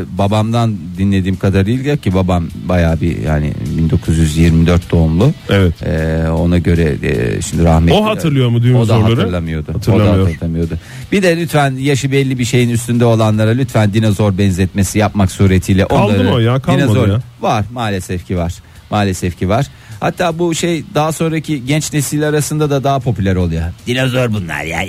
e, 0.00 0.04
babamdan 0.18 0.74
dinlediğim 0.98 1.36
kadarıyla 1.36 1.96
ki 1.96 2.14
babam 2.14 2.48
baya 2.68 3.00
bir 3.00 3.18
yani 3.22 3.52
1924 3.78 4.90
doğumlu. 4.90 5.32
Evet. 5.50 5.82
E, 5.82 6.24
ona 6.30 6.58
göre 6.58 6.94
e, 7.02 7.42
şimdi 7.42 7.64
rahmetli. 7.64 7.94
O 7.96 8.04
hatırlıyor 8.04 8.48
mu 8.48 8.56
O 8.56 8.60
da 8.60 8.64
dinozorları? 8.64 9.14
hatırlamıyordu. 9.20 9.74
Hatırlamıyor. 9.74 10.18
O 10.18 10.26
da 10.26 10.30
hatırlamıyordu. 10.30 10.74
Bir 11.12 11.22
de 11.22 11.36
lütfen 11.36 11.72
yaşı 11.76 12.12
belli 12.12 12.38
bir 12.38 12.44
şeyin 12.44 12.70
üstünde 12.70 13.04
olanlara 13.04 13.50
lütfen 13.50 13.92
dinozor 13.94 14.38
benzetmesi 14.38 14.98
yapmak 14.98 15.32
suretiyle 15.32 15.86
Kaldı 15.88 16.02
onları 16.02 16.24
mı 16.24 16.30
o 16.34 16.38
ya? 16.38 16.58
Kalmadı 16.60 17.08
ya. 17.10 17.20
var 17.40 17.64
maalesef 17.72 18.26
ki 18.26 18.36
var. 18.36 18.54
Maalesef 18.90 19.38
ki 19.38 19.48
var. 19.48 19.66
Hatta 20.00 20.38
bu 20.38 20.54
şey 20.54 20.84
daha 20.94 21.12
sonraki 21.12 21.66
genç 21.66 21.92
nesil 21.92 22.28
arasında 22.28 22.70
da 22.70 22.84
daha 22.84 23.00
popüler 23.00 23.36
oluyor. 23.36 23.62
Dinozor 23.86 24.32
bunlar 24.32 24.64
ya 24.64 24.80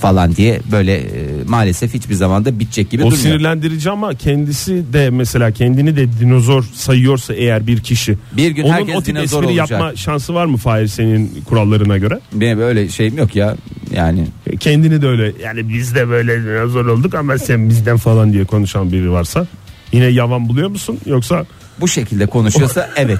falan 0.00 0.36
diye 0.36 0.60
böyle 0.72 0.96
e, 0.96 1.04
maalesef 1.46 1.94
hiçbir 1.94 2.14
zamanda 2.14 2.60
bitecek 2.60 2.90
gibi 2.90 3.02
O 3.02 3.04
durmuyor. 3.04 3.22
sinirlendirici 3.22 3.90
ama 3.90 4.14
kendisi 4.14 4.92
de 4.92 5.10
mesela 5.10 5.50
kendini 5.50 5.96
de 5.96 6.12
dinozor 6.20 6.64
sayıyorsa 6.74 7.34
eğer 7.34 7.66
bir 7.66 7.80
kişi. 7.80 8.18
Bir 8.32 8.50
gün 8.50 8.62
onun 8.62 8.72
herkes 8.72 8.96
o 8.96 9.02
tip 9.02 9.16
dinozor 9.16 9.42
espri 9.42 9.46
olacak. 9.60 9.70
yapma 9.70 9.96
şansı 9.96 10.34
var 10.34 10.46
mı 10.46 10.56
Fahir 10.56 10.86
senin 10.86 11.42
kurallarına 11.48 11.98
göre? 11.98 12.20
Benim 12.32 12.60
öyle 12.60 12.88
şeyim 12.88 13.18
yok 13.18 13.36
ya. 13.36 13.56
Yani 13.94 14.26
Kendini 14.60 15.02
de 15.02 15.06
öyle 15.06 15.32
yani 15.44 15.68
biz 15.68 15.94
de 15.94 16.08
böyle 16.08 16.42
dinozor 16.42 16.86
olduk 16.86 17.14
ama 17.14 17.38
sen 17.38 17.68
bizden 17.68 17.96
falan 17.96 18.32
diye 18.32 18.44
konuşan 18.44 18.92
biri 18.92 19.10
varsa 19.12 19.46
yine 19.92 20.04
yavan 20.06 20.48
buluyor 20.48 20.68
musun 20.68 20.98
yoksa 21.06 21.46
bu 21.80 21.88
şekilde 21.88 22.26
konuşuyorsa 22.26 22.90
evet. 22.96 23.18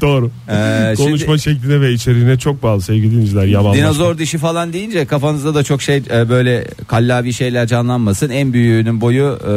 doğru. 0.00 0.30
Ee, 0.50 0.94
Konuşma 0.96 1.38
şekline 1.38 1.80
ve 1.80 1.92
içeriğine 1.92 2.38
çok 2.38 2.62
bağlı 2.62 2.82
sevgili 2.82 3.10
dinleyiciler 3.10 3.44
yavan. 3.44 3.74
Dinozor 3.76 4.18
dişi 4.18 4.38
falan 4.38 4.72
deyince 4.72 5.06
kafanızda 5.06 5.54
da 5.54 5.62
çok 5.62 5.82
şey 5.82 5.96
e, 6.10 6.28
böyle 6.28 6.64
kallavi 6.88 7.32
şeyler 7.32 7.66
canlanmasın. 7.66 8.30
En 8.30 8.52
büyüğünün 8.52 9.00
boyu 9.00 9.38
e, 9.42 9.48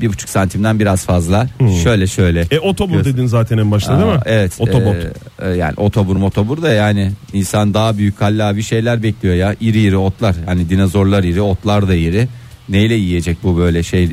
bir 0.00 0.08
buçuk 0.08 0.28
santimden 0.28 0.78
biraz 0.80 1.04
fazla. 1.06 1.48
Şöyle 1.82 2.06
şöyle. 2.06 2.46
E 2.50 2.58
otobur 2.58 2.96
Göz- 2.96 3.04
dedin 3.04 3.26
zaten 3.26 3.58
en 3.58 3.70
başta 3.70 3.96
değil 3.98 4.06
mi? 4.12 4.18
Aa, 4.18 4.22
Evet. 4.26 4.52
Otobot. 4.58 4.94
e, 4.96 5.48
e, 5.48 5.48
yani 5.50 5.74
otobur 5.76 6.16
motobur 6.16 6.62
da 6.62 6.72
yani 6.72 7.12
insan 7.32 7.74
daha 7.74 7.98
büyük 7.98 8.18
kallavi 8.18 8.62
şeyler 8.62 9.02
bekliyor 9.02 9.34
ya. 9.34 9.54
İri 9.60 9.80
iri 9.80 9.96
otlar. 9.96 10.36
Hani 10.46 10.68
dinozorlar 10.70 11.24
iri, 11.24 11.40
otlar 11.40 11.88
da 11.88 11.94
iri. 11.94 12.28
Neyle 12.68 12.94
yiyecek 12.94 13.36
bu 13.42 13.58
böyle 13.58 13.82
şey 13.82 14.10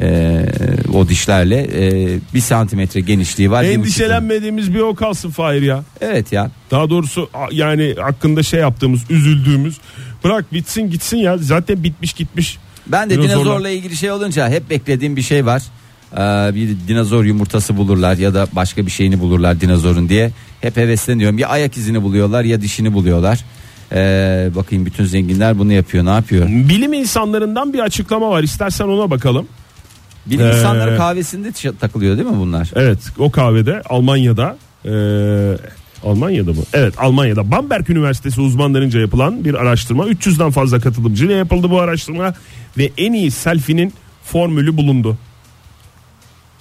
e, 0.00 0.40
o 0.94 1.08
dişlerle 1.08 1.56
e, 1.74 2.18
bir 2.34 2.40
santimetre 2.40 3.00
genişliği 3.00 3.50
var. 3.50 3.62
bir 3.64 3.68
buçuk- 3.68 3.78
Endişelenmediğimiz 3.78 4.74
bir 4.74 4.80
o 4.80 4.94
kalsın 4.94 5.30
Fahir 5.30 5.62
ya. 5.62 5.84
Evet 6.00 6.32
ya. 6.32 6.50
Daha 6.70 6.90
doğrusu 6.90 7.28
a- 7.34 7.48
yani 7.52 7.94
hakkında 8.00 8.42
şey 8.42 8.60
yaptığımız 8.60 9.00
üzüldüğümüz 9.10 9.76
bırak 10.24 10.52
bitsin 10.52 10.90
gitsin 10.90 11.16
ya 11.16 11.38
zaten 11.38 11.84
bitmiş 11.84 12.12
gitmiş. 12.12 12.58
Ben 12.86 13.10
de 13.10 13.14
Dinozorlar. 13.14 13.40
dinozorla 13.44 13.68
ilgili 13.68 13.96
şey 13.96 14.10
olunca 14.10 14.48
hep 14.48 14.70
beklediğim 14.70 15.16
bir 15.16 15.22
şey 15.22 15.46
var. 15.46 15.62
Ee, 16.12 16.54
bir 16.54 16.68
dinozor 16.88 17.24
yumurtası 17.24 17.76
bulurlar 17.76 18.16
ya 18.16 18.34
da 18.34 18.46
başka 18.52 18.86
bir 18.86 18.90
şeyini 18.90 19.20
bulurlar 19.20 19.60
dinozorun 19.60 20.08
diye. 20.08 20.30
Hep 20.60 20.76
hevesleniyorum. 20.76 21.38
Ya 21.38 21.48
ayak 21.48 21.76
izini 21.76 22.02
buluyorlar 22.02 22.44
ya 22.44 22.60
dişini 22.60 22.92
buluyorlar. 22.92 23.44
Ee, 23.92 24.50
bakayım 24.54 24.86
bütün 24.86 25.04
zenginler 25.04 25.58
bunu 25.58 25.72
yapıyor. 25.72 26.04
Ne 26.04 26.10
yapıyor? 26.10 26.48
Bilim 26.48 26.92
insanlarından 26.92 27.72
bir 27.72 27.78
açıklama 27.78 28.30
var 28.30 28.42
istersen 28.42 28.84
ona 28.84 29.10
bakalım. 29.10 29.46
Bilim 30.26 30.46
Ee, 30.46 30.54
insanları 30.54 30.96
kahvesinde 30.96 31.52
takılıyor 31.80 32.16
değil 32.16 32.28
mi 32.28 32.38
bunlar? 32.38 32.70
Evet 32.74 32.98
o 33.18 33.30
kahvede 33.30 33.82
Almanya'da 33.82 34.56
e, 34.84 34.92
Almanya'da 36.04 36.52
mı? 36.52 36.62
Evet 36.72 36.94
Almanya'da 36.98 37.50
Bamberg 37.50 37.90
Üniversitesi 37.90 38.40
uzmanlarınca 38.40 39.00
yapılan 39.00 39.44
bir 39.44 39.54
araştırma. 39.54 40.06
300'den 40.06 40.50
fazla 40.50 40.80
katılımcıyla 40.80 41.36
yapıldı 41.36 41.70
bu 41.70 41.80
araştırma 41.80 42.34
ve 42.78 42.90
en 42.98 43.12
iyi 43.12 43.30
selfie'nin 43.30 43.92
formülü 44.24 44.76
bulundu. 44.76 45.18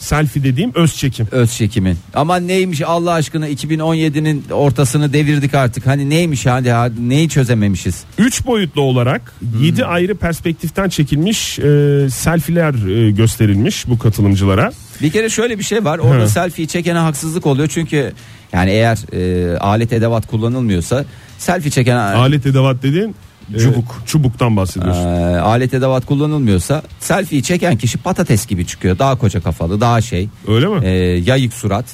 Selfie 0.04 0.44
dediğim 0.44 0.72
öz 0.76 0.96
çekim. 0.96 1.28
Öz 1.32 1.52
çekimin. 1.54 1.98
Ama 2.14 2.38
neymiş 2.38 2.82
Allah 2.82 3.12
aşkına 3.12 3.50
2017'nin 3.50 4.46
ortasını 4.52 5.14
devirdik 5.14 5.54
artık. 5.54 5.88
Hani 5.88 6.10
neymiş 6.10 6.46
hadi, 6.46 6.72
hadi 6.72 7.10
neyi 7.10 7.30
çözememişiz? 7.30 8.04
3 8.18 8.46
boyutlu 8.46 8.82
olarak 8.82 9.34
7 9.62 9.86
ayrı 9.86 10.16
perspektiften 10.16 10.90
çekilmiş 10.90 11.60
e, 11.60 11.64
selfiler 12.10 13.06
e, 13.08 13.12
gösterilmiş 13.12 13.88
bu 13.88 14.00
katılımcılara. 14.00 14.72
Bir 15.02 15.12
kere 15.12 15.30
şöyle 15.30 15.60
bir 15.60 15.64
şey 15.64 15.86
var. 15.86 16.00
Orada 16.00 16.24
Hı. 16.24 16.30
selfie 16.30 16.68
çekene 16.68 16.98
haksızlık 16.98 17.46
oluyor. 17.46 17.68
Çünkü 17.68 18.14
yani 18.54 18.72
eğer 18.72 18.98
e, 19.14 19.58
alet 19.58 19.94
edevat 19.94 20.28
kullanılmıyorsa 20.28 21.06
selfie 21.38 21.72
çeken 21.72 21.96
Alet 21.96 22.46
edevat 22.46 22.84
dediğin 22.84 23.16
Çubuk. 23.60 24.02
çubuktan 24.06 24.54
Ee, 24.54 24.58
bahsediyorsun. 24.58 25.04
alet 25.34 25.74
edevat 25.74 26.06
kullanılmıyorsa 26.06 26.82
selfie 27.00 27.42
çeken 27.42 27.78
kişi 27.78 27.98
patates 27.98 28.46
gibi 28.46 28.68
çıkıyor. 28.68 29.00
Daha 29.00 29.16
koca 29.18 29.42
kafalı, 29.42 29.82
daha 29.82 30.02
şey. 30.02 30.30
Öyle 30.48 30.68
mi? 30.68 30.86
Ee, 30.86 30.90
yayık 31.26 31.54
surat. 31.54 31.86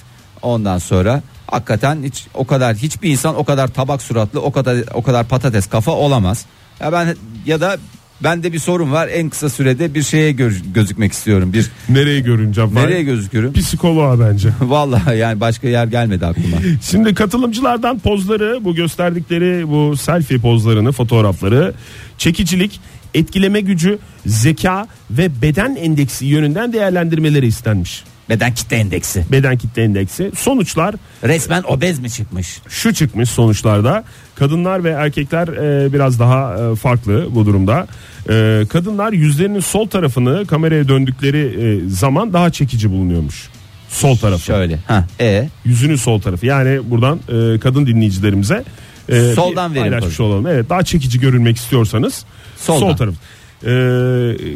Ondan 0.41 0.77
sonra 0.77 1.21
hakikaten 1.47 2.03
hiç 2.03 2.25
o 2.33 2.47
kadar 2.47 2.75
hiçbir 2.75 3.09
insan 3.09 3.35
o 3.35 3.43
kadar 3.43 3.67
tabak 3.67 4.01
suratlı, 4.01 4.41
o 4.41 4.51
kadar 4.51 4.77
o 4.93 5.03
kadar 5.03 5.27
patates 5.27 5.67
kafa 5.67 5.91
olamaz. 5.91 6.45
Ya 6.79 6.91
ben 6.91 7.15
ya 7.45 7.61
da 7.61 7.77
bende 8.23 8.53
bir 8.53 8.59
sorun 8.59 8.91
var. 8.91 9.07
En 9.07 9.29
kısa 9.29 9.49
sürede 9.49 9.93
bir 9.93 10.03
şeye 10.03 10.31
gör- 10.31 10.61
gözükmek 10.73 11.11
istiyorum. 11.13 11.53
Bir 11.53 11.65
Nereye 11.89 12.19
görüneceğim? 12.19 12.75
Nereye 12.75 13.03
gözükürüm? 13.03 13.53
Psikoloğa 13.53 14.19
bence. 14.19 14.49
Vallahi 14.61 15.17
yani 15.17 15.39
başka 15.39 15.67
yer 15.67 15.87
gelmedi 15.87 16.25
aklıma. 16.25 16.57
Şimdi 16.81 17.13
katılımcılardan 17.13 17.99
pozları 17.99 18.59
bu 18.65 18.75
gösterdikleri 18.75 19.69
bu 19.69 19.97
selfie 19.97 20.37
pozlarını 20.37 20.91
fotoğrafları 20.91 21.73
çekicilik 22.17 22.79
etkileme 23.13 23.61
gücü 23.61 23.99
zeka 24.25 24.87
ve 25.11 25.41
beden 25.41 25.75
endeksi 25.75 26.25
yönünden 26.25 26.73
değerlendirmeleri 26.73 27.47
istenmiş. 27.47 28.03
Beden 28.29 28.53
kitle 28.53 28.75
endeksi. 28.77 29.25
Beden 29.31 29.57
kitle 29.57 29.83
endeksi 29.83 30.31
sonuçlar 30.37 30.95
Resmen 31.23 31.63
obez 31.67 31.99
mi 31.99 32.09
çıkmış? 32.09 32.61
şu 32.69 32.93
çıkmış 32.93 33.29
sonuçlarda 33.29 34.03
kadınlar 34.35 34.83
ve 34.83 34.89
erkekler 34.89 35.47
e, 35.47 35.93
biraz 35.93 36.19
daha 36.19 36.55
e, 36.71 36.75
farklı 36.75 37.27
bu 37.35 37.45
durumda. 37.45 37.87
E, 38.29 38.63
kadınlar 38.69 39.13
yüzlerinin 39.13 39.59
sol 39.59 39.87
tarafını 39.87 40.45
kameraya 40.47 40.87
döndükleri 40.87 41.39
e, 41.85 41.89
zaman 41.89 42.33
daha 42.33 42.49
çekici 42.49 42.91
bulunuyormuş. 42.91 43.49
Sol 43.89 44.15
tarafı. 44.15 44.43
Şöyle. 44.45 44.79
Ha. 44.87 45.05
E 45.19 45.49
yüzünün 45.65 45.95
sol 45.95 46.21
tarafı. 46.21 46.45
Yani 46.45 46.79
buradan 46.89 47.19
e, 47.55 47.59
kadın 47.59 47.85
dinleyicilerimize 47.85 48.63
e, 49.09 49.33
Soldan 49.35 49.73
verin 49.75 49.81
paylaşmış 49.81 50.17
tabii. 50.17 50.27
olalım. 50.27 50.47
Evet 50.47 50.69
daha 50.69 50.83
çekici 50.83 51.19
görünmek 51.19 51.57
istiyorsanız 51.57 52.25
Soldan. 52.57 52.79
sol 52.79 52.97
taraf. 52.97 53.13
E, 53.65 53.71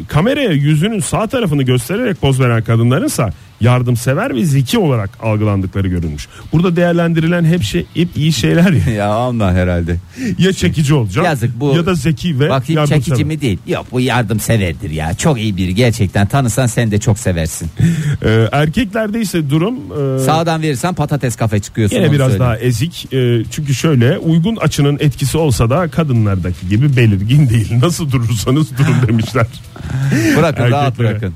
kameraya 0.08 0.50
yüzünün 0.52 1.00
sağ 1.00 1.26
tarafını 1.26 1.62
göstererek 1.62 2.20
poz 2.20 2.40
veren 2.40 2.62
kadınlarınsa 2.64 3.32
yardımsever 3.64 4.34
ve 4.34 4.44
zeki 4.44 4.78
olarak 4.78 5.10
algılandıkları 5.22 5.88
görülmüş. 5.88 6.28
Burada 6.52 6.76
değerlendirilen 6.76 7.44
hep 7.44 7.62
şey 7.62 7.86
hep 7.94 8.08
iyi 8.16 8.32
şeyler 8.32 8.72
ya. 8.72 8.94
ya 8.94 9.18
ondan 9.18 9.54
herhalde. 9.54 9.96
ya 10.38 10.52
çekici 10.52 10.94
olacak 10.94 11.24
Yazık 11.24 11.60
bu- 11.60 11.76
ya 11.76 11.86
da 11.86 11.94
zeki 11.94 12.40
ve 12.40 12.48
Bakayım 12.50 12.78
yardımsever. 12.80 13.02
çekici 13.04 13.24
mi 13.24 13.40
değil. 13.40 13.58
Yok 13.66 13.86
bu 13.92 14.00
yardımseverdir 14.00 14.90
ya. 14.90 15.14
Çok 15.14 15.38
iyi 15.40 15.56
biri 15.56 15.74
gerçekten. 15.74 16.26
Tanısan 16.26 16.66
sen 16.66 16.90
de 16.90 16.98
çok 17.00 17.18
seversin. 17.18 17.70
E, 18.24 18.48
erkeklerde 18.52 19.20
ise 19.20 19.50
durum 19.50 19.74
e, 19.76 20.18
Sağdan 20.24 20.62
verirsen 20.62 20.94
patates 20.94 21.36
kafe 21.36 21.60
çıkıyorsun. 21.60 21.96
Yine 21.96 22.12
biraz 22.12 22.18
söyleyeyim. 22.30 22.40
daha 22.40 22.58
ezik. 22.58 23.08
Ee, 23.12 23.42
çünkü 23.50 23.74
şöyle 23.74 24.18
uygun 24.18 24.56
açının 24.56 24.96
etkisi 25.00 25.38
olsa 25.38 25.70
da 25.70 25.88
kadınlardaki 25.88 26.68
gibi 26.68 26.96
belirgin 26.96 27.48
değil. 27.48 27.72
Nasıl 27.82 28.10
durursanız 28.10 28.78
durun 28.78 29.08
demişler. 29.08 29.46
Bırakın 30.36 30.64
rahat 30.70 30.84
Erkeklere. 30.86 31.10
bırakın. 31.10 31.34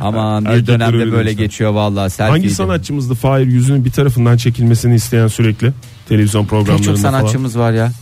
Aman 0.00 0.44
bir 0.44 0.50
Erkekler 0.50 0.80
dönemde 0.80 0.96
öyle 0.96 1.12
böyle 1.12 1.28
demişler. 1.28 1.44
geçiyor 1.44 1.70
vallahi 1.72 2.10
selfie. 2.10 2.30
Hangi 2.30 2.50
sanatçımızdı 2.50 3.14
Fahir 3.14 3.46
yüzünün 3.46 3.84
bir 3.84 3.90
tarafından 3.90 4.36
çekilmesini 4.36 4.94
isteyen 4.94 5.26
sürekli 5.28 5.72
televizyon 6.08 6.42
Pek 6.42 6.50
programlarında 6.50 6.86
çok 6.86 6.96
falan. 6.98 7.10
sanatçımız 7.18 7.58
var 7.58 7.72
ya. 7.72 7.92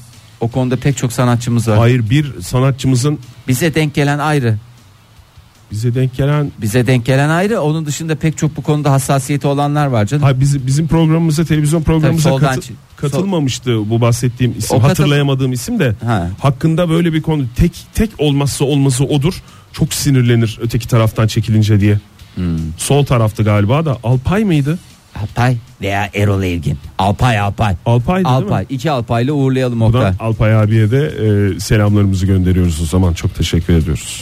O 0.41 0.49
konuda 0.49 0.77
pek 0.77 0.97
çok 0.97 1.13
sanatçımız 1.13 1.69
var. 1.69 1.79
Hayır 1.79 2.11
bir 2.11 2.41
sanatçımızın 2.41 3.19
Bize 3.49 3.75
denk 3.75 3.95
gelen 3.95 4.19
ayrı. 4.19 4.57
bize 5.73 5.95
denk 5.95 6.17
gelen 6.17 6.53
Bize 6.61 6.87
denk 6.87 7.05
gelen 7.07 7.29
ayrı. 7.29 7.61
Onun 7.61 7.87
dışında 7.87 8.15
pek 8.15 8.37
çok 8.39 8.57
bu 8.57 8.63
konuda 8.63 8.93
hassasiyeti 8.93 9.47
olanlar 9.47 9.87
var 9.87 10.07
canım. 10.07 10.23
ha, 10.25 10.41
bizim, 10.41 10.67
bizim 10.67 10.89
programımıza 10.89 11.45
televizyon 11.45 11.83
programımıza 11.83 12.31
soldan 12.31 12.55
katı- 12.55 12.73
katılmamıştı 12.97 13.91
bu 13.91 14.01
bahsettiğim 14.01 14.55
isim 14.59 14.77
O 14.77 14.81
katıl- 14.81 14.89
hatırlayamadığım 14.89 15.53
isim 15.53 15.79
de 15.79 15.95
Ha. 16.05 16.31
hakkında 16.41 16.89
böyle 16.91 17.13
bir 17.13 17.23
konu 17.23 17.45
tek 17.57 17.73
tek 17.95 18.11
olmazsa 18.19 18.65
olması 18.65 19.05
odur 19.05 19.43
çok 19.73 19.95
sinirlenir 19.95 20.59
öteki 20.63 20.89
taraftan 20.89 21.27
çekilince 21.27 21.81
diye. 21.81 21.99
Hmm. 22.35 22.59
Sol 22.77 23.05
taraftı 23.05 23.43
galiba 23.43 23.85
da 23.85 23.99
Alpay 24.03 24.45
mıydı? 24.45 24.79
Alpay 25.23 25.57
veya 25.81 26.11
Erol 26.15 26.43
Evgin. 26.43 26.79
Alpay 26.99 27.39
Alpay. 27.39 27.75
Mi? 28.23 28.29
Alpay. 28.29 28.67
İki 28.69 28.91
Alpay'la 28.91 29.33
uğurlayalım 29.33 29.81
Buradan 29.81 30.13
Oktay. 30.13 30.29
Alpay 30.29 30.57
abiye 30.57 30.91
de 30.91 31.07
e, 31.57 31.61
selamlarımızı 31.61 32.27
gönderiyoruz 32.27 32.83
o 32.83 32.85
zaman. 32.85 33.13
Çok 33.13 33.35
teşekkür 33.35 33.75
ediyoruz. 33.75 34.17